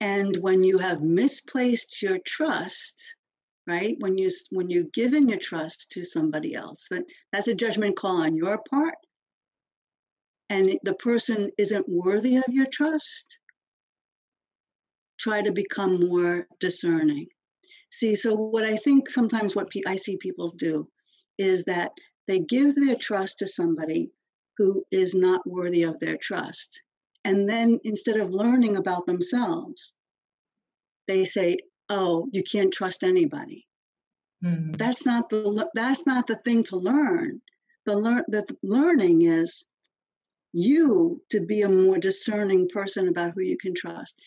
And 0.00 0.36
when 0.38 0.64
you 0.64 0.78
have 0.78 1.02
misplaced 1.02 2.02
your 2.02 2.18
trust, 2.26 3.14
right? 3.66 3.96
When 4.00 4.18
you 4.18 4.28
when 4.50 4.68
you've 4.68 4.92
given 4.92 5.28
your 5.28 5.38
trust 5.38 5.92
to 5.92 6.04
somebody 6.04 6.54
else, 6.54 6.88
that 6.90 7.04
that's 7.32 7.48
a 7.48 7.54
judgment 7.54 7.96
call 7.96 8.22
on 8.22 8.34
your 8.34 8.58
part, 8.68 8.94
and 10.50 10.78
the 10.82 10.94
person 10.94 11.50
isn't 11.58 11.88
worthy 11.88 12.36
of 12.36 12.44
your 12.48 12.66
trust. 12.66 13.38
Try 15.20 15.42
to 15.42 15.52
become 15.52 16.00
more 16.00 16.46
discerning. 16.58 17.28
See, 17.90 18.16
so 18.16 18.34
what 18.34 18.64
I 18.64 18.76
think 18.76 19.08
sometimes 19.08 19.54
what 19.54 19.70
I 19.86 19.96
see 19.96 20.16
people 20.16 20.48
do 20.48 20.88
is 21.38 21.64
that 21.64 21.92
they 22.28 22.40
give 22.40 22.74
their 22.74 22.96
trust 22.96 23.38
to 23.38 23.46
somebody 23.46 24.12
who 24.58 24.84
is 24.90 25.14
not 25.14 25.46
worthy 25.46 25.82
of 25.82 25.98
their 25.98 26.16
trust. 26.16 26.82
And 27.24 27.48
then 27.48 27.80
instead 27.84 28.16
of 28.16 28.34
learning 28.34 28.76
about 28.76 29.06
themselves, 29.06 29.96
they 31.08 31.24
say, 31.24 31.58
"Oh, 31.88 32.28
you 32.32 32.42
can't 32.42 32.72
trust 32.72 33.02
anybody." 33.02 33.66
Mm, 34.44 34.76
That's 34.76 35.06
not 35.06 35.28
the 35.30 35.68
that's 35.74 36.06
not 36.06 36.26
the 36.26 36.36
thing 36.36 36.62
to 36.64 36.76
learn. 36.76 37.40
The 37.86 37.96
learn 37.96 38.24
the 38.28 38.44
learning 38.62 39.22
is 39.22 39.72
you 40.52 41.22
to 41.30 41.40
be 41.40 41.62
a 41.62 41.68
more 41.68 41.98
discerning 41.98 42.68
person 42.68 43.08
about 43.08 43.32
who 43.34 43.42
you 43.42 43.56
can 43.56 43.74
trust. 43.74 44.20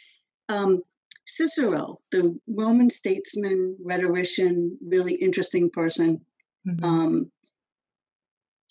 Um, 0.50 0.82
Cicero, 1.28 2.00
the 2.12 2.40
Roman 2.48 2.90
statesman, 2.90 3.78
rhetorician, 3.84 4.78
really 4.86 5.16
interesting 5.16 5.70
person, 5.70 6.26
mhm. 6.68 6.84
um, 6.84 7.32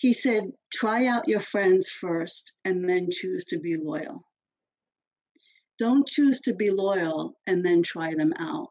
he 0.05 0.13
said, 0.13 0.53
try 0.71 1.07
out 1.07 1.29
your 1.29 1.41
friends 1.41 1.89
first 1.89 2.53
and 2.63 2.87
then 2.87 3.09
choose 3.11 3.47
to 3.47 3.59
be 3.59 3.79
loyal. 3.83 4.23
Don't 5.79 6.07
choose 6.07 6.41
to 6.41 6.53
be 6.55 6.71
loyal 6.71 7.39
and 7.47 7.65
then 7.65 7.83
try 7.83 8.13
them 8.15 8.35
out. 8.39 8.69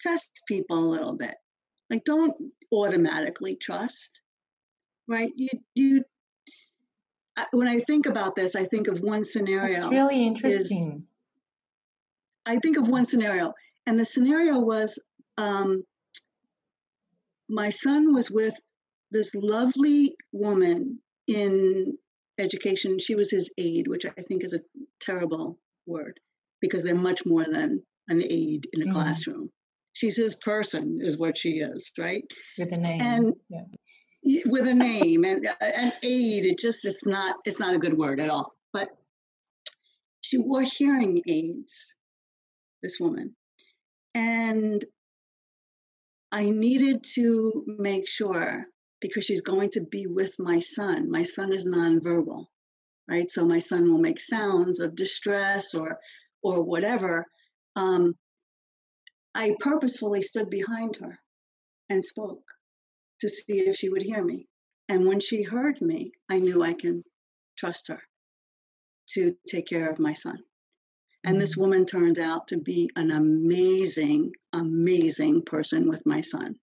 Test 0.00 0.42
people 0.48 0.76
a 0.76 0.90
little 0.90 1.16
bit. 1.16 1.36
Like, 1.88 2.02
don't 2.04 2.34
automatically 2.72 3.54
trust, 3.54 4.22
right? 5.06 5.30
You, 5.36 5.50
you. 5.76 6.04
When 7.52 7.68
I 7.68 7.78
think 7.78 8.06
about 8.06 8.34
this, 8.34 8.56
I 8.56 8.64
think 8.64 8.88
of 8.88 8.98
one 9.02 9.22
scenario. 9.22 9.76
It's 9.76 9.86
really 9.86 10.26
interesting. 10.26 11.04
I 12.44 12.58
think 12.58 12.76
of 12.76 12.88
one 12.88 13.04
scenario, 13.04 13.52
and 13.86 14.00
the 14.00 14.04
scenario 14.04 14.58
was 14.58 15.00
um, 15.38 15.84
my 17.48 17.70
son 17.70 18.12
was 18.12 18.32
with 18.32 18.58
this 19.14 19.34
lovely 19.34 20.14
woman 20.32 20.98
in 21.28 21.96
education. 22.38 22.98
She 22.98 23.14
was 23.14 23.30
his 23.30 23.50
aide, 23.56 23.86
which 23.88 24.04
I 24.04 24.22
think 24.28 24.44
is 24.44 24.52
a 24.52 24.60
terrible 25.00 25.58
word 25.86 26.18
because 26.60 26.82
they're 26.82 26.94
much 26.94 27.24
more 27.24 27.44
than 27.50 27.80
an 28.08 28.22
aide 28.22 28.66
in 28.72 28.82
a 28.82 28.86
Mhm. 28.86 28.92
classroom. 28.92 29.50
She's 29.94 30.16
his 30.16 30.34
person, 30.34 30.98
is 31.00 31.16
what 31.16 31.38
she 31.38 31.60
is, 31.60 31.92
right? 31.98 32.24
with 32.58 32.72
a 32.72 32.76
name. 32.76 33.00
and- 33.00 33.34
yeah. 33.48 33.64
With 34.46 34.66
a 34.66 34.74
name 34.74 35.24
and 35.24 35.46
uh, 35.46 35.54
an 35.60 35.92
aide, 36.02 36.46
it 36.46 36.58
just 36.58 36.84
is 36.86 37.02
not. 37.06 37.36
It's 37.44 37.60
not 37.60 37.74
a 37.74 37.78
good 37.78 37.96
word 37.96 38.18
at 38.20 38.30
all. 38.30 38.54
But 38.72 38.88
she 40.22 40.38
wore 40.38 40.62
hearing 40.62 41.22
aids. 41.28 41.94
This 42.82 42.98
woman, 42.98 43.36
and 44.14 44.82
I 46.32 46.48
needed 46.50 47.04
to 47.16 47.64
make 47.78 48.08
sure 48.08 48.66
because 49.04 49.26
she's 49.26 49.42
going 49.42 49.68
to 49.68 49.82
be 49.82 50.06
with 50.06 50.34
my 50.38 50.58
son. 50.58 51.10
My 51.10 51.22
son 51.22 51.52
is 51.52 51.66
nonverbal, 51.66 52.46
right? 53.06 53.30
So 53.30 53.44
my 53.44 53.58
son 53.58 53.92
will 53.92 53.98
make 53.98 54.18
sounds 54.18 54.80
of 54.80 54.96
distress 54.96 55.74
or 55.74 55.98
or 56.42 56.62
whatever. 56.62 57.26
Um, 57.76 58.14
I 59.34 59.56
purposefully 59.60 60.22
stood 60.22 60.48
behind 60.48 60.96
her 61.02 61.18
and 61.90 62.02
spoke 62.02 62.44
to 63.20 63.28
see 63.28 63.58
if 63.58 63.76
she 63.76 63.90
would 63.90 64.00
hear 64.00 64.24
me. 64.24 64.48
And 64.88 65.06
when 65.06 65.20
she 65.20 65.42
heard 65.42 65.82
me, 65.82 66.12
I 66.30 66.38
knew 66.38 66.62
I 66.62 66.72
can 66.72 67.04
trust 67.58 67.88
her 67.88 68.00
to 69.10 69.36
take 69.46 69.66
care 69.66 69.90
of 69.90 69.98
my 69.98 70.14
son. 70.14 70.38
And 71.24 71.38
this 71.38 71.58
mm. 71.58 71.60
woman 71.60 71.84
turned 71.84 72.18
out 72.18 72.48
to 72.48 72.56
be 72.56 72.88
an 72.96 73.10
amazing, 73.10 74.32
amazing 74.54 75.42
person 75.42 75.90
with 75.90 76.06
my 76.06 76.22
son. 76.22 76.54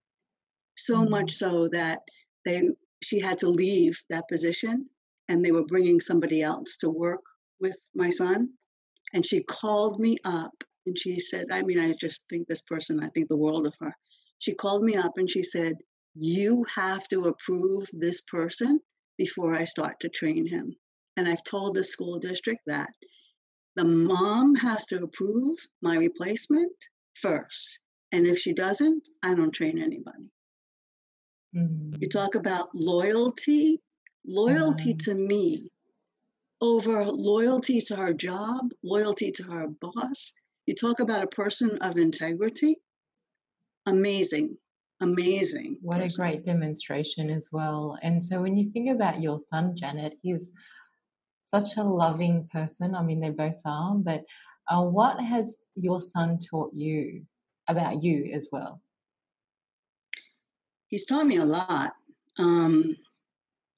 So 0.76 0.96
mm-hmm. 0.96 1.10
much 1.10 1.32
so 1.34 1.68
that 1.68 2.00
they 2.44 2.62
she 3.02 3.18
had 3.20 3.38
to 3.38 3.48
leave 3.48 4.00
that 4.10 4.28
position 4.28 4.88
and 5.28 5.44
they 5.44 5.52
were 5.52 5.64
bringing 5.64 6.00
somebody 6.00 6.42
else 6.42 6.76
to 6.78 6.90
work 6.90 7.22
with 7.60 7.76
my 7.94 8.10
son. 8.10 8.50
And 9.12 9.26
she 9.26 9.42
called 9.42 9.98
me 10.00 10.18
up 10.24 10.64
and 10.86 10.98
she 10.98 11.20
said, 11.20 11.46
I 11.50 11.62
mean, 11.62 11.78
I 11.78 11.92
just 11.92 12.28
think 12.28 12.46
this 12.46 12.62
person, 12.62 13.02
I 13.02 13.08
think 13.08 13.28
the 13.28 13.36
world 13.36 13.66
of 13.66 13.74
her. 13.80 13.94
She 14.38 14.54
called 14.54 14.82
me 14.82 14.96
up 14.96 15.12
and 15.16 15.30
she 15.30 15.42
said, 15.42 15.74
You 16.14 16.64
have 16.74 17.06
to 17.08 17.26
approve 17.26 17.88
this 17.92 18.20
person 18.22 18.80
before 19.18 19.54
I 19.54 19.64
start 19.64 20.00
to 20.00 20.08
train 20.08 20.46
him. 20.46 20.74
And 21.16 21.28
I've 21.28 21.44
told 21.44 21.74
the 21.74 21.84
school 21.84 22.18
district 22.18 22.62
that 22.66 22.90
the 23.76 23.84
mom 23.84 24.54
has 24.56 24.86
to 24.86 25.02
approve 25.02 25.58
my 25.80 25.96
replacement 25.96 26.72
first. 27.14 27.80
And 28.10 28.26
if 28.26 28.38
she 28.38 28.52
doesn't, 28.52 29.08
I 29.22 29.34
don't 29.34 29.52
train 29.52 29.78
anybody. 29.78 30.30
Mm-hmm. 31.56 31.96
You 32.00 32.08
talk 32.08 32.34
about 32.34 32.68
loyalty, 32.74 33.80
loyalty 34.26 34.94
mm-hmm. 34.94 35.10
to 35.10 35.14
me 35.14 35.70
over 36.60 37.04
loyalty 37.04 37.80
to 37.80 37.96
her 37.96 38.12
job, 38.12 38.70
loyalty 38.82 39.32
to 39.32 39.42
her 39.44 39.66
boss. 39.80 40.32
You 40.66 40.74
talk 40.74 41.00
about 41.00 41.24
a 41.24 41.26
person 41.26 41.76
of 41.80 41.98
integrity. 41.98 42.76
Amazing, 43.84 44.56
amazing. 45.00 45.78
What 45.82 46.00
person. 46.00 46.22
a 46.22 46.24
great 46.24 46.46
demonstration 46.46 47.30
as 47.30 47.48
well. 47.50 47.98
And 48.00 48.22
so 48.22 48.40
when 48.40 48.56
you 48.56 48.70
think 48.70 48.90
about 48.90 49.20
your 49.20 49.40
son, 49.40 49.74
Janet, 49.76 50.14
he's 50.22 50.52
such 51.44 51.76
a 51.76 51.82
loving 51.82 52.48
person. 52.50 52.94
I 52.94 53.02
mean, 53.02 53.20
they 53.20 53.30
both 53.30 53.60
are, 53.64 53.96
but 53.96 54.22
uh, 54.70 54.82
what 54.82 55.20
has 55.20 55.64
your 55.74 56.00
son 56.00 56.38
taught 56.38 56.72
you 56.72 57.26
about 57.68 58.02
you 58.04 58.30
as 58.34 58.48
well? 58.52 58.80
He's 60.92 61.06
taught 61.06 61.26
me 61.26 61.38
a 61.38 61.44
lot. 61.46 61.94
Um, 62.38 62.94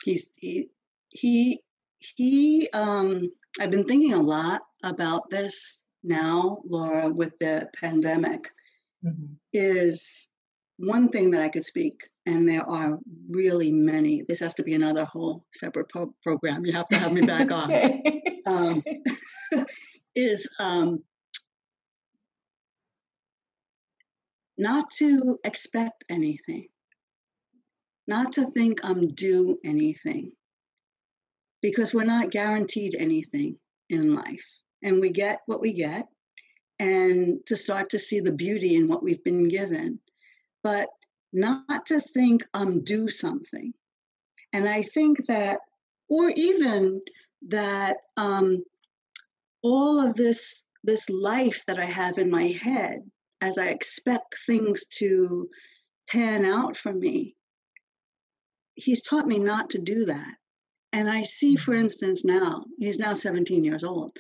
he's 0.03 0.31
he 0.37 0.69
he 1.11 1.61
he. 2.01 2.69
Um, 2.75 3.31
I've 3.61 3.71
been 3.71 3.85
thinking 3.85 4.15
a 4.15 4.21
lot 4.21 4.63
about 4.83 5.31
this 5.31 5.85
now, 6.03 6.59
Laura, 6.69 7.09
with 7.09 7.39
the 7.39 7.69
pandemic. 7.81 8.51
Mm-hmm. 9.07 9.35
Is 9.53 10.33
one 10.79 11.09
thing 11.09 11.31
that 11.31 11.41
I 11.41 11.51
could 11.51 11.65
speak, 11.65 12.09
and 12.27 12.49
there 12.49 12.69
are 12.69 12.99
really 13.29 13.71
many. 13.71 14.25
This 14.27 14.41
has 14.41 14.55
to 14.55 14.65
be 14.65 14.75
another 14.75 15.05
whole 15.05 15.45
separate 15.53 15.89
pro- 15.91 16.15
program. 16.21 16.67
You 16.67 16.73
have 16.73 16.89
to 16.89 16.97
have 16.99 17.13
me 17.13 17.21
back 17.21 17.53
on. 17.53 18.03
Um, 18.45 18.83
is 20.17 20.51
um, 20.59 21.05
not 24.59 24.91
to 24.99 25.39
expect 25.45 26.03
anything, 26.11 26.67
not 28.07 28.33
to 28.35 28.51
think 28.51 28.85
I'm 28.85 29.07
due 29.09 29.59
anything, 29.65 30.33
because 31.63 31.95
we're 31.95 32.05
not 32.05 32.31
guaranteed 32.31 32.95
anything 32.95 33.59
in 33.89 34.15
life, 34.15 34.47
and 34.83 35.01
we 35.01 35.11
get 35.11 35.41
what 35.47 35.61
we 35.61 35.73
get, 35.73 36.07
and 36.79 37.45
to 37.47 37.57
start 37.57 37.91
to 37.91 37.99
see 37.99 38.21
the 38.21 38.33
beauty 38.33 38.75
in 38.75 38.89
what 38.89 39.03
we've 39.03 39.25
been 39.25 39.49
given. 39.49 39.99
But 40.63 40.89
not 41.33 41.87
to 41.87 42.01
think 42.01 42.45
I'm 42.55 42.83
due 42.85 43.09
something. 43.09 43.75
And 44.53 44.69
I 44.69 44.83
think 44.83 45.27
that, 45.27 45.59
or 46.09 46.31
even 46.31 47.01
that 47.49 47.97
um, 48.17 48.65
all 49.63 49.99
of 49.99 50.15
this 50.15 50.65
this 50.85 51.09
life 51.09 51.65
that 51.67 51.79
I 51.79 51.87
have 51.87 52.19
in 52.19 52.31
my 52.31 52.49
head, 52.49 52.99
as 53.41 53.57
I 53.59 53.69
expect 53.69 54.37
things 54.47 54.85
to 54.99 55.49
pan 56.09 56.45
out 56.45 56.77
for 56.77 56.93
me, 56.93 57.35
he's 58.75 59.03
taught 59.03 59.27
me 59.27 59.39
not 59.39 59.71
to 59.71 59.79
do 59.79 60.07
that. 60.07 60.35
And 60.93 61.11
I 61.11 61.25
see, 61.25 61.57
for 61.57 61.73
mm-hmm. 61.73 61.83
instance, 61.83 62.25
now, 62.25 62.65
he's 62.79 62.99
now 62.99 63.15
17 63.15 63.65
years 63.65 63.85
old. 63.85 64.17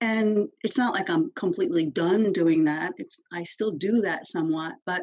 And 0.00 0.48
it's 0.62 0.78
not 0.78 0.94
like 0.94 1.10
I'm 1.10 1.30
completely 1.34 1.86
done 1.86 2.32
doing 2.32 2.64
that. 2.64 2.92
It's 2.98 3.20
I 3.32 3.44
still 3.44 3.72
do 3.72 4.00
that 4.02 4.26
somewhat, 4.26 4.74
but 4.86 5.02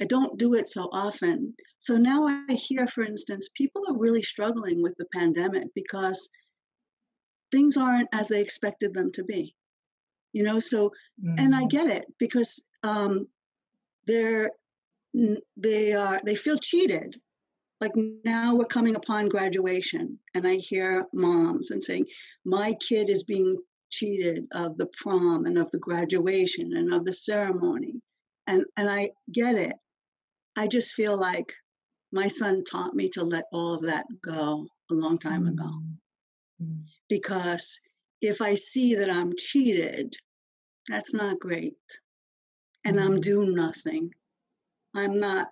I 0.00 0.04
don't 0.04 0.38
do 0.38 0.54
it 0.54 0.68
so 0.68 0.88
often. 0.92 1.54
So 1.78 1.96
now 1.96 2.26
I 2.26 2.54
hear, 2.54 2.86
for 2.86 3.04
instance, 3.04 3.50
people 3.54 3.82
are 3.88 3.96
really 3.96 4.22
struggling 4.22 4.82
with 4.82 4.94
the 4.98 5.06
pandemic 5.14 5.68
because 5.74 6.28
things 7.50 7.76
aren't 7.76 8.08
as 8.12 8.28
they 8.28 8.40
expected 8.40 8.94
them 8.94 9.12
to 9.12 9.24
be. 9.24 9.54
You 10.32 10.44
know, 10.44 10.58
so, 10.58 10.92
mm. 11.22 11.34
and 11.38 11.54
I 11.54 11.64
mm. 11.64 11.70
get 11.70 11.90
it 11.90 12.04
because 12.18 12.64
um, 12.82 13.28
they're, 14.06 14.50
they 15.56 15.92
are, 15.92 16.20
they 16.24 16.34
feel 16.34 16.58
cheated. 16.58 17.16
Like 17.82 17.92
now 18.24 18.54
we're 18.54 18.64
coming 18.64 18.96
upon 18.96 19.28
graduation, 19.28 20.18
and 20.34 20.46
I 20.46 20.54
hear 20.54 21.04
moms 21.12 21.70
and 21.70 21.84
saying, 21.84 22.06
My 22.46 22.74
kid 22.74 23.10
is 23.10 23.24
being 23.24 23.58
cheated 23.90 24.46
of 24.52 24.78
the 24.78 24.88
prom 24.96 25.44
and 25.44 25.58
of 25.58 25.70
the 25.70 25.78
graduation 25.78 26.74
and 26.74 26.94
of 26.94 27.04
the 27.04 27.12
ceremony 27.12 28.00
and 28.46 28.64
and 28.76 28.90
I 28.90 29.10
get 29.30 29.56
it. 29.56 29.74
I 30.56 30.66
just 30.66 30.94
feel 30.94 31.18
like 31.18 31.52
my 32.12 32.28
son 32.28 32.62
taught 32.64 32.94
me 32.94 33.08
to 33.10 33.24
let 33.24 33.44
all 33.52 33.74
of 33.74 33.82
that 33.82 34.04
go 34.22 34.66
a 34.90 34.94
long 34.94 35.18
time 35.18 35.46
ago. 35.46 35.70
Mm-hmm. 36.62 36.82
Because 37.08 37.80
if 38.20 38.42
I 38.42 38.54
see 38.54 38.94
that 38.96 39.10
I'm 39.10 39.32
cheated, 39.38 40.14
that's 40.88 41.14
not 41.14 41.40
great. 41.40 41.74
And 42.84 42.96
mm-hmm. 42.96 43.06
I'm 43.12 43.20
doing 43.20 43.54
nothing. 43.54 44.10
I'm 44.94 45.16
not 45.16 45.48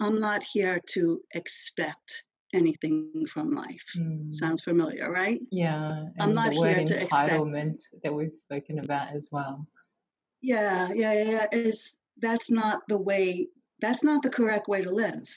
I'm 0.00 0.20
not 0.20 0.44
here 0.44 0.80
to 0.90 1.20
expect 1.34 2.24
anything 2.52 3.26
from 3.28 3.54
life. 3.54 3.84
Mm. 3.96 4.34
Sounds 4.34 4.62
familiar, 4.62 5.10
right? 5.10 5.40
Yeah. 5.50 6.04
I'm 6.20 6.34
not 6.34 6.54
here 6.54 6.84
to 6.84 6.96
entitlement 6.96 7.74
expect. 7.74 8.02
that 8.02 8.14
we've 8.14 8.32
spoken 8.32 8.78
about 8.78 9.14
as 9.14 9.28
well. 9.32 9.66
Yeah, 10.42 10.90
yeah, 10.92 11.22
yeah. 11.22 11.46
Is 11.52 11.96
that's 12.20 12.50
not 12.50 12.82
the 12.88 12.98
way 12.98 13.48
that's 13.80 14.04
not 14.04 14.22
the 14.22 14.30
correct 14.30 14.68
way 14.68 14.82
to 14.82 14.90
live, 14.90 15.28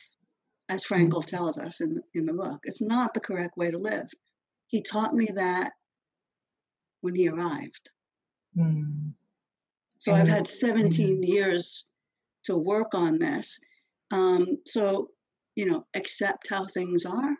as 0.69 0.85
Frankl 0.85 1.25
tells 1.25 1.57
us 1.57 1.81
in, 1.81 2.01
in 2.13 2.25
the 2.25 2.33
book. 2.33 2.59
It's 2.63 2.81
not 2.81 3.13
the 3.13 3.19
correct 3.19 3.57
way 3.57 3.71
to 3.71 3.77
live. 3.77 4.09
He 4.67 4.81
taught 4.81 5.13
me 5.13 5.27
that 5.35 5.71
when 7.01 7.15
he 7.15 7.29
arrived. 7.29 7.89
Mm. 8.57 9.13
So 9.97 10.13
and, 10.13 10.21
I've 10.21 10.27
had 10.27 10.47
17 10.47 11.23
yeah. 11.23 11.33
years 11.33 11.87
to 12.43 12.57
work 12.57 12.93
on 12.93 13.17
this. 13.17 13.59
Um, 14.11 14.57
so, 14.65 15.09
you 15.55 15.65
know, 15.65 15.85
accept 15.93 16.49
how 16.49 16.65
things 16.65 17.05
are, 17.05 17.35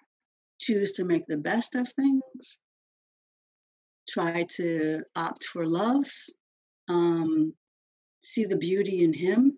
choose 0.60 0.94
to 0.94 1.06
make 1.06 1.28
the 1.28 1.38
best 1.38 1.76
of 1.76 1.88
things, 1.92 2.60
try 4.10 4.46
to 4.56 5.04
opt 5.16 5.44
for 5.46 5.66
love, 5.66 6.08
um, 6.90 7.54
see 8.22 8.46
the 8.46 8.58
beauty 8.58 9.04
in 9.04 9.14
him 9.14 9.58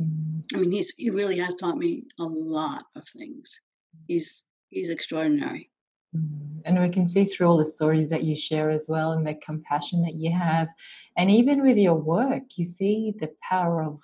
I 0.00 0.58
mean, 0.58 0.72
he's 0.72 0.94
he 0.96 1.10
really 1.10 1.38
has 1.38 1.54
taught 1.54 1.78
me 1.78 2.04
a 2.18 2.24
lot 2.24 2.84
of 2.96 3.06
things. 3.06 3.60
He's 4.08 4.44
he's 4.70 4.90
extraordinary. 4.90 5.70
Mm-hmm. 6.16 6.60
And 6.64 6.80
we 6.80 6.88
can 6.88 7.06
see 7.06 7.24
through 7.24 7.46
all 7.46 7.56
the 7.58 7.66
stories 7.66 8.10
that 8.10 8.24
you 8.24 8.36
share 8.36 8.70
as 8.70 8.86
well, 8.88 9.12
and 9.12 9.26
the 9.26 9.34
compassion 9.34 10.02
that 10.02 10.14
you 10.14 10.32
have, 10.32 10.68
and 11.16 11.30
even 11.30 11.62
with 11.62 11.76
your 11.76 11.94
work, 11.94 12.42
you 12.56 12.64
see 12.64 13.14
the 13.18 13.30
power 13.48 13.82
of 13.82 14.00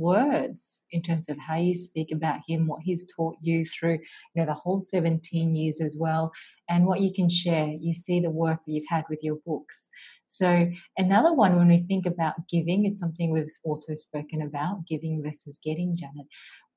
words 0.00 0.84
in 0.90 1.02
terms 1.02 1.28
of 1.28 1.38
how 1.38 1.56
you 1.56 1.74
speak 1.74 2.10
about 2.10 2.40
him, 2.48 2.66
what 2.66 2.80
he's 2.82 3.06
taught 3.14 3.36
you 3.42 3.64
through, 3.64 3.98
you 4.34 4.36
know, 4.36 4.46
the 4.46 4.54
whole 4.54 4.80
17 4.80 5.54
years 5.54 5.80
as 5.80 5.96
well, 6.00 6.32
and 6.68 6.86
what 6.86 7.00
you 7.00 7.12
can 7.12 7.28
share. 7.28 7.76
You 7.78 7.92
see 7.92 8.18
the 8.18 8.30
work 8.30 8.60
that 8.66 8.72
you've 8.72 8.88
had 8.88 9.04
with 9.10 9.20
your 9.22 9.36
books. 9.46 9.90
So 10.26 10.70
another 10.96 11.34
one, 11.34 11.56
when 11.56 11.68
we 11.68 11.84
think 11.86 12.06
about 12.06 12.48
giving, 12.48 12.86
it's 12.86 13.00
something 13.00 13.30
we've 13.30 13.46
also 13.64 13.94
spoken 13.96 14.42
about, 14.42 14.86
giving 14.88 15.22
versus 15.22 15.60
getting, 15.62 15.96
Janet. 15.96 16.26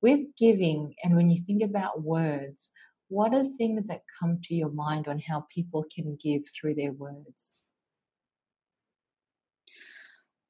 With 0.01 0.21
giving, 0.38 0.95
and 1.03 1.15
when 1.15 1.30
you 1.30 1.41
think 1.47 1.63
about 1.63 2.03
words, 2.03 2.71
what 3.07 3.34
are 3.34 3.45
things 3.57 3.88
that 3.88 4.01
come 4.19 4.39
to 4.43 4.55
your 4.55 4.71
mind 4.71 5.07
on 5.07 5.19
how 5.19 5.45
people 5.53 5.86
can 5.95 6.17
give 6.21 6.41
through 6.49 6.76
their 6.76 6.91
words? 6.91 7.65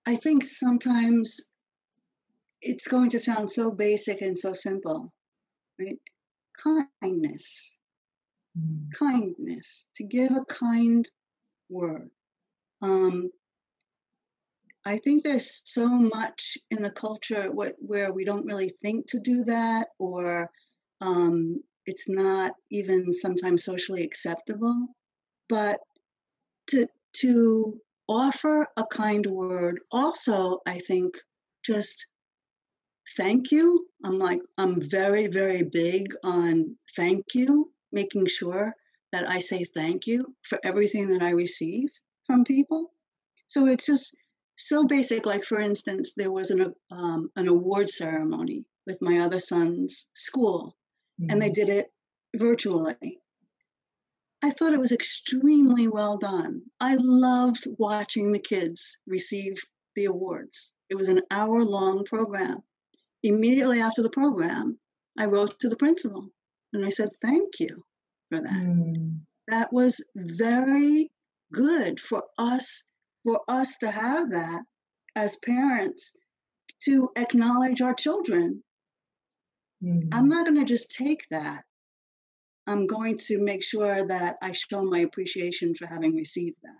I 0.05 0.15
think 0.15 0.43
sometimes 0.43 1.39
it's 2.64 2.88
going 2.88 3.09
to 3.09 3.20
sound 3.20 3.49
so 3.49 3.72
basic 3.72 4.22
and 4.22 4.38
so 4.38 4.53
simple, 4.53 5.11
right? 5.80 5.99
Kindness. 7.01 7.78
Mm. 8.57 8.91
Kindness. 8.97 9.89
To 9.95 10.03
give 10.03 10.32
a 10.32 10.45
kind 10.45 11.09
word. 11.70 12.09
Um, 12.82 13.32
I 14.86 14.97
think 14.97 15.24
there's 15.24 15.61
so 15.66 15.88
much 15.88 16.57
in 16.72 16.82
the 16.82 16.91
culture 16.91 17.49
where 17.51 18.11
we 18.11 18.26
don't 18.26 18.45
really 18.45 18.70
think 18.82 19.07
to 19.07 19.20
do 19.20 19.43
that, 19.45 19.88
or 19.97 20.49
um, 20.99 21.64
it's 21.86 22.09
not 22.09 22.51
even 22.70 23.14
sometimes 23.14 23.64
socially 23.64 24.03
acceptable. 24.03 24.88
But 25.47 25.80
to 26.68 26.88
to 27.22 27.80
offer 28.09 28.68
a 28.76 28.86
kind 28.86 29.26
word, 29.26 29.80
also, 29.91 30.59
I 30.68 30.80
think, 30.80 31.18
just 31.66 32.07
thank 33.18 33.51
you. 33.51 33.88
I'm 34.04 34.20
like 34.20 34.41
I'm 34.58 34.82
very 34.82 35.28
very 35.28 35.64
big 35.64 36.14
on 36.24 36.76
thank 36.95 37.34
you, 37.34 37.72
making 37.91 38.28
sure 38.28 38.74
that 39.12 39.30
I 39.30 39.39
say 39.39 39.64
thank 39.64 40.08
you 40.08 40.36
for 40.43 40.60
everything 40.64 41.08
that 41.10 41.22
I 41.22 41.30
receive 41.30 41.89
from 42.26 42.43
people. 42.43 42.91
So 43.47 43.68
it's 43.68 43.86
just 43.86 44.16
so 44.56 44.86
basic. 44.86 45.26
Like 45.26 45.43
for 45.43 45.60
instance, 45.60 46.14
there 46.16 46.32
was 46.32 46.51
an 46.51 46.74
um, 46.91 47.30
an 47.36 47.47
award 47.47 47.89
ceremony 47.89 48.66
with 48.86 49.01
my 49.01 49.20
other 49.20 49.39
son's 49.39 50.12
school, 50.16 50.76
mm-hmm. 51.22 51.32
and 51.32 51.41
they 51.41 51.49
mm-hmm. 51.49 51.68
did 51.68 51.70
it 51.70 51.93
virtually. 52.36 53.20
I 54.43 54.49
thought 54.49 54.74
it 54.74 54.80
was 54.80 54.91
extremely 54.91 55.88
well 55.88 56.18
done. 56.18 56.64
I 56.82 56.97
loved 56.99 57.66
watching 57.78 58.34
the 58.34 58.39
kids 58.39 58.97
receive 59.08 59.56
the 59.95 60.06
awards. 60.06 60.74
It 60.89 60.95
was 60.95 61.08
an 61.08 61.22
hour 61.32 61.64
long 61.64 62.04
program. 62.04 62.62
Immediately 63.24 63.80
after 63.80 64.01
the 64.01 64.09
program, 64.09 64.80
I 65.17 65.26
wrote 65.26 65.59
to 65.59 65.69
the 65.69 65.76
principal 65.76 66.30
and 66.74 66.86
I 66.86 66.89
said, 66.89 67.09
Thank 67.21 67.59
you 67.59 67.84
for 68.30 68.41
that. 68.41 68.51
Mm. 68.51 69.19
That 69.47 69.71
was 69.71 70.03
very 70.15 71.11
good 71.51 71.99
for 71.99 72.24
us 72.38 72.86
for 73.24 73.41
us 73.47 73.78
to 73.78 73.89
have 73.89 74.32
that 74.32 74.63
as 75.15 75.38
parents 75.38 76.15
to 76.84 77.09
acknowledge 77.15 77.82
our 77.82 77.93
children. 77.93 78.63
Mm-hmm. 79.84 80.09
I'm 80.13 80.28
not 80.28 80.45
going 80.45 80.59
to 80.59 80.65
just 80.65 80.91
take 80.91 81.28
that. 81.30 81.63
I'm 82.67 82.88
going 82.88 83.17
to 83.19 83.43
make 83.43 83.63
sure 83.63 84.05
that 84.07 84.38
I 84.41 84.51
show 84.53 84.84
my 84.84 84.99
appreciation 84.99 85.76
for 85.76 85.86
having 85.86 86.15
received 86.15 86.59
that. 86.63 86.80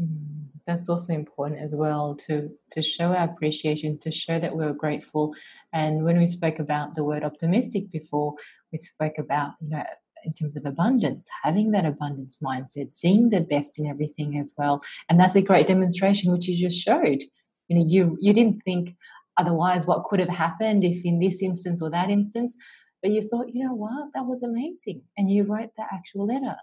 Mm-hmm. 0.00 0.44
That's 0.66 0.88
also 0.88 1.12
important 1.12 1.60
as 1.60 1.74
well 1.74 2.16
to 2.26 2.50
to 2.72 2.82
show 2.82 3.12
our 3.12 3.28
appreciation, 3.28 3.98
to 3.98 4.10
show 4.10 4.38
that 4.38 4.56
we're 4.56 4.72
grateful. 4.72 5.34
And 5.72 6.04
when 6.04 6.18
we 6.18 6.26
spoke 6.26 6.58
about 6.58 6.94
the 6.94 7.04
word 7.04 7.22
optimistic 7.22 7.90
before, 7.90 8.34
we 8.72 8.78
spoke 8.78 9.18
about 9.18 9.52
you 9.60 9.70
know 9.70 9.84
in 10.24 10.32
terms 10.32 10.56
of 10.56 10.64
abundance, 10.64 11.28
having 11.42 11.70
that 11.72 11.84
abundance 11.84 12.38
mindset, 12.42 12.92
seeing 12.92 13.28
the 13.28 13.40
best 13.40 13.78
in 13.78 13.86
everything 13.86 14.38
as 14.38 14.54
well. 14.56 14.82
And 15.08 15.20
that's 15.20 15.34
a 15.34 15.42
great 15.42 15.66
demonstration, 15.66 16.32
which 16.32 16.48
you 16.48 16.56
just 16.68 16.82
showed. 16.82 17.22
You 17.68 17.76
know, 17.76 17.84
you 17.86 18.18
you 18.20 18.32
didn't 18.32 18.62
think 18.64 18.96
otherwise 19.36 19.86
what 19.86 20.04
could 20.04 20.20
have 20.20 20.28
happened 20.28 20.84
if 20.84 21.04
in 21.04 21.18
this 21.18 21.42
instance 21.42 21.82
or 21.82 21.90
that 21.90 22.10
instance, 22.10 22.56
but 23.02 23.10
you 23.10 23.26
thought, 23.28 23.52
you 23.52 23.64
know 23.64 23.74
what, 23.74 24.12
that 24.14 24.24
was 24.24 24.42
amazing. 24.42 25.02
And 25.16 25.30
you 25.30 25.44
wrote 25.44 25.70
the 25.76 25.84
actual 25.92 26.26
letter. 26.26 26.56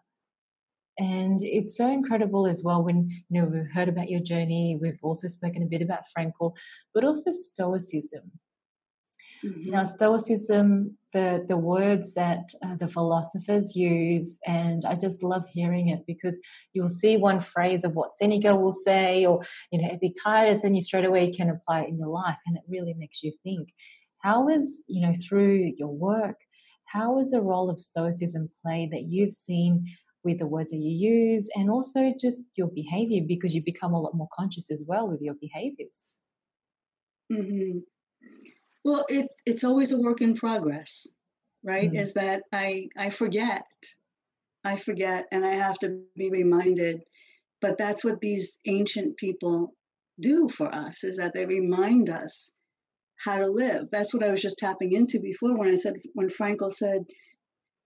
And 0.99 1.39
it's 1.41 1.77
so 1.77 1.91
incredible 1.91 2.45
as 2.47 2.63
well 2.63 2.83
when, 2.83 3.09
you 3.29 3.41
know, 3.41 3.47
we've 3.47 3.71
heard 3.73 3.87
about 3.87 4.09
your 4.09 4.19
journey. 4.19 4.77
We've 4.79 4.99
also 5.01 5.27
spoken 5.27 5.63
a 5.63 5.67
bit 5.67 5.81
about 5.81 6.03
Frankl, 6.15 6.53
but 6.93 7.03
also 7.03 7.31
Stoicism. 7.31 8.31
Mm-hmm. 9.43 9.71
Now, 9.71 9.85
Stoicism, 9.85 10.97
the 11.13 11.43
the 11.47 11.57
words 11.57 12.13
that 12.13 12.51
uh, 12.63 12.75
the 12.75 12.87
philosophers 12.87 13.75
use, 13.75 14.37
and 14.45 14.85
I 14.85 14.95
just 14.95 15.23
love 15.23 15.47
hearing 15.47 15.89
it 15.89 16.05
because 16.05 16.39
you'll 16.73 16.89
see 16.89 17.17
one 17.17 17.39
phrase 17.39 17.83
of 17.83 17.95
what 17.95 18.11
Seneca 18.11 18.55
will 18.55 18.71
say, 18.71 19.25
or 19.25 19.41
you 19.71 19.81
know, 19.81 19.89
Epictetus, 19.91 20.63
and 20.63 20.75
you 20.75 20.81
straight 20.81 21.05
away 21.05 21.31
can 21.31 21.49
apply 21.49 21.81
it 21.81 21.89
in 21.89 21.97
your 21.97 22.09
life, 22.09 22.37
and 22.45 22.55
it 22.55 22.63
really 22.69 22.93
makes 22.93 23.23
you 23.23 23.33
think. 23.43 23.69
How 24.19 24.47
is 24.47 24.83
you 24.87 25.01
know 25.01 25.13
through 25.13 25.73
your 25.75 25.91
work, 25.91 26.37
how 26.85 27.19
is 27.19 27.31
the 27.31 27.41
role 27.41 27.71
of 27.71 27.79
Stoicism 27.79 28.51
played 28.63 28.91
that 28.91 29.03
you've 29.03 29.33
seen 29.33 29.87
with 30.23 30.39
the 30.39 30.47
words 30.47 30.71
that 30.71 30.77
you 30.77 30.91
use, 30.91 31.49
and 31.55 31.69
also 31.69 32.13
just 32.19 32.41
your 32.55 32.67
behavior 32.67 33.21
because 33.27 33.55
you 33.55 33.63
become 33.63 33.93
a 33.93 33.99
lot 33.99 34.13
more 34.13 34.29
conscious 34.33 34.69
as 34.71 34.83
well 34.87 35.07
with 35.07 35.21
your 35.21 35.35
behaviors. 35.35 36.05
Mm-hmm. 37.31 37.79
Well, 38.83 39.05
it, 39.09 39.27
it's 39.45 39.63
always 39.63 39.91
a 39.91 39.99
work 39.99 40.21
in 40.21 40.35
progress, 40.35 41.07
right? 41.63 41.87
Mm-hmm. 41.87 41.97
Is 41.97 42.13
that 42.13 42.43
I 42.51 42.89
I 42.97 43.09
forget, 43.09 43.65
I 44.63 44.75
forget, 44.75 45.25
and 45.31 45.45
I 45.45 45.55
have 45.55 45.79
to 45.79 46.01
be 46.15 46.29
reminded. 46.29 47.01
But 47.61 47.77
that's 47.77 48.03
what 48.03 48.21
these 48.21 48.57
ancient 48.65 49.17
people 49.17 49.75
do 50.19 50.49
for 50.49 50.73
us: 50.73 51.03
is 51.03 51.17
that 51.17 51.33
they 51.33 51.45
remind 51.45 52.09
us 52.09 52.53
how 53.23 53.37
to 53.37 53.47
live. 53.47 53.89
That's 53.91 54.13
what 54.13 54.23
I 54.23 54.31
was 54.31 54.41
just 54.41 54.57
tapping 54.57 54.93
into 54.93 55.19
before 55.19 55.57
when 55.57 55.69
I 55.69 55.75
said 55.75 55.93
when 56.13 56.27
Frankl 56.27 56.71
said, 56.71 57.05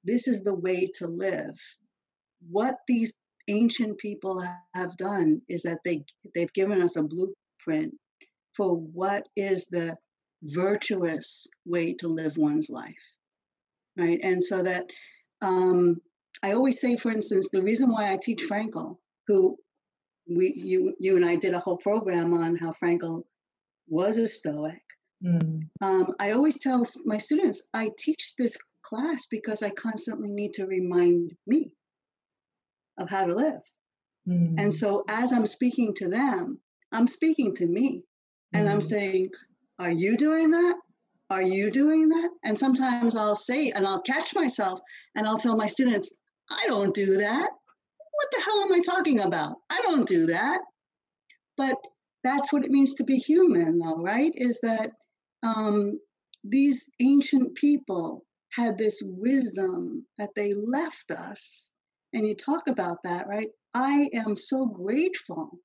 "This 0.03 0.27
is 0.27 0.43
the 0.43 0.55
way 0.55 0.91
to 0.95 1.07
live." 1.07 1.59
What 2.49 2.75
these 2.87 3.15
ancient 3.47 3.97
people 3.97 4.43
have 4.73 4.97
done 4.97 5.41
is 5.49 5.63
that 5.63 5.79
they 5.83 6.03
they've 6.33 6.53
given 6.53 6.81
us 6.81 6.95
a 6.95 7.03
blueprint 7.03 7.93
for 8.55 8.77
what 8.77 9.27
is 9.35 9.67
the 9.67 9.95
virtuous 10.43 11.47
way 11.65 11.93
to 11.93 12.07
live 12.07 12.37
one's 12.37 12.69
life 12.69 13.11
right 13.97 14.19
and 14.23 14.43
so 14.43 14.61
that 14.63 14.85
um, 15.41 15.99
i 16.43 16.51
always 16.53 16.79
say 16.79 16.95
for 16.95 17.11
instance 17.11 17.49
the 17.51 17.61
reason 17.61 17.91
why 17.91 18.11
i 18.11 18.17
teach 18.21 18.43
frankl 18.49 18.97
who 19.27 19.57
we 20.27 20.53
you 20.55 20.93
you 20.99 21.15
and 21.15 21.25
i 21.25 21.35
did 21.35 21.53
a 21.53 21.59
whole 21.59 21.77
program 21.77 22.33
on 22.33 22.55
how 22.55 22.71
frankl 22.71 23.23
was 23.87 24.17
a 24.17 24.27
stoic 24.27 24.81
mm. 25.23 25.61
um, 25.81 26.07
i 26.19 26.31
always 26.31 26.59
tell 26.59 26.85
my 27.05 27.17
students 27.17 27.63
i 27.73 27.89
teach 27.97 28.33
this 28.37 28.57
class 28.83 29.25
because 29.29 29.63
i 29.63 29.69
constantly 29.71 30.31
need 30.31 30.53
to 30.53 30.65
remind 30.65 31.31
me 31.47 31.71
of 32.97 33.09
how 33.09 33.25
to 33.25 33.33
live 33.33 33.61
mm. 34.27 34.59
and 34.59 34.73
so 34.73 35.03
as 35.09 35.31
i'm 35.31 35.45
speaking 35.45 35.93
to 35.93 36.07
them 36.07 36.59
i'm 36.91 37.07
speaking 37.07 37.53
to 37.53 37.67
me 37.67 38.03
and 38.53 38.67
mm. 38.67 38.71
i'm 38.71 38.81
saying 38.81 39.29
are 39.79 39.91
you 39.91 40.15
doing 40.15 40.51
that? 40.51 40.75
Are 41.29 41.41
you 41.41 41.69
doing 41.69 42.07
that? 42.09 42.29
And 42.43 42.57
sometimes 42.57 43.15
I'll 43.15 43.35
say, 43.35 43.71
and 43.71 43.85
I'll 43.85 44.01
catch 44.01 44.35
myself 44.35 44.79
and 45.15 45.27
I'll 45.27 45.39
tell 45.39 45.57
my 45.57 45.65
students, 45.65 46.15
I 46.49 46.65
don't 46.67 46.93
do 46.93 47.17
that. 47.17 47.49
What 47.49 48.27
the 48.31 48.41
hell 48.41 48.61
am 48.61 48.73
I 48.73 48.79
talking 48.79 49.19
about? 49.19 49.57
I 49.69 49.81
don't 49.81 50.07
do 50.07 50.27
that. 50.27 50.61
But 51.57 51.75
that's 52.23 52.53
what 52.53 52.63
it 52.63 52.71
means 52.71 52.93
to 52.95 53.03
be 53.03 53.17
human, 53.17 53.79
though, 53.79 53.97
right? 53.97 54.31
Is 54.35 54.59
that 54.61 54.91
um, 55.43 55.99
these 56.43 56.89
ancient 57.01 57.55
people 57.55 58.25
had 58.53 58.77
this 58.77 59.01
wisdom 59.05 60.05
that 60.17 60.29
they 60.35 60.53
left 60.53 61.11
us. 61.11 61.73
And 62.15 62.27
you 62.27 62.33
talk 62.33 62.67
about 62.67 62.97
that, 63.03 63.27
right? 63.27 63.49
I 63.75 64.09
am 64.13 64.35
so 64.35 64.65
grateful 64.65 65.59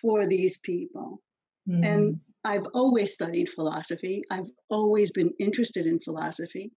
for 0.00 0.26
these 0.26 0.58
people. 0.58 1.20
Mm. 1.68 1.84
And 1.84 2.20
I've 2.44 2.66
always 2.74 3.12
studied 3.12 3.48
philosophy. 3.48 4.22
I've 4.30 4.48
always 4.70 5.10
been 5.10 5.32
interested 5.38 5.86
in 5.86 6.00
philosophy. 6.00 6.70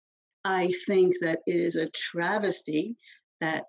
I 0.43 0.73
think 0.87 1.13
that 1.21 1.39
it 1.45 1.55
is 1.55 1.75
a 1.75 1.89
travesty 1.91 2.97
that 3.39 3.65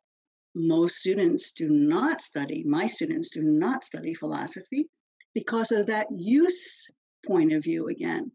most 0.55 0.97
students 0.97 1.53
do 1.53 1.69
not 1.69 2.21
study, 2.21 2.65
my 2.65 2.87
students 2.87 3.31
do 3.31 3.43
not 3.43 3.85
study 3.85 4.15
philosophy 4.15 4.89
because 5.35 5.73
of 5.73 5.87
that 5.87 6.07
use 6.11 6.91
point 7.27 7.53
of 7.53 7.63
view 7.63 7.89
again. 7.89 8.31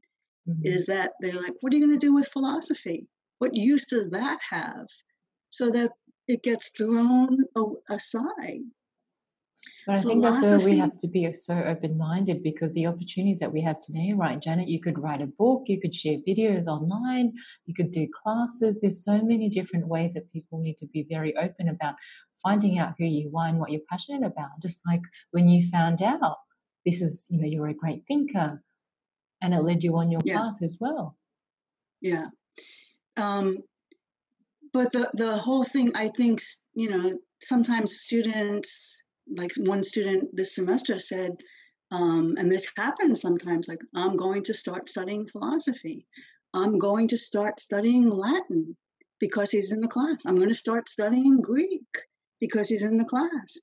Mm-hmm. 0.47 0.61
Is 0.63 0.85
that 0.85 1.11
they're 1.21 1.41
like, 1.41 1.53
what 1.61 1.73
are 1.73 1.77
you 1.77 1.85
going 1.85 1.97
to 1.97 2.05
do 2.05 2.13
with 2.13 2.27
philosophy? 2.27 3.07
What 3.39 3.55
use 3.55 3.85
does 3.85 4.09
that 4.09 4.39
have? 4.49 4.87
So 5.49 5.71
that 5.71 5.91
it 6.29 6.41
gets 6.43 6.69
thrown 6.69 7.43
aside 7.89 8.63
but 9.85 9.95
I 9.95 10.01
think 10.01 10.21
that's 10.21 10.41
where 10.41 10.59
we 10.59 10.77
have 10.77 10.97
to 10.99 11.07
be 11.07 11.33
so 11.33 11.55
open 11.55 11.97
minded 11.97 12.43
because 12.43 12.71
the 12.73 12.85
opportunities 12.85 13.39
that 13.39 13.51
we 13.51 13.61
have 13.61 13.79
today, 13.79 14.13
right, 14.15 14.39
Janet? 14.39 14.67
You 14.67 14.79
could 14.79 14.99
write 14.99 15.21
a 15.21 15.25
book, 15.25 15.63
you 15.65 15.81
could 15.81 15.95
share 15.95 16.17
videos 16.27 16.67
online, 16.67 17.33
you 17.65 17.73
could 17.73 17.91
do 17.91 18.07
classes. 18.07 18.79
There's 18.79 19.03
so 19.03 19.21
many 19.21 19.49
different 19.49 19.87
ways 19.87 20.13
that 20.13 20.31
people 20.31 20.59
need 20.59 20.77
to 20.77 20.85
be 20.87 21.07
very 21.09 21.35
open 21.35 21.69
about 21.69 21.95
finding 22.43 22.77
out 22.77 22.93
who 22.99 23.05
you 23.05 23.35
are 23.35 23.47
and 23.47 23.59
what 23.59 23.71
you're 23.71 23.81
passionate 23.89 24.25
about. 24.25 24.61
Just 24.61 24.79
like 24.85 25.01
when 25.31 25.49
you 25.49 25.67
found 25.67 26.01
out 26.01 26.37
this 26.85 27.01
is, 27.01 27.25
you 27.29 27.41
know, 27.41 27.47
you're 27.47 27.67
a 27.67 27.73
great 27.73 28.03
thinker 28.07 28.61
and 29.41 29.53
it 29.53 29.63
led 29.63 29.83
you 29.83 29.97
on 29.97 30.11
your 30.11 30.21
yeah. 30.23 30.37
path 30.37 30.61
as 30.61 30.77
well. 30.79 31.17
Yeah. 31.99 32.27
Um, 33.17 33.57
but 34.73 34.91
the, 34.91 35.09
the 35.13 35.37
whole 35.37 35.63
thing, 35.63 35.91
I 35.95 36.09
think, 36.09 36.41
you 36.73 36.89
know, 36.89 37.17
sometimes 37.41 37.99
students 37.99 39.03
like 39.37 39.51
one 39.57 39.83
student 39.83 40.29
this 40.33 40.55
semester 40.55 40.97
said, 40.97 41.31
um, 41.91 42.35
and 42.37 42.51
this 42.51 42.71
happens 42.77 43.21
sometimes, 43.21 43.67
like, 43.67 43.81
I'm 43.95 44.15
going 44.15 44.43
to 44.43 44.53
start 44.53 44.89
studying 44.89 45.27
philosophy. 45.27 46.05
I'm 46.53 46.79
going 46.79 47.07
to 47.09 47.17
start 47.17 47.59
studying 47.59 48.09
Latin 48.09 48.75
because 49.19 49.51
he's 49.51 49.71
in 49.71 49.81
the 49.81 49.87
class. 49.87 50.25
I'm 50.25 50.35
going 50.35 50.49
to 50.49 50.53
start 50.53 50.89
studying 50.89 51.41
Greek 51.41 51.87
because 52.39 52.69
he's 52.69 52.83
in 52.83 52.97
the 52.97 53.05
class. 53.05 53.59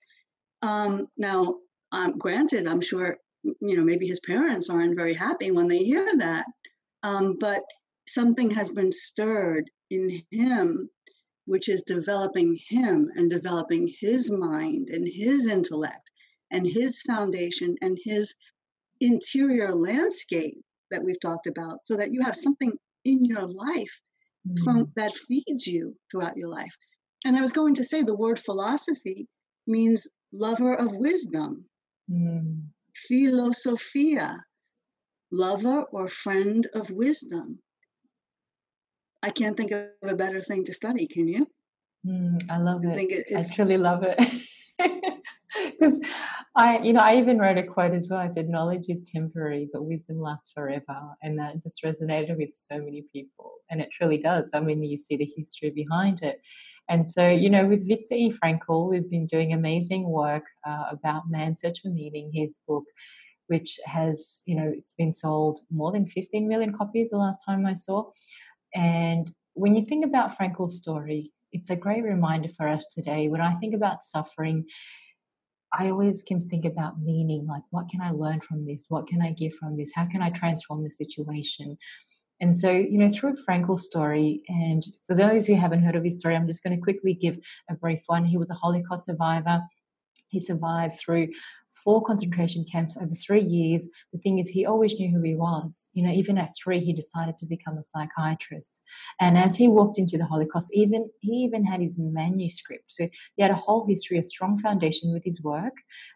Um, 0.63 1.07
now, 1.17 1.57
um, 1.93 2.19
granted, 2.19 2.67
I'm 2.67 2.81
sure 2.81 3.19
you 3.61 3.77
know, 3.77 3.85
maybe 3.85 4.07
his 4.07 4.21
parents 4.21 4.71
aren't 4.71 4.97
very 4.97 5.15
happy 5.15 5.51
when 5.51 5.69
they 5.69 5.79
hear 5.79 6.09
that. 6.17 6.47
Um, 7.03 7.37
but 7.39 7.63
something 8.09 8.51
has 8.51 8.71
been 8.71 8.93
stirred 8.93 9.71
in 9.91 10.23
him, 10.31 10.91
which 11.47 11.69
is 11.69 11.83
developing 11.83 12.59
him 12.69 13.11
and 13.15 13.31
developing 13.31 13.93
his 14.01 14.31
mind 14.31 14.91
and 14.91 15.09
his 15.09 15.47
intellect 15.47 16.11
and 16.51 16.67
his 16.67 17.03
foundation 17.03 17.77
and 17.81 17.99
his 18.05 18.35
interior 19.01 19.75
landscape 19.75 20.59
that 20.91 21.03
we've 21.03 21.21
talked 21.21 21.47
about 21.47 21.85
so 21.85 21.97
that 21.97 22.13
you 22.13 22.23
have 22.23 22.37
something 22.37 22.73
in 23.05 23.25
your 23.25 23.47
life 23.47 24.01
mm. 24.47 24.59
from 24.65 24.93
that 24.97 25.15
feeds 25.15 25.67
you 25.67 25.95
throughout 26.11 26.37
your 26.37 26.49
life 26.49 26.75
and 27.25 27.37
i 27.37 27.41
was 27.41 27.53
going 27.53 27.75
to 27.75 27.85
say 27.85 28.03
the 28.03 28.17
word 28.17 28.39
philosophy 28.39 29.29
means 29.67 30.09
lover 30.33 30.75
of 30.75 30.95
wisdom 30.97 31.65
mm. 32.11 32.63
philosophia 32.95 34.37
lover 35.31 35.83
or 35.93 36.09
friend 36.09 36.67
of 36.75 36.91
wisdom 36.91 37.59
i 39.27 39.31
can't 39.31 39.57
think 39.57 39.73
of 39.73 40.11
a 40.15 40.15
better 40.15 40.41
thing 40.41 40.65
to 40.65 40.73
study 40.73 41.07
can 41.07 41.27
you 41.29 41.47
mm, 42.07 42.39
i 42.51 42.59
love 42.59 42.81
I 42.85 42.95
it, 42.95 43.27
it 43.31 43.37
i 43.37 43.43
truly 43.55 43.79
love 43.79 44.03
it 44.03 44.19
because 45.79 46.01
I, 46.55 46.79
you 46.79 46.95
know, 46.95 47.01
I 47.01 47.17
even 47.17 47.39
wrote 47.39 47.59
a 47.59 47.63
quote 47.63 47.93
as 47.93 48.09
well. 48.09 48.19
I 48.19 48.31
said, 48.33 48.49
"Knowledge 48.49 48.87
is 48.89 49.11
temporary, 49.11 49.69
but 49.71 49.85
wisdom 49.85 50.19
lasts 50.19 50.53
forever," 50.53 51.15
and 51.23 51.39
that 51.39 51.63
just 51.63 51.83
resonated 51.85 52.39
with 52.39 52.51
so 52.55 52.79
many 52.79 53.05
people, 53.13 53.53
and 53.71 53.83
it 53.83 53.91
truly 53.91 54.17
does. 54.17 54.51
I 54.55 54.61
mean, 54.61 54.83
you 54.83 54.97
see 54.97 55.17
the 55.17 55.31
history 55.37 55.71
behind 55.71 56.23
it, 56.23 56.41
and 56.89 57.07
so 57.07 57.29
you 57.29 57.51
know, 57.51 57.67
with 57.67 57.87
Viktor 57.87 58.15
E. 58.15 58.33
Frankl, 58.33 58.89
we've 58.89 59.11
been 59.11 59.27
doing 59.27 59.53
amazing 59.53 60.09
work 60.09 60.45
uh, 60.67 60.87
about 60.91 61.29
Man's 61.29 61.61
Search 61.61 61.81
for 61.83 61.89
Meaning, 61.89 62.31
his 62.33 62.59
book, 62.67 62.85
which 63.49 63.79
has, 63.85 64.43
you 64.47 64.57
know, 64.57 64.73
it's 64.75 64.95
been 64.95 65.13
sold 65.13 65.61
more 65.71 65.93
than 65.93 66.07
15 66.07 66.49
million 66.49 66.73
copies 66.73 67.11
the 67.11 67.19
last 67.19 67.43
time 67.45 67.67
I 67.67 67.75
saw, 67.75 68.11
and 68.77 69.31
when 69.55 69.75
you 69.75 69.85
think 69.87 70.05
about 70.05 70.37
Frankl's 70.37 70.77
story, 70.77 71.33
it's 71.51 71.71
a 71.71 71.77
great 71.77 72.05
reminder 72.05 72.49
for 72.49 72.69
us 72.69 72.87
today. 72.93 73.29
When 73.29 73.41
I 73.41 73.55
think 73.55 73.75
about 73.75 74.05
suffering 74.05 74.67
I 75.73 75.91
always 75.91 76.23
can 76.23 76.49
think 76.49 76.65
about 76.65 77.01
meaning 77.01 77.47
like, 77.47 77.63
what 77.71 77.89
can 77.89 78.01
I 78.01 78.11
learn 78.11 78.41
from 78.41 78.67
this? 78.67 78.87
What 78.89 79.07
can 79.07 79.21
I 79.21 79.33
give 79.33 79.55
from 79.55 79.77
this? 79.77 79.93
How 79.95 80.07
can 80.07 80.23
I 80.23 80.31
transform 80.31 80.85
the 80.85 80.91
situation? 80.91 81.77
And 82.41 82.57
so, 82.57 82.71
you 82.71 82.99
know, 82.99 83.09
through 83.09 83.37
Frankl's 83.45 83.85
story, 83.85 84.43
and 84.49 84.83
for 85.07 85.15
those 85.15 85.47
who 85.47 85.55
haven't 85.55 85.83
heard 85.83 85.97
of 85.97 86.05
his 86.05 86.19
story, 86.19 86.37
I'm 86.37 86.47
just 86.47 86.63
going 86.63 86.77
to 86.77 86.83
quickly 86.83 87.15
give 87.15 87.39
a 87.71 87.75
brief 87.75 88.03
one. 88.07 88.27
He 88.27 88.37
was 88.37 88.51
a 88.51 88.55
Holocaust 88.55 89.07
survivor. 89.07 89.63
He 90.29 90.41
survived 90.41 90.99
through 90.99 91.29
four 91.87 92.03
concentration 92.03 92.65
camps 92.71 92.97
over 93.01 93.15
three 93.15 93.45
years. 93.45 93.89
The 94.13 94.19
thing 94.19 94.41
is, 94.41 94.49
he 94.49 94.67
always 94.67 94.99
knew 94.99 95.09
who 95.09 95.23
he 95.23 95.37
was. 95.37 95.87
You 95.95 96.03
know, 96.03 96.13
even 96.13 96.37
at 96.37 96.51
three, 96.61 96.81
he 96.81 96.93
decided 96.93 97.39
to 97.39 97.47
become 97.47 97.79
a 97.79 97.85
psychiatrist. 97.85 98.83
And 99.21 99.39
as 99.39 99.55
he 99.55 99.69
walked 99.69 99.97
into 99.97 100.19
the 100.19 100.27
Holocaust, 100.27 100.71
even 100.75 101.05
he 101.21 101.45
even 101.45 101.65
had 101.65 101.81
his 101.81 101.97
manuscript. 101.99 102.87
So 102.89 103.09
he 103.37 103.43
had 103.43 103.53
a 103.53 103.63
whole 103.65 103.87
history, 103.87 104.19
a 104.19 104.25
strong 104.25 104.59
foundation 104.59 105.13
with 105.13 105.23
his 105.25 105.41
work, 105.45 105.75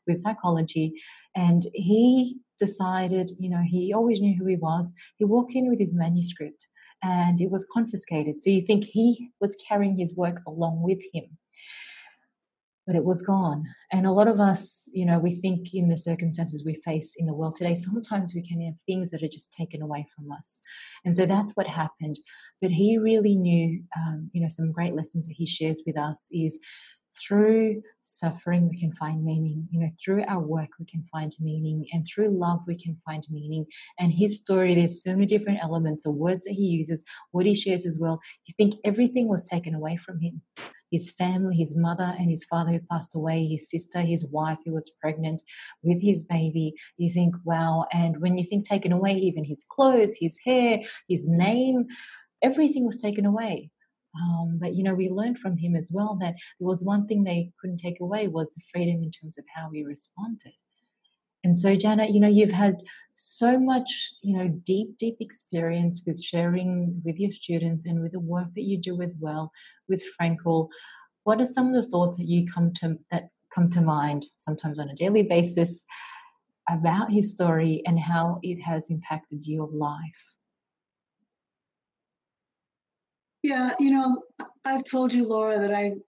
with 0.09 0.19
psychology. 0.19 0.93
And 1.37 1.63
he 1.73 2.41
decided, 2.59 3.31
you 3.39 3.49
know, 3.49 3.63
he 3.65 3.95
always 3.95 4.21
knew 4.21 4.37
who 4.37 4.47
he 4.47 4.57
was. 4.57 4.93
He 5.19 5.25
walked 5.25 5.55
in 5.55 5.71
with 5.71 5.79
his 5.79 5.95
manuscript 5.97 6.67
and 7.01 7.41
it 7.41 7.51
was 7.53 7.65
confiscated. 7.73 8.41
So 8.41 8.51
you 8.51 8.63
think 8.63 8.85
he 8.85 9.31
was 9.41 9.57
carrying 9.69 9.97
his 9.97 10.17
work 10.17 10.41
along 10.49 10.83
with 10.83 10.99
him 11.15 11.39
but 12.91 12.97
it 12.97 13.05
was 13.05 13.23
gone. 13.23 13.63
And 13.93 14.05
a 14.05 14.11
lot 14.11 14.27
of 14.27 14.41
us, 14.41 14.91
you 14.93 15.07
know, 15.07 15.21
we 15.21 15.37
think 15.37 15.73
in 15.73 15.87
the 15.87 15.97
circumstances 15.97 16.65
we 16.67 16.75
face 16.75 17.15
in 17.17 17.27
the 17.27 17.33
world 17.33 17.55
today, 17.55 17.77
sometimes 17.77 18.35
we 18.35 18.43
can 18.43 18.61
have 18.63 18.81
things 18.81 19.13
that 19.13 19.23
are 19.23 19.29
just 19.29 19.53
taken 19.53 19.81
away 19.81 20.07
from 20.13 20.33
us. 20.33 20.61
And 21.05 21.17
so 21.17 21.25
that's 21.25 21.53
what 21.53 21.69
happened. 21.69 22.19
But 22.61 22.73
he 22.73 22.99
really 22.99 23.37
knew, 23.37 23.85
um, 23.97 24.29
you 24.33 24.43
know, 24.43 24.49
some 24.49 24.73
great 24.73 24.97
lessons 24.97 25.29
that 25.29 25.35
he 25.37 25.47
shares 25.47 25.85
with 25.87 25.97
us 25.97 26.27
is 26.33 26.59
through 27.17 27.83
suffering 28.05 28.69
we 28.69 28.79
can 28.79 28.93
find 28.93 29.25
meaning 29.25 29.67
you 29.73 29.81
know 29.81 29.91
through 30.03 30.23
our 30.29 30.39
work 30.39 30.69
we 30.79 30.87
can 30.87 31.05
find 31.11 31.33
meaning 31.41 31.85
and 31.93 32.07
through 32.07 32.31
love 32.31 32.61
we 32.69 32.77
can 32.77 32.97
find 33.05 33.27
meaning 33.29 33.67
and 33.99 34.13
his 34.13 34.41
story 34.41 34.77
there's 34.77 35.03
so 35.03 35.11
many 35.11 35.27
different 35.27 35.59
elements 35.61 36.07
of 36.07 36.15
words 36.15 36.45
that 36.45 36.53
he 36.53 36.63
uses 36.63 37.05
what 37.33 37.47
he 37.47 37.53
shares 37.53 37.85
as 37.85 37.99
well 37.99 38.21
you 38.47 38.55
think 38.57 38.75
everything 38.85 39.27
was 39.27 39.49
taken 39.49 39.75
away 39.75 39.97
from 39.97 40.21
him 40.21 40.41
his 40.91 41.11
family, 41.11 41.57
his 41.57 41.77
mother 41.77 42.15
and 42.19 42.31
his 42.31 42.45
father 42.45 42.73
who 42.73 42.81
passed 42.91 43.15
away, 43.15 43.47
his 43.47 43.71
sister, 43.71 44.01
his 44.01 44.31
wife 44.33 44.59
who 44.65 44.73
was 44.73 44.91
pregnant 45.01 45.43
with 45.83 46.03
his 46.03 46.23
baby. 46.23 46.75
You 46.97 47.13
think, 47.13 47.35
wow. 47.45 47.87
And 47.93 48.21
when 48.21 48.39
you 48.39 48.45
think 48.45 48.67
taken 48.67 48.93
away, 48.93 49.15
even 49.15 49.45
his 49.45 49.65
clothes, 49.69 50.17
his 50.21 50.39
hair, 50.45 50.81
his 51.09 51.29
name, 51.29 51.87
everything 52.43 52.87
was 52.87 53.01
taken 53.01 53.25
away. 53.25 53.71
Um, 54.21 54.59
but 54.61 54.75
you 54.75 54.83
know, 54.83 54.95
we 54.95 55.09
learned 55.09 55.39
from 55.39 55.57
him 55.57 55.77
as 55.77 55.91
well 55.93 56.17
that 56.21 56.35
there 56.59 56.69
was 56.69 56.83
one 56.83 57.07
thing 57.07 57.23
they 57.23 57.53
couldn't 57.61 57.79
take 57.79 58.01
away 58.01 58.27
was 58.27 58.49
the 58.49 58.63
freedom 58.73 59.03
in 59.03 59.11
terms 59.11 59.39
of 59.39 59.45
how 59.55 59.69
we 59.71 59.85
responded. 59.85 60.55
And 61.43 61.57
so, 61.57 61.75
Janet, 61.75 62.11
you 62.11 62.21
know, 62.21 62.29
you've 62.29 62.53
had 62.53 62.77
so 63.15 63.59
much, 63.59 64.13
you 64.23 64.37
know, 64.37 64.49
deep, 64.49 64.97
deep 64.97 65.17
experience 65.21 66.03
with 66.07 66.23
sharing 66.23 67.03
with 67.05 67.19
your 67.19 67.33
students 67.33 67.87
and 67.87 68.03
with 68.03 68.13
the 68.13 68.21
work 68.21 68.49
that 68.55 68.63
you 68.63 68.79
do 68.79 69.03
as 69.03 69.19
well 69.21 69.53
with 69.89 70.05
Frankl. 70.19 70.69
What 71.25 71.41
are 71.41 71.47
some 71.47 71.69
of 71.69 71.75
the 71.75 71.89
thoughts 71.89 72.19
that 72.19 72.29
you 72.29 72.47
come 72.47 72.73
to 72.75 72.99
that 73.11 73.29
come 73.55 73.69
to 73.71 73.81
mind 73.81 74.27
sometimes 74.37 74.79
on 74.79 74.89
a 74.89 74.95
daily 74.95 75.23
basis 75.23 75.87
about 76.69 77.11
his 77.11 77.33
story 77.33 77.83
and 77.85 77.99
how 77.99 78.39
it 78.43 78.61
has 78.63 78.89
impacted 78.91 79.41
your 79.45 79.69
life? 79.73 80.37
Yeah, 83.43 83.73
you 83.79 83.91
know, 83.93 84.23
I've 84.67 84.85
told 84.85 85.13
you, 85.13 85.29
Laura, 85.29 85.59
that 85.59 85.75
I've 85.75 85.99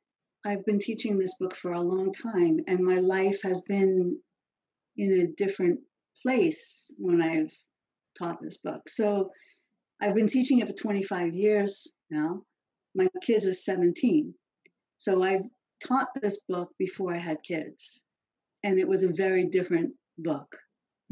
I've 0.44 0.64
been 0.66 0.78
teaching 0.78 1.18
this 1.18 1.36
book 1.38 1.54
for 1.54 1.72
a 1.72 1.80
long 1.80 2.12
time, 2.12 2.60
and 2.66 2.80
my 2.80 2.98
life 2.98 3.42
has 3.42 3.60
been 3.62 4.18
in 4.96 5.12
a 5.12 5.42
different 5.42 5.80
place 6.22 6.94
when 6.98 7.22
I've 7.22 7.52
taught 8.18 8.40
this 8.40 8.58
book. 8.58 8.88
So 8.88 9.30
I've 10.00 10.14
been 10.14 10.26
teaching 10.26 10.58
it 10.58 10.66
for 10.66 10.74
25 10.74 11.34
years 11.34 11.92
now. 12.10 12.42
My 12.94 13.08
kids 13.22 13.46
are 13.46 13.52
17. 13.52 14.34
So 14.96 15.22
I've 15.22 15.44
taught 15.86 16.08
this 16.20 16.40
book 16.48 16.70
before 16.78 17.14
I 17.14 17.18
had 17.18 17.42
kids. 17.42 18.04
And 18.64 18.78
it 18.78 18.86
was 18.86 19.02
a 19.02 19.12
very 19.12 19.44
different 19.44 19.94
book. 20.18 20.56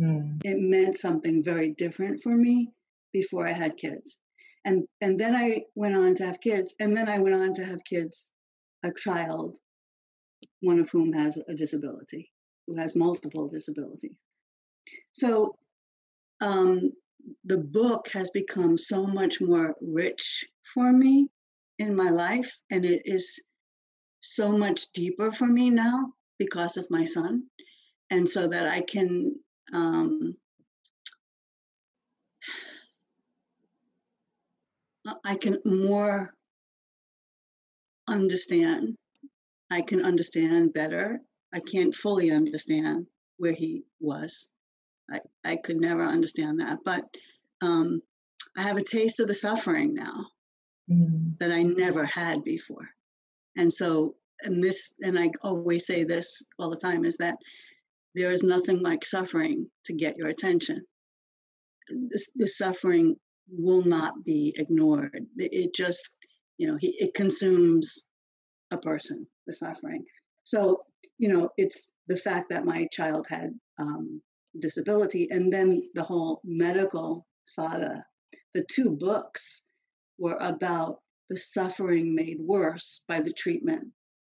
Mm. 0.00 0.40
It 0.44 0.58
meant 0.58 0.96
something 0.96 1.42
very 1.42 1.72
different 1.72 2.20
for 2.20 2.36
me 2.36 2.68
before 3.12 3.46
I 3.46 3.52
had 3.52 3.76
kids. 3.76 4.18
And 4.64 4.86
and 5.00 5.18
then 5.18 5.34
I 5.34 5.62
went 5.74 5.96
on 5.96 6.14
to 6.16 6.26
have 6.26 6.40
kids, 6.40 6.74
and 6.78 6.94
then 6.94 7.08
I 7.08 7.18
went 7.18 7.34
on 7.34 7.54
to 7.54 7.64
have 7.64 7.82
kids, 7.82 8.30
a 8.84 8.92
child, 8.92 9.56
one 10.60 10.78
of 10.78 10.90
whom 10.90 11.14
has 11.14 11.42
a 11.48 11.54
disability 11.54 12.30
who 12.66 12.76
has 12.76 12.94
multiple 12.96 13.48
disabilities. 13.48 14.24
So 15.12 15.56
um, 16.40 16.92
the 17.44 17.58
book 17.58 18.08
has 18.12 18.30
become 18.30 18.78
so 18.78 19.06
much 19.06 19.40
more 19.40 19.74
rich 19.80 20.44
for 20.74 20.92
me 20.92 21.28
in 21.78 21.94
my 21.94 22.10
life, 22.10 22.58
and 22.70 22.84
it 22.84 23.02
is 23.04 23.42
so 24.20 24.50
much 24.56 24.92
deeper 24.92 25.32
for 25.32 25.46
me 25.46 25.70
now 25.70 26.12
because 26.38 26.76
of 26.76 26.90
my 26.90 27.04
son, 27.04 27.44
and 28.10 28.28
so 28.28 28.46
that 28.48 28.66
I 28.66 28.80
can. 28.82 29.34
Um, 29.72 30.36
I 35.24 35.34
can 35.36 35.58
more 35.64 36.34
understand. 38.06 38.96
I 39.70 39.80
can 39.80 40.04
understand 40.04 40.74
better 40.74 41.20
I 41.52 41.60
can't 41.60 41.94
fully 41.94 42.30
understand 42.30 43.06
where 43.38 43.52
he 43.52 43.84
was. 44.00 44.50
I, 45.10 45.20
I 45.44 45.56
could 45.56 45.80
never 45.80 46.04
understand 46.04 46.60
that. 46.60 46.78
But 46.84 47.04
um, 47.60 48.02
I 48.56 48.62
have 48.62 48.76
a 48.76 48.84
taste 48.84 49.20
of 49.20 49.28
the 49.28 49.34
suffering 49.34 49.94
now 49.94 50.26
mm. 50.90 51.38
that 51.38 51.50
I 51.50 51.62
never 51.62 52.04
had 52.04 52.44
before. 52.44 52.88
And 53.56 53.72
so, 53.72 54.14
and 54.42 54.62
this, 54.62 54.94
and 55.00 55.18
I 55.18 55.30
always 55.42 55.86
say 55.86 56.04
this 56.04 56.42
all 56.58 56.70
the 56.70 56.76
time 56.76 57.04
is 57.04 57.16
that 57.18 57.36
there 58.14 58.30
is 58.30 58.42
nothing 58.42 58.82
like 58.82 59.04
suffering 59.04 59.68
to 59.86 59.92
get 59.92 60.16
your 60.16 60.28
attention. 60.28 60.84
This, 62.08 62.30
the 62.36 62.46
suffering 62.46 63.16
will 63.50 63.84
not 63.84 64.24
be 64.24 64.54
ignored. 64.56 65.26
It 65.36 65.74
just, 65.74 66.16
you 66.58 66.68
know, 66.68 66.76
he, 66.80 66.88
it 66.98 67.14
consumes 67.14 68.08
a 68.70 68.78
person, 68.78 69.26
the 69.46 69.52
suffering. 69.52 70.04
So, 70.44 70.84
you 71.18 71.28
know, 71.28 71.50
it's 71.56 71.92
the 72.08 72.16
fact 72.16 72.50
that 72.50 72.64
my 72.64 72.86
child 72.92 73.26
had 73.28 73.50
um, 73.78 74.20
disability 74.58 75.28
and 75.30 75.52
then 75.52 75.80
the 75.94 76.02
whole 76.02 76.40
medical 76.44 77.26
saga. 77.44 78.04
The 78.54 78.64
two 78.70 78.90
books 78.90 79.64
were 80.18 80.38
about 80.40 81.00
the 81.28 81.36
suffering 81.36 82.14
made 82.14 82.38
worse 82.40 83.02
by 83.08 83.20
the 83.20 83.32
treatment 83.32 83.88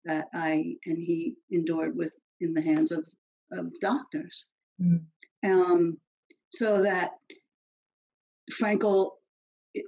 that 0.04 0.26
I 0.34 0.76
and 0.84 0.98
he 0.98 1.36
endured 1.50 1.96
with 1.96 2.14
in 2.40 2.54
the 2.54 2.62
hands 2.62 2.92
of, 2.92 3.06
of 3.52 3.72
doctors. 3.80 4.46
Mm. 4.80 5.04
Um, 5.44 5.98
so 6.50 6.82
that 6.82 7.12
Frankl, 8.52 9.12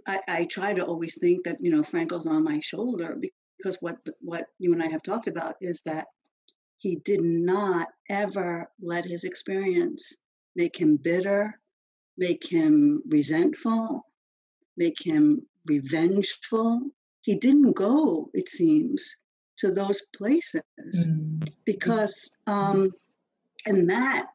I, 0.06 0.20
I 0.28 0.44
try 0.44 0.72
to 0.72 0.84
always 0.84 1.18
think 1.18 1.44
that 1.44 1.58
you 1.60 1.70
know 1.70 1.82
Frankl's 1.82 2.26
on 2.26 2.44
my 2.44 2.60
shoulder 2.60 3.18
because 3.58 3.78
what 3.80 3.96
what 4.20 4.46
you 4.58 4.72
and 4.72 4.82
I 4.82 4.88
have 4.88 5.02
talked 5.02 5.28
about 5.28 5.56
is 5.60 5.82
that 5.82 6.06
he 6.84 6.96
did 6.96 7.22
not 7.22 7.88
ever 8.10 8.70
let 8.78 9.06
his 9.06 9.24
experience 9.24 10.18
make 10.54 10.76
him 10.76 10.98
bitter, 10.98 11.58
make 12.18 12.46
him 12.46 13.02
resentful, 13.08 14.04
make 14.76 14.98
him 15.02 15.46
revengeful. 15.64 16.82
He 17.22 17.36
didn't 17.36 17.72
go, 17.72 18.28
it 18.34 18.50
seems, 18.50 19.16
to 19.60 19.70
those 19.70 20.02
places 20.14 20.60
mm. 20.84 21.50
because, 21.64 22.36
um, 22.46 22.90
and 23.64 23.88
that, 23.88 24.26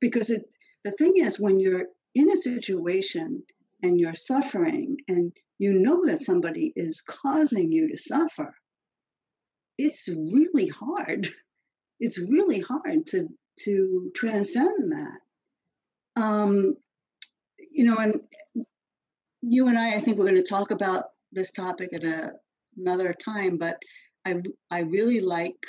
because 0.00 0.30
it, 0.30 0.52
the 0.82 0.90
thing 0.90 1.12
is, 1.18 1.38
when 1.38 1.60
you're 1.60 1.86
in 2.16 2.28
a 2.32 2.36
situation 2.36 3.44
and 3.84 4.00
you're 4.00 4.16
suffering 4.16 4.96
and 5.06 5.32
you 5.60 5.74
know 5.74 6.04
that 6.06 6.22
somebody 6.22 6.72
is 6.74 7.02
causing 7.02 7.70
you 7.70 7.88
to 7.88 7.96
suffer, 7.96 8.52
it's 9.78 10.08
really 10.08 10.66
hard. 10.66 11.28
It's 12.00 12.18
really 12.18 12.60
hard 12.60 13.06
to 13.08 13.28
to 13.64 14.10
transcend 14.14 14.92
that. 14.92 15.18
Um, 16.20 16.76
you 17.72 17.84
know, 17.84 17.96
and 17.98 18.20
you 19.42 19.68
and 19.68 19.78
I, 19.78 19.94
I 19.94 20.00
think 20.00 20.18
we're 20.18 20.30
going 20.30 20.36
to 20.36 20.42
talk 20.42 20.70
about 20.70 21.04
this 21.32 21.50
topic 21.50 21.90
at 21.92 22.04
a, 22.04 22.32
another 22.76 23.12
time, 23.12 23.58
but 23.58 23.80
I, 24.26 24.36
I 24.70 24.80
really 24.80 25.20
like 25.20 25.66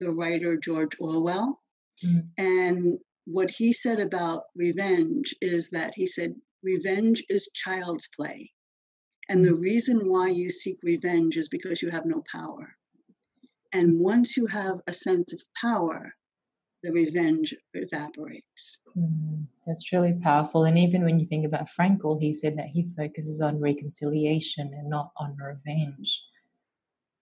the 0.00 0.10
writer 0.10 0.56
George 0.56 0.96
Orwell. 0.98 1.60
Mm. 2.04 2.28
And 2.38 2.98
what 3.26 3.50
he 3.50 3.72
said 3.72 4.00
about 4.00 4.44
revenge 4.56 5.34
is 5.40 5.70
that 5.70 5.94
he 5.94 6.06
said, 6.06 6.34
revenge 6.62 7.22
is 7.28 7.50
child's 7.54 8.08
play. 8.16 8.50
And 9.28 9.44
the 9.44 9.50
mm. 9.50 9.60
reason 9.60 10.08
why 10.08 10.28
you 10.28 10.50
seek 10.50 10.78
revenge 10.82 11.36
is 11.36 11.48
because 11.48 11.82
you 11.82 11.90
have 11.90 12.06
no 12.06 12.22
power. 12.30 12.76
And 13.72 13.98
once 13.98 14.36
you 14.36 14.46
have 14.46 14.80
a 14.86 14.92
sense 14.92 15.32
of 15.32 15.40
power, 15.60 16.14
the 16.82 16.92
revenge 16.92 17.54
evaporates. 17.74 18.80
Mm, 18.98 19.46
that's 19.66 19.92
really 19.92 20.14
powerful. 20.14 20.64
And 20.64 20.76
even 20.76 21.04
when 21.04 21.20
you 21.20 21.26
think 21.26 21.46
about 21.46 21.68
Frankl, 21.68 22.20
he 22.20 22.34
said 22.34 22.58
that 22.58 22.66
he 22.66 22.84
focuses 22.84 23.40
on 23.40 23.60
reconciliation 23.60 24.72
and 24.74 24.90
not 24.90 25.12
on 25.16 25.36
revenge. 25.36 26.22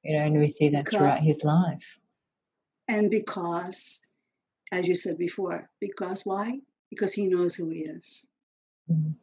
You 0.03 0.17
know, 0.17 0.25
and 0.25 0.39
we 0.39 0.49
see 0.49 0.71
that 0.71 0.87
because, 0.87 0.99
throughout 0.99 1.21
his 1.21 1.45
life. 1.45 1.99
And 2.89 3.11
because, 3.11 4.01
as 4.73 4.89
you 4.89 4.95
said 4.95 5.19
before, 5.19 5.69
because 5.81 6.23
why? 6.25 6.59
Because 6.89 7.13
he 7.13 7.27
knows 7.27 7.55
who 7.55 7.69
he 7.69 7.81
is. 7.81 8.27
Mm. 8.91 9.15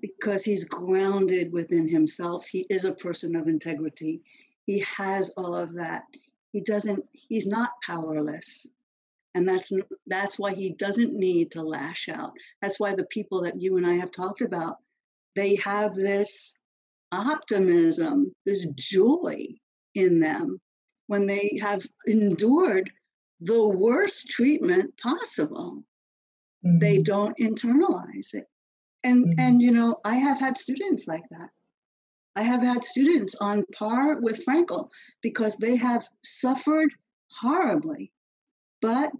Because 0.00 0.44
he's 0.44 0.64
grounded 0.64 1.52
within 1.52 1.88
himself. 1.88 2.46
He 2.46 2.66
is 2.70 2.84
a 2.84 2.92
person 2.92 3.36
of 3.36 3.48
integrity. 3.48 4.22
He 4.64 4.78
has 4.96 5.30
all 5.30 5.56
of 5.56 5.74
that. 5.74 6.04
He 6.52 6.60
doesn't, 6.60 7.04
he's 7.12 7.46
not 7.46 7.70
powerless. 7.84 8.68
And 9.34 9.48
that's 9.48 9.72
that's 10.06 10.38
why 10.38 10.54
he 10.54 10.70
doesn't 10.74 11.14
need 11.14 11.52
to 11.52 11.62
lash 11.62 12.08
out. 12.08 12.32
That's 12.60 12.78
why 12.78 12.94
the 12.94 13.06
people 13.06 13.42
that 13.42 13.60
you 13.60 13.78
and 13.78 13.86
i 13.86 13.94
have 13.94 14.10
talked 14.10 14.42
about 14.42 14.76
they 15.34 15.56
have 15.56 15.94
this 15.94 16.58
optimism 17.10 18.34
this 18.44 18.66
joy 18.72 19.46
in 19.94 20.20
them 20.20 20.60
when 21.06 21.26
they 21.26 21.58
have 21.60 21.82
endured 22.06 22.90
the 23.40 23.66
worst 23.68 24.30
treatment 24.30 24.96
possible. 24.98 25.82
Mm-hmm. 26.64 26.78
they 26.78 26.98
don't 26.98 27.36
internalize 27.38 28.34
it. 28.34 28.46
And 29.02 29.26
mm-hmm. 29.26 29.40
and 29.40 29.62
you 29.62 29.72
know 29.72 29.96
i 30.04 30.14
have 30.16 30.38
had 30.38 30.56
students 30.58 31.08
like 31.08 31.24
that 31.30 31.50
i 32.36 32.42
have 32.42 32.62
had 32.62 32.84
students 32.84 33.34
on 33.36 33.64
par 33.74 34.20
with 34.20 34.44
frankl 34.44 34.88
because 35.22 35.56
they 35.56 35.76
have 35.76 36.06
suffered 36.22 36.90
horribly 37.40 38.12
but 38.80 39.10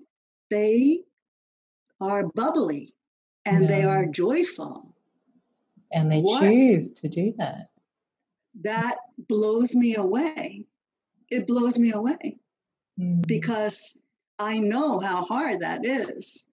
they 0.50 1.00
are 2.00 2.26
bubbly 2.34 2.94
and 3.46 3.62
yeah. 3.62 3.68
they 3.68 3.84
are 3.84 4.06
joyful. 4.06 4.94
And 5.92 6.10
they 6.10 6.20
what? 6.20 6.40
choose 6.40 6.92
to 6.92 7.08
do 7.08 7.34
that. 7.38 7.68
That 8.62 8.96
blows 9.28 9.74
me 9.74 9.96
away. 9.96 10.66
It 11.30 11.46
blows 11.46 11.78
me 11.78 11.92
away 11.92 12.38
mm. 13.00 13.26
because 13.26 13.98
I 14.38 14.58
know 14.58 15.00
how 15.00 15.24
hard 15.24 15.60
that 15.60 15.84
is. 15.84 16.44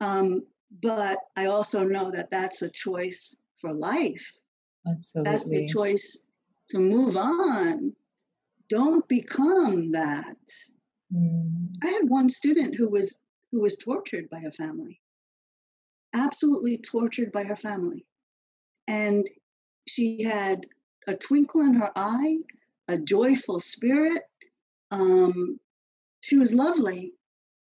Um, 0.00 0.42
but 0.82 1.18
I 1.36 1.46
also 1.46 1.84
know 1.84 2.10
that 2.10 2.30
that's 2.30 2.62
a 2.62 2.70
choice 2.70 3.36
for 3.60 3.72
life. 3.72 4.32
Absolutely. 4.86 5.30
That's 5.30 5.48
the 5.48 5.66
choice 5.66 6.26
to 6.70 6.78
move 6.78 7.16
on. 7.16 7.92
Don't 8.68 9.06
become 9.08 9.92
that. 9.92 10.36
Mm. 11.12 11.74
I 11.82 11.86
had 11.86 12.08
one 12.08 12.28
student 12.28 12.74
who 12.74 12.88
was 12.88 13.22
who 13.52 13.60
was 13.60 13.76
tortured 13.76 14.28
by 14.30 14.40
her 14.40 14.50
family, 14.50 15.00
absolutely 16.12 16.78
tortured 16.78 17.30
by 17.30 17.44
her 17.44 17.56
family, 17.56 18.04
and 18.88 19.26
she 19.86 20.22
had 20.22 20.66
a 21.06 21.14
twinkle 21.14 21.60
in 21.60 21.74
her 21.74 21.92
eye, 21.94 22.38
a 22.88 22.96
joyful 22.96 23.60
spirit. 23.60 24.22
Um, 24.90 25.60
she 26.22 26.36
was 26.36 26.54
lovely. 26.54 27.12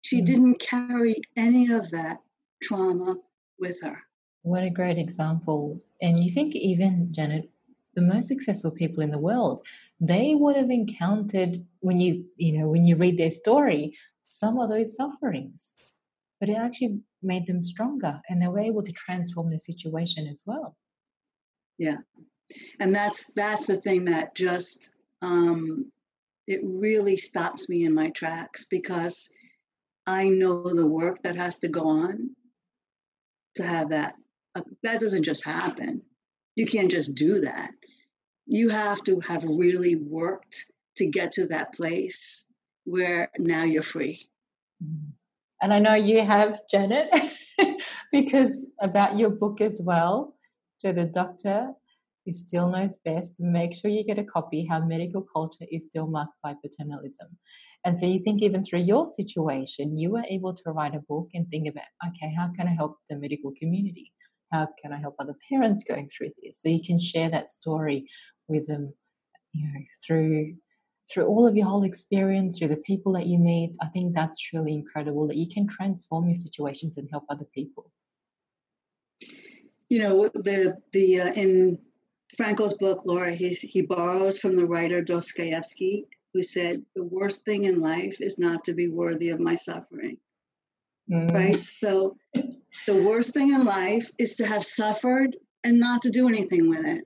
She 0.02 0.22
mm. 0.22 0.26
didn't 0.26 0.60
carry 0.60 1.16
any 1.36 1.72
of 1.72 1.90
that 1.90 2.18
trauma 2.62 3.16
with 3.58 3.82
her. 3.82 3.98
What 4.44 4.62
a 4.62 4.68
great 4.68 4.98
example. 4.98 5.80
And 6.02 6.22
you 6.22 6.30
think, 6.30 6.54
even 6.54 7.08
Janet, 7.12 7.48
the 7.94 8.02
most 8.02 8.28
successful 8.28 8.70
people 8.70 9.02
in 9.02 9.10
the 9.10 9.18
world, 9.18 9.66
they 9.98 10.34
would 10.34 10.54
have 10.54 10.70
encountered 10.70 11.56
when 11.80 11.98
you, 11.98 12.26
you 12.36 12.58
know, 12.58 12.68
when 12.68 12.84
you 12.86 12.94
read 12.94 13.16
their 13.16 13.30
story, 13.30 13.96
some 14.28 14.58
of 14.58 14.68
those 14.68 14.94
sufferings, 14.94 15.92
but 16.38 16.50
it 16.50 16.58
actually 16.58 17.00
made 17.22 17.46
them 17.46 17.62
stronger 17.62 18.20
and 18.28 18.42
they 18.42 18.48
were 18.48 18.60
able 18.60 18.82
to 18.82 18.92
transform 18.92 19.48
their 19.48 19.58
situation 19.58 20.26
as 20.26 20.42
well. 20.44 20.76
Yeah. 21.78 21.98
And 22.80 22.94
that's 22.94 23.32
that's 23.32 23.64
the 23.64 23.78
thing 23.78 24.04
that 24.04 24.34
just 24.34 24.92
um, 25.22 25.90
it 26.46 26.60
really 26.62 27.16
stops 27.16 27.70
me 27.70 27.86
in 27.86 27.94
my 27.94 28.10
tracks 28.10 28.66
because 28.66 29.30
I 30.06 30.28
know 30.28 30.74
the 30.74 30.86
work 30.86 31.22
that 31.22 31.36
has 31.36 31.58
to 31.60 31.68
go 31.68 31.88
on 31.88 32.36
to 33.54 33.62
have 33.64 33.88
that. 33.88 34.16
That 34.54 35.00
doesn't 35.00 35.24
just 35.24 35.44
happen. 35.44 36.02
You 36.54 36.66
can't 36.66 36.90
just 36.90 37.14
do 37.14 37.40
that 37.40 37.70
you 38.46 38.68
have 38.68 39.02
to 39.04 39.20
have 39.20 39.42
really 39.44 39.96
worked 39.96 40.66
to 40.96 41.06
get 41.06 41.32
to 41.32 41.46
that 41.48 41.74
place 41.74 42.48
where 42.84 43.30
now 43.38 43.64
you're 43.64 43.82
free. 43.82 44.28
And 45.62 45.72
I 45.72 45.78
know 45.78 45.94
you 45.94 46.22
have, 46.24 46.60
Janet, 46.70 47.08
because 48.12 48.66
about 48.80 49.16
your 49.18 49.30
book 49.30 49.60
as 49.60 49.80
well. 49.82 50.34
So 50.78 50.92
the 50.92 51.06
doctor 51.06 51.72
who 52.26 52.32
still 52.32 52.68
knows 52.68 52.96
best, 53.04 53.40
make 53.40 53.74
sure 53.74 53.90
you 53.90 54.04
get 54.04 54.18
a 54.18 54.24
copy 54.24 54.66
how 54.66 54.80
medical 54.80 55.22
culture 55.22 55.64
is 55.70 55.86
still 55.86 56.06
marked 56.06 56.34
by 56.42 56.54
paternalism. 56.54 57.38
And 57.84 57.98
so 57.98 58.06
you 58.06 58.18
think 58.18 58.42
even 58.42 58.64
through 58.64 58.80
your 58.80 59.06
situation, 59.06 59.96
you 59.96 60.10
were 60.10 60.24
able 60.28 60.54
to 60.54 60.70
write 60.70 60.94
a 60.94 61.00
book 61.00 61.28
and 61.34 61.48
think 61.48 61.68
about, 61.68 61.84
okay, 62.08 62.32
how 62.36 62.50
can 62.56 62.66
I 62.66 62.72
help 62.72 62.98
the 63.08 63.16
medical 63.16 63.52
community? 63.58 64.13
How 64.54 64.68
can 64.80 64.92
I 64.92 64.98
help 64.98 65.16
other 65.18 65.36
parents 65.50 65.82
going 65.82 66.08
through 66.08 66.30
this? 66.40 66.62
So 66.62 66.68
you 66.68 66.80
can 66.80 67.00
share 67.00 67.28
that 67.30 67.50
story 67.50 68.08
with 68.46 68.68
them, 68.68 68.94
you 69.52 69.66
know, 69.66 69.80
through 70.06 70.54
through 71.10 71.26
all 71.26 71.46
of 71.46 71.56
your 71.56 71.66
whole 71.66 71.82
experience, 71.82 72.58
through 72.58 72.68
the 72.68 72.76
people 72.76 73.12
that 73.14 73.26
you 73.26 73.36
meet. 73.36 73.76
I 73.82 73.86
think 73.86 74.14
that's 74.14 74.38
truly 74.38 74.72
incredible 74.72 75.26
that 75.26 75.36
you 75.36 75.48
can 75.48 75.66
transform 75.66 76.28
your 76.28 76.36
situations 76.36 76.96
and 76.96 77.08
help 77.10 77.24
other 77.28 77.46
people. 77.52 77.90
You 79.88 79.98
know, 80.02 80.28
the 80.28 80.78
the 80.92 81.20
uh, 81.20 81.32
in 81.32 81.78
Frankl's 82.36 82.74
book, 82.74 83.04
Laura, 83.04 83.34
he's, 83.34 83.60
he 83.60 83.82
borrows 83.82 84.38
from 84.38 84.54
the 84.56 84.66
writer 84.66 85.02
Dostoevsky, 85.02 86.06
who 86.32 86.44
said, 86.44 86.84
"The 86.94 87.04
worst 87.04 87.44
thing 87.44 87.64
in 87.64 87.80
life 87.80 88.20
is 88.20 88.38
not 88.38 88.64
to 88.64 88.74
be 88.74 88.88
worthy 88.88 89.30
of 89.30 89.40
my 89.40 89.56
suffering." 89.56 90.18
Mm. 91.10 91.30
Right. 91.32 91.62
So, 91.82 92.16
the 92.86 93.02
worst 93.02 93.34
thing 93.34 93.52
in 93.52 93.64
life 93.64 94.10
is 94.18 94.36
to 94.36 94.46
have 94.46 94.64
suffered 94.64 95.36
and 95.62 95.78
not 95.78 96.02
to 96.02 96.10
do 96.10 96.28
anything 96.28 96.68
with 96.68 96.84
it 96.84 97.04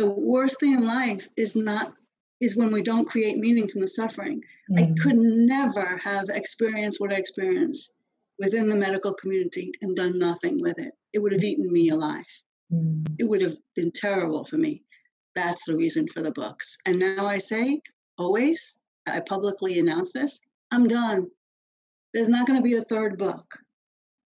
the 0.00 0.10
worst 0.10 0.60
thing 0.60 0.72
in 0.72 0.86
life 0.86 1.28
is 1.36 1.54
not 1.54 1.92
is 2.40 2.56
when 2.56 2.72
we 2.72 2.80
don't 2.80 3.06
create 3.06 3.36
meaning 3.36 3.68
from 3.68 3.82
the 3.82 3.86
suffering. 3.86 4.42
Mm-hmm. 4.70 4.78
I 4.82 4.94
could 5.02 5.18
never 5.18 5.98
have 5.98 6.30
experienced 6.30 7.02
what 7.02 7.12
I 7.12 7.16
experienced 7.16 7.96
within 8.38 8.70
the 8.70 8.76
medical 8.76 9.12
community 9.12 9.72
and 9.82 9.94
done 9.94 10.18
nothing 10.18 10.58
with 10.62 10.78
it. 10.78 10.92
It 11.12 11.18
would 11.18 11.32
have 11.32 11.44
eaten 11.44 11.70
me 11.70 11.90
alive. 11.90 12.32
Mm-hmm. 12.72 13.16
It 13.18 13.24
would 13.24 13.42
have 13.42 13.58
been 13.76 13.92
terrible 13.92 14.46
for 14.46 14.56
me. 14.56 14.82
That's 15.34 15.66
the 15.66 15.76
reason 15.76 16.08
for 16.08 16.22
the 16.22 16.32
books. 16.32 16.78
And 16.86 16.98
now 16.98 17.26
I 17.26 17.36
say, 17.36 17.82
always, 18.16 18.82
I 19.06 19.20
publicly 19.20 19.78
announce 19.78 20.14
this 20.14 20.40
I'm 20.72 20.88
done. 20.88 21.30
There's 22.12 22.28
not 22.28 22.46
going 22.46 22.58
to 22.58 22.68
be 22.68 22.76
a 22.76 22.82
third 22.82 23.18
book. 23.18 23.46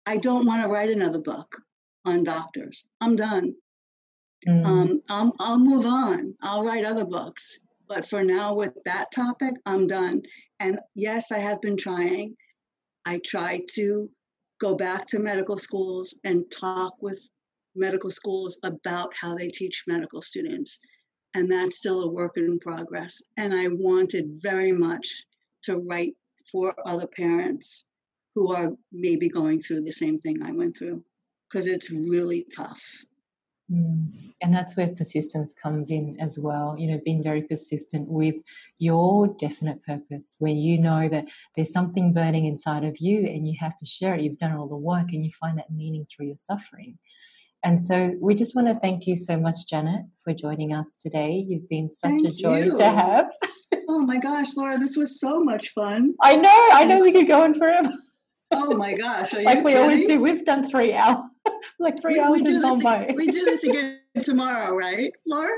I 0.06 0.18
don't 0.18 0.46
want 0.46 0.64
to 0.64 0.70
write 0.70 0.90
another 0.90 1.20
book 1.20 1.56
on 2.06 2.24
doctors. 2.24 2.90
I'm 3.02 3.16
done. 3.16 3.56
Mm. 4.48 4.66
Um, 4.66 5.02
I'll, 5.10 5.34
I'll 5.40 5.60
move 5.60 5.86
on. 5.86 6.36
I'll 6.42 6.64
write 6.64 6.86
other 6.86 7.06
books. 7.06 7.60
But 7.88 8.08
for 8.08 8.24
now, 8.24 8.54
with 8.54 8.74
that 8.86 9.12
topic, 9.14 9.54
I'm 9.66 9.88
done. 9.88 10.22
And 10.60 10.80
yes, 10.96 11.32
I 11.32 11.40
have 11.40 11.62
been 11.62 11.78
trying. 11.78 12.36
I 13.06 13.20
try 13.26 13.62
to 13.76 14.10
go 14.60 14.76
back 14.76 15.06
to 15.08 15.20
medical 15.20 15.58
schools 15.58 16.20
and 16.24 16.46
talk 16.52 16.94
with 17.02 17.20
medical 17.76 18.12
schools 18.12 18.58
about 18.64 19.12
how 19.20 19.36
they 19.36 19.50
teach 19.50 19.84
medical 19.88 20.22
students. 20.22 20.80
And 21.34 21.52
that's 21.52 21.78
still 21.78 22.04
a 22.04 22.12
work 22.12 22.34
in 22.38 22.60
progress. 22.60 23.22
And 23.38 23.54
I 23.54 23.68
wanted 23.68 24.40
very 24.42 24.72
much 24.72 25.08
to 25.64 25.78
write 25.90 26.14
for 26.52 26.76
other 26.86 27.08
parents 27.08 27.90
who 28.36 28.54
are 28.54 28.72
maybe 28.92 29.30
going 29.30 29.62
through 29.62 29.82
the 29.82 29.92
same 29.92 30.20
thing 30.20 30.42
I 30.42 30.52
went 30.52 30.78
through 30.78 31.04
because 31.50 31.68
it's 31.68 31.92
really 31.92 32.46
tough. 32.56 33.06
Mm. 33.72 34.34
And 34.42 34.54
that's 34.54 34.76
where 34.76 34.88
persistence 34.90 35.54
comes 35.54 35.90
in 35.90 36.18
as 36.20 36.38
well. 36.38 36.76
You 36.78 36.92
know, 36.92 37.02
being 37.04 37.24
very 37.24 37.44
persistent 37.44 38.10
with 38.10 38.36
your 38.78 39.28
definite 39.28 39.84
purpose, 39.84 40.36
where 40.40 40.52
you 40.52 40.80
know 40.80 41.08
that 41.10 41.26
there's 41.56 41.72
something 41.72 42.14
burning 42.14 42.46
inside 42.46 42.84
of 42.84 42.98
you 43.00 43.20
and 43.20 43.48
you 43.48 43.56
have 43.60 43.78
to 43.78 43.86
share 43.86 44.16
it. 44.16 44.22
You've 44.22 44.40
done 44.40 44.54
all 44.54 44.68
the 44.68 44.76
work 44.76 45.14
and 45.14 45.24
you 45.24 45.32
find 45.32 45.58
that 45.58 45.72
meaning 45.72 46.06
through 46.06 46.28
your 46.28 46.38
suffering. 46.38 46.98
And 47.64 47.82
so 47.82 48.14
we 48.20 48.36
just 48.36 48.56
want 48.56 48.68
to 48.68 48.76
thank 48.76 49.08
you 49.08 49.16
so 49.16 49.40
much, 49.40 49.68
Janet, 49.70 50.06
for 50.22 50.34
joining 50.34 50.74
us 50.74 50.98
today. 51.00 51.46
You've 51.48 51.68
been 51.70 51.90
such 51.92 52.12
thank 52.12 52.28
a 52.28 52.32
joy 52.32 52.64
you. 52.64 52.78
to 52.78 52.84
have. 52.84 53.32
oh 53.88 54.02
my 54.02 54.20
gosh, 54.20 54.58
Laura, 54.58 54.78
this 54.78 54.98
was 54.98 55.20
so 55.20 55.42
much 55.42 55.70
fun. 55.70 56.14
I 56.22 56.36
know, 56.36 56.68
I 56.74 56.84
know 56.84 57.02
we 57.02 57.14
could 57.14 57.28
go 57.28 57.44
on 57.44 57.54
forever. 57.54 57.94
oh 58.52 58.76
my 58.76 58.96
gosh. 58.96 59.34
like 59.34 59.64
we 59.64 59.72
kidding? 59.72 59.78
always 59.78 60.08
do. 60.08 60.20
We've 60.20 60.44
done 60.44 60.70
three 60.70 60.94
hours. 60.94 61.24
like 61.80 62.02
three 62.02 62.16
we, 62.16 62.20
hours 62.20 62.34
we 62.34 62.44
do 62.44 62.60
this, 62.60 62.84
by. 62.84 63.14
we 63.16 63.28
do 63.28 63.46
this 63.46 63.64
again 63.64 64.00
tomorrow, 64.22 64.76
right, 64.76 65.14
Laura? 65.26 65.56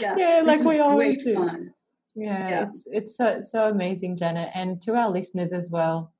Yeah. 0.00 0.14
Yeah, 0.16 0.42
like 0.44 0.62
we 0.62 0.78
always 0.78 1.24
do. 1.24 1.34
Fun. 1.34 1.74
Yeah, 2.14 2.48
yeah, 2.48 2.62
it's 2.64 2.86
it's 2.92 3.16
so 3.16 3.40
so 3.40 3.68
amazing, 3.68 4.16
Janet. 4.18 4.50
And 4.54 4.80
to 4.82 4.94
our 4.94 5.10
listeners 5.10 5.52
as 5.52 5.70
well, 5.72 6.11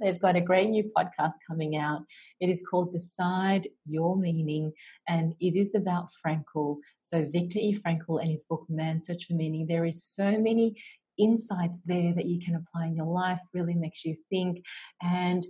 They've 0.00 0.20
got 0.20 0.36
a 0.36 0.40
great 0.40 0.70
new 0.70 0.90
podcast 0.96 1.34
coming 1.46 1.76
out. 1.76 2.02
It 2.40 2.50
is 2.50 2.66
called 2.68 2.92
Decide 2.92 3.68
Your 3.86 4.16
Meaning, 4.16 4.72
and 5.08 5.34
it 5.40 5.56
is 5.56 5.74
about 5.74 6.08
Frankl. 6.24 6.78
So, 7.02 7.24
Viktor 7.24 7.58
E. 7.58 7.74
Frankl 7.74 8.20
and 8.20 8.30
his 8.30 8.44
book 8.44 8.66
Man 8.68 9.02
Search 9.02 9.26
for 9.26 9.34
Meaning. 9.34 9.66
There 9.66 9.86
is 9.86 10.04
so 10.04 10.38
many 10.38 10.76
insights 11.18 11.80
there 11.86 12.12
that 12.14 12.26
you 12.26 12.40
can 12.40 12.54
apply 12.54 12.86
in 12.86 12.96
your 12.96 13.06
life, 13.06 13.40
really 13.54 13.74
makes 13.74 14.04
you 14.04 14.16
think. 14.28 14.62
And 15.02 15.46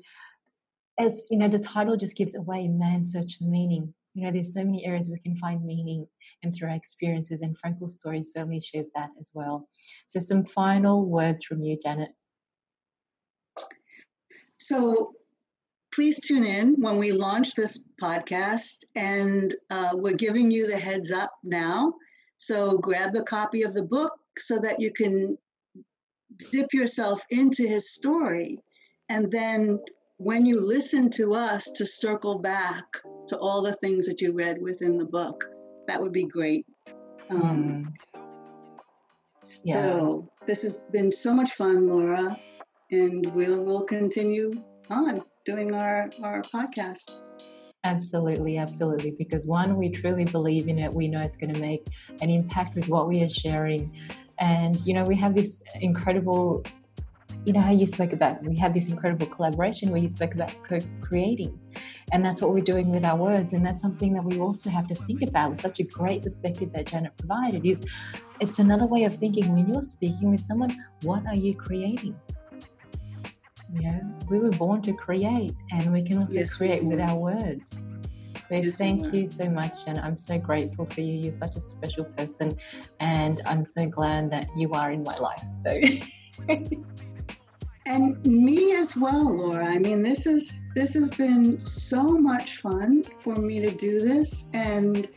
as 0.99 1.25
you 1.31 1.39
know, 1.39 1.49
the 1.49 1.59
title 1.59 1.97
just 1.97 2.17
gives 2.17 2.35
away 2.35 2.69
Man 2.69 3.05
Search 3.05 3.39
for 3.39 3.45
Meaning. 3.45 3.95
You 4.15 4.25
know, 4.25 4.31
there's 4.31 4.55
so 4.55 4.65
many 4.65 4.87
areas 4.87 5.11
we 5.11 5.19
can 5.19 5.37
find 5.37 5.63
meaning 5.63 6.07
and 6.43 6.55
through 6.55 6.71
our 6.71 6.75
experiences, 6.75 7.43
and 7.43 7.57
Frankl's 7.59 7.97
story 7.97 8.23
certainly 8.25 8.61
shares 8.61 8.91
that 8.95 9.11
as 9.21 9.31
well. 9.35 9.69
So, 10.07 10.21
some 10.21 10.45
final 10.47 11.05
words 11.05 11.45
from 11.45 11.63
you, 11.63 11.79
Janet. 11.83 12.11
So 14.59 15.13
please 15.95 16.21
tune 16.21 16.45
in 16.45 16.75
when 16.81 16.99
we 16.99 17.13
launch 17.13 17.55
this 17.55 17.85
podcast, 18.01 18.85
and 18.95 19.55
uh, 19.71 19.91
we're 19.95 20.17
giving 20.17 20.51
you 20.51 20.71
the 20.71 20.79
heads 20.79 21.13
up 21.13 21.33
now. 21.43 21.95
So 22.39 22.77
grab 22.79 23.13
the 23.13 23.23
copy 23.23 23.63
of 23.63 23.73
the 23.73 23.85
book 23.85 24.13
so 24.39 24.59
that 24.59 24.81
you 24.81 24.93
can 24.93 25.39
dip 26.51 26.75
yourself 26.75 27.23
into 27.31 27.67
his 27.67 27.95
story. 27.95 28.59
And 29.09 29.31
then 29.31 29.79
when 30.19 30.45
you 30.45 30.61
listen 30.61 31.11
to 31.11 31.35
us, 31.35 31.71
to 31.73 31.87
circle 31.87 32.39
back 32.39 32.85
to 33.29 33.39
all 33.39 33.63
the 33.63 33.75
things 33.75 34.07
that 34.07 34.21
you 34.21 34.33
read 34.33 34.61
within 34.61 34.99
the 34.99 35.05
book. 35.05 35.45
That 35.87 36.01
would 36.01 36.13
be 36.13 36.25
great. 36.25 36.67
Um, 37.31 37.95
mm. 37.95 38.17
yeah. 39.65 39.75
So 39.75 40.29
this 40.47 40.63
has 40.63 40.75
been 40.93 41.13
so 41.13 41.33
much 41.33 41.53
fun, 41.53 41.89
Laura 41.89 42.37
and 42.91 43.35
we'll 43.35 43.63
we'll 43.63 43.85
continue 43.85 44.63
on 44.91 45.23
doing 45.45 45.75
our 45.75 46.11
our 46.23 46.43
podcast. 46.43 47.21
Absolutely, 47.87 48.59
absolutely. 48.59 49.13
Because 49.13 49.47
one, 49.47 49.77
we 49.77 49.91
truly 49.91 50.25
believe 50.25 50.67
in 50.67 50.79
it. 50.79 50.93
We 50.93 51.07
know 51.07 51.21
it's 51.21 51.37
going 51.37 51.55
to 51.55 51.61
make 51.61 51.87
an 52.21 52.31
impact 52.31 52.75
with 52.75 52.89
what 52.89 53.07
we 53.07 53.23
are 53.23 53.29
sharing. 53.29 53.97
And, 54.41 54.77
you 54.85 54.93
know, 54.93 55.05
we 55.05 55.15
have 55.17 55.37
this 55.37 55.63
incredible, 55.81 56.65
you 57.45 57.53
know, 57.53 57.61
how 57.61 57.71
you 57.71 57.87
spoke 57.87 58.13
about, 58.13 58.43
we 58.43 58.57
have 58.57 58.75
this 58.75 58.89
incredible 58.89 59.29
collaboration 59.29 59.91
where 59.91 60.01
you 60.01 60.09
spoke 60.09 60.35
about 60.35 60.53
co 60.65 60.81
creating. 61.01 61.61
And 62.11 62.25
that's 62.25 62.43
what 62.43 62.53
we're 62.53 62.65
doing 62.65 62.91
with 62.91 63.05
our 63.05 63.17
words. 63.17 63.53
And 63.53 63.65
that's 63.65 63.83
something 63.83 64.13
that 64.15 64.25
we 64.25 64.41
also 64.41 64.69
have 64.69 64.89
to 64.89 64.97
think 64.97 65.23
about. 65.23 65.51
With 65.51 65.61
such 65.61 65.79
a 65.79 65.85
great 65.85 66.25
perspective 66.25 66.73
that 66.73 66.87
Janet 66.87 67.17
provided 67.17 67.65
is 67.65 67.85
it's 68.41 68.59
another 68.59 68.87
way 68.87 69.05
of 69.05 69.15
thinking 69.15 69.53
when 69.53 69.69
you're 69.69 69.83
speaking 69.83 70.33
with 70.33 70.41
someone, 70.41 70.77
what 71.03 71.25
are 71.27 71.37
you 71.37 71.55
creating? 71.55 72.19
You 73.77 73.93
know, 73.93 74.19
we 74.31 74.39
were 74.39 74.51
born 74.51 74.83
to 74.83 74.93
create, 74.93 75.53
and 75.71 75.93
we 75.93 76.03
can 76.03 76.19
also 76.19 76.35
yes, 76.35 76.55
create 76.55 76.83
with 76.85 77.01
our 77.01 77.17
words. 77.17 77.79
So 78.49 78.55
yes, 78.55 78.79
thank 78.79 79.13
you 79.13 79.29
so 79.29 79.49
much, 79.49 79.75
and 79.87 79.99
I'm 79.99 80.17
so 80.17 80.39
grateful 80.39 80.87
for 80.87 81.01
you. 81.01 81.15
You're 81.15 81.33
such 81.33 81.57
a 81.57 81.61
special 81.61 82.05
person, 82.05 82.53
and 83.01 83.43
I'm 83.45 83.65
so 83.65 83.87
glad 83.87 84.31
that 84.31 84.49
you 84.57 84.73
are 84.73 84.93
in 84.93 85.03
my 85.03 85.17
life. 85.17 85.43
So. 85.63 86.47
and 87.87 88.27
me 88.27 88.75
as 88.75 88.97
well, 88.97 89.37
Laura. 89.37 89.67
I 89.67 89.79
mean, 89.79 90.03
this 90.03 90.27
is 90.27 90.63
this 90.75 90.95
has 90.95 91.11
been 91.11 91.59
so 91.61 92.05
much 92.05 92.57
fun 92.57 93.03
for 93.19 93.37
me 93.37 93.61
to 93.61 93.71
do 93.71 94.01
this, 94.01 94.49
and 94.55 95.09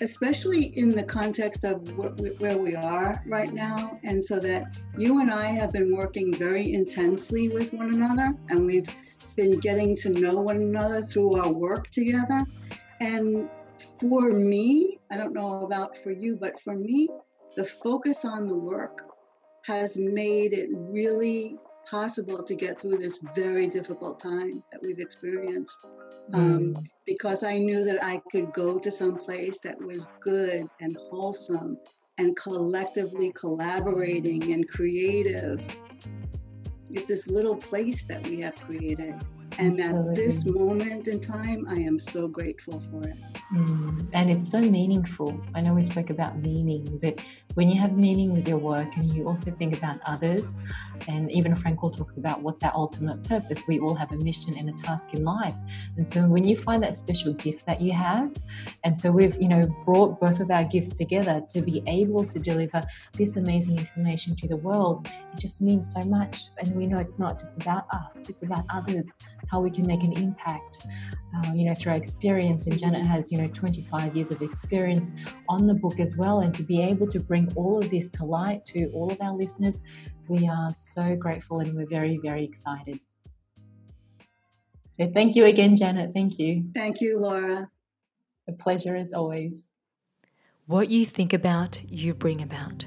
especially 0.00 0.64
in 0.76 0.90
the 0.90 1.02
context 1.02 1.64
of 1.64 1.88
where 1.96 2.58
we 2.58 2.74
are 2.74 3.22
right 3.26 3.52
now. 3.52 3.98
And 4.04 4.22
so 4.22 4.38
that 4.40 4.78
you 4.96 5.20
and 5.20 5.30
I 5.30 5.46
have 5.46 5.72
been 5.72 5.94
working 5.96 6.32
very 6.32 6.72
intensely 6.72 7.48
with 7.48 7.72
one 7.72 7.94
another, 7.94 8.34
and 8.48 8.66
we've 8.66 8.88
been 9.36 9.58
getting 9.60 9.96
to 9.96 10.10
know 10.10 10.40
one 10.40 10.56
another 10.56 11.02
through 11.02 11.40
our 11.40 11.52
work 11.52 11.90
together. 11.90 12.40
And 13.00 13.48
for 14.00 14.30
me, 14.30 14.98
I 15.10 15.16
don't 15.16 15.32
know 15.32 15.64
about 15.64 15.96
for 15.96 16.10
you, 16.10 16.36
but 16.36 16.60
for 16.60 16.74
me, 16.74 17.08
the 17.56 17.64
focus 17.64 18.24
on 18.24 18.46
the 18.46 18.56
work 18.56 19.02
has 19.64 19.96
made 19.98 20.52
it 20.52 20.68
really 20.72 21.56
possible 21.90 22.42
to 22.42 22.54
get 22.54 22.80
through 22.80 22.98
this 22.98 23.22
very 23.34 23.68
difficult 23.68 24.20
time 24.20 24.62
that 24.72 24.80
we've 24.82 24.98
experienced. 24.98 25.86
Um, 26.34 26.74
mm. 26.74 26.86
because 27.06 27.42
I 27.42 27.58
knew 27.58 27.84
that 27.84 28.04
I 28.04 28.20
could 28.30 28.52
go 28.52 28.78
to 28.78 28.90
some 28.90 29.16
place 29.16 29.60
that 29.60 29.80
was 29.80 30.12
good 30.20 30.66
and 30.80 30.96
wholesome 31.10 31.78
and 32.18 32.36
collectively 32.36 33.32
collaborating 33.32 34.52
and 34.52 34.68
creative. 34.68 35.66
It's 36.90 37.06
this 37.06 37.28
little 37.28 37.56
place 37.56 38.04
that 38.04 38.26
we 38.26 38.40
have 38.40 38.56
created. 38.56 39.14
And 39.58 39.80
Absolutely. 39.80 40.10
at 40.10 40.16
this 40.16 40.46
moment 40.46 41.08
in 41.08 41.20
time, 41.20 41.66
I 41.68 41.80
am 41.80 41.98
so 41.98 42.28
grateful 42.28 42.80
for 42.80 43.08
it. 43.08 43.16
Mm, 43.52 44.06
and 44.12 44.30
it's 44.30 44.50
so 44.50 44.60
meaningful. 44.60 45.40
I 45.54 45.62
know 45.62 45.72
we 45.72 45.82
spoke 45.82 46.10
about 46.10 46.38
meaning, 46.38 46.98
but 47.00 47.24
when 47.54 47.70
you 47.70 47.80
have 47.80 47.96
meaning 47.96 48.34
with 48.34 48.46
your 48.46 48.58
work 48.58 48.96
and 48.96 49.10
you 49.12 49.26
also 49.26 49.50
think 49.50 49.76
about 49.76 50.00
others, 50.04 50.60
and 51.06 51.32
even 51.32 51.54
Frankl 51.54 51.96
talks 51.96 52.18
about 52.18 52.42
what's 52.42 52.62
our 52.62 52.72
ultimate 52.74 53.24
purpose. 53.24 53.62
We 53.66 53.78
all 53.78 53.94
have 53.94 54.12
a 54.12 54.16
mission 54.16 54.56
and 54.58 54.68
a 54.68 54.72
task 54.74 55.14
in 55.14 55.24
life. 55.24 55.54
And 55.96 56.08
so 56.08 56.26
when 56.26 56.44
you 56.44 56.56
find 56.56 56.82
that 56.82 56.94
special 56.94 57.32
gift 57.32 57.64
that 57.66 57.80
you 57.80 57.92
have, 57.92 58.34
and 58.84 59.00
so 59.00 59.10
we've, 59.10 59.40
you 59.40 59.48
know, 59.48 59.64
brought 59.84 60.20
both 60.20 60.40
of 60.40 60.50
our 60.50 60.64
gifts 60.64 60.90
together 60.90 61.42
to 61.50 61.62
be 61.62 61.82
able 61.86 62.26
to 62.26 62.38
deliver 62.38 62.82
this 63.14 63.36
amazing 63.36 63.78
information 63.78 64.36
to 64.36 64.48
the 64.48 64.56
world, 64.56 65.08
it 65.32 65.40
just 65.40 65.62
means 65.62 65.92
so 65.92 66.02
much. 66.02 66.42
And 66.58 66.76
we 66.76 66.86
know 66.86 66.98
it's 66.98 67.18
not 67.18 67.38
just 67.38 67.62
about 67.62 67.86
us, 67.94 68.28
it's 68.28 68.42
about 68.42 68.64
others, 68.68 69.16
how 69.50 69.60
we 69.60 69.70
can 69.70 69.86
make 69.86 70.02
an 70.02 70.12
impact, 70.12 70.86
uh, 71.36 71.52
you 71.54 71.64
know, 71.64 71.74
through 71.74 71.92
our 71.92 71.98
experience. 71.98 72.66
And 72.66 72.78
Janet 72.78 73.06
has, 73.06 73.32
you 73.38 73.46
know, 73.46 73.52
25 73.54 74.16
years 74.16 74.30
of 74.30 74.42
experience 74.42 75.12
on 75.48 75.66
the 75.66 75.74
book 75.74 76.00
as 76.00 76.16
well. 76.16 76.40
And 76.40 76.52
to 76.54 76.62
be 76.62 76.82
able 76.82 77.06
to 77.08 77.20
bring 77.20 77.48
all 77.54 77.78
of 77.78 77.90
this 77.90 78.10
to 78.12 78.24
light 78.24 78.64
to 78.66 78.90
all 78.90 79.10
of 79.10 79.20
our 79.20 79.34
listeners, 79.34 79.82
we 80.28 80.48
are 80.48 80.70
so 80.74 81.16
grateful 81.16 81.60
and 81.60 81.74
we're 81.74 81.86
very, 81.86 82.18
very 82.18 82.44
excited. 82.44 83.00
So 84.98 85.10
thank 85.14 85.36
you 85.36 85.44
again, 85.44 85.76
Janet. 85.76 86.10
Thank 86.12 86.38
you. 86.38 86.64
Thank 86.74 87.00
you, 87.00 87.20
Laura. 87.20 87.70
A 88.48 88.52
pleasure 88.52 88.96
as 88.96 89.12
always. 89.12 89.70
What 90.66 90.90
you 90.90 91.06
think 91.06 91.32
about, 91.32 91.80
you 91.88 92.14
bring 92.14 92.42
about. 92.42 92.84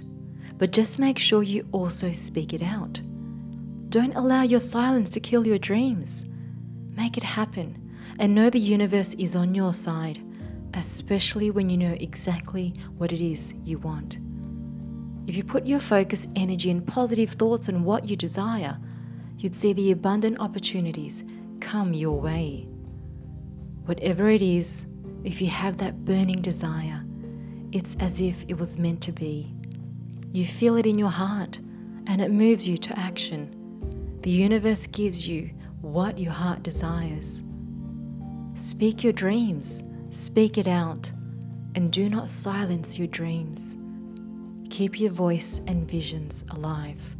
But 0.57 0.71
just 0.71 0.99
make 0.99 1.17
sure 1.17 1.41
you 1.41 1.67
also 1.71 2.13
speak 2.13 2.53
it 2.53 2.61
out. 2.61 3.01
Don't 3.89 4.15
allow 4.15 4.43
your 4.43 4.59
silence 4.59 5.09
to 5.11 5.19
kill 5.19 5.47
your 5.47 5.57
dreams. 5.57 6.25
Make 6.95 7.17
it 7.17 7.23
happen 7.23 7.81
and 8.19 8.35
know 8.35 8.49
the 8.49 8.59
universe 8.59 9.13
is 9.15 9.35
on 9.35 9.55
your 9.55 9.73
side, 9.73 10.19
especially 10.73 11.51
when 11.51 11.69
you 11.69 11.77
know 11.77 11.95
exactly 11.99 12.73
what 12.97 13.11
it 13.11 13.21
is 13.21 13.53
you 13.63 13.77
want. 13.79 14.19
If 15.27 15.35
you 15.35 15.43
put 15.43 15.67
your 15.67 15.79
focus, 15.79 16.27
energy, 16.35 16.71
and 16.71 16.85
positive 16.85 17.31
thoughts 17.31 17.69
on 17.69 17.83
what 17.83 18.09
you 18.09 18.15
desire, 18.15 18.77
you'd 19.37 19.55
see 19.55 19.73
the 19.73 19.91
abundant 19.91 20.39
opportunities 20.39 21.23
come 21.59 21.93
your 21.93 22.19
way. 22.19 22.67
Whatever 23.85 24.29
it 24.29 24.41
is, 24.41 24.85
if 25.23 25.41
you 25.41 25.47
have 25.47 25.77
that 25.77 26.05
burning 26.05 26.41
desire, 26.41 27.05
it's 27.71 27.95
as 27.99 28.19
if 28.19 28.43
it 28.47 28.57
was 28.57 28.77
meant 28.77 29.01
to 29.01 29.11
be. 29.11 29.53
You 30.31 30.45
feel 30.45 30.77
it 30.77 30.85
in 30.85 30.97
your 30.97 31.09
heart 31.09 31.59
and 32.07 32.21
it 32.21 32.31
moves 32.31 32.67
you 32.67 32.77
to 32.77 32.99
action. 32.99 34.19
The 34.21 34.31
universe 34.31 34.87
gives 34.87 35.27
you 35.27 35.51
what 35.81 36.17
your 36.17 36.31
heart 36.31 36.63
desires. 36.63 37.43
Speak 38.55 39.03
your 39.03 39.13
dreams, 39.13 39.83
speak 40.11 40.57
it 40.57 40.67
out, 40.67 41.11
and 41.75 41.91
do 41.91 42.09
not 42.09 42.29
silence 42.29 42.97
your 42.99 43.07
dreams. 43.07 43.77
Keep 44.69 44.99
your 44.99 45.11
voice 45.11 45.61
and 45.67 45.89
visions 45.89 46.43
alive. 46.51 47.15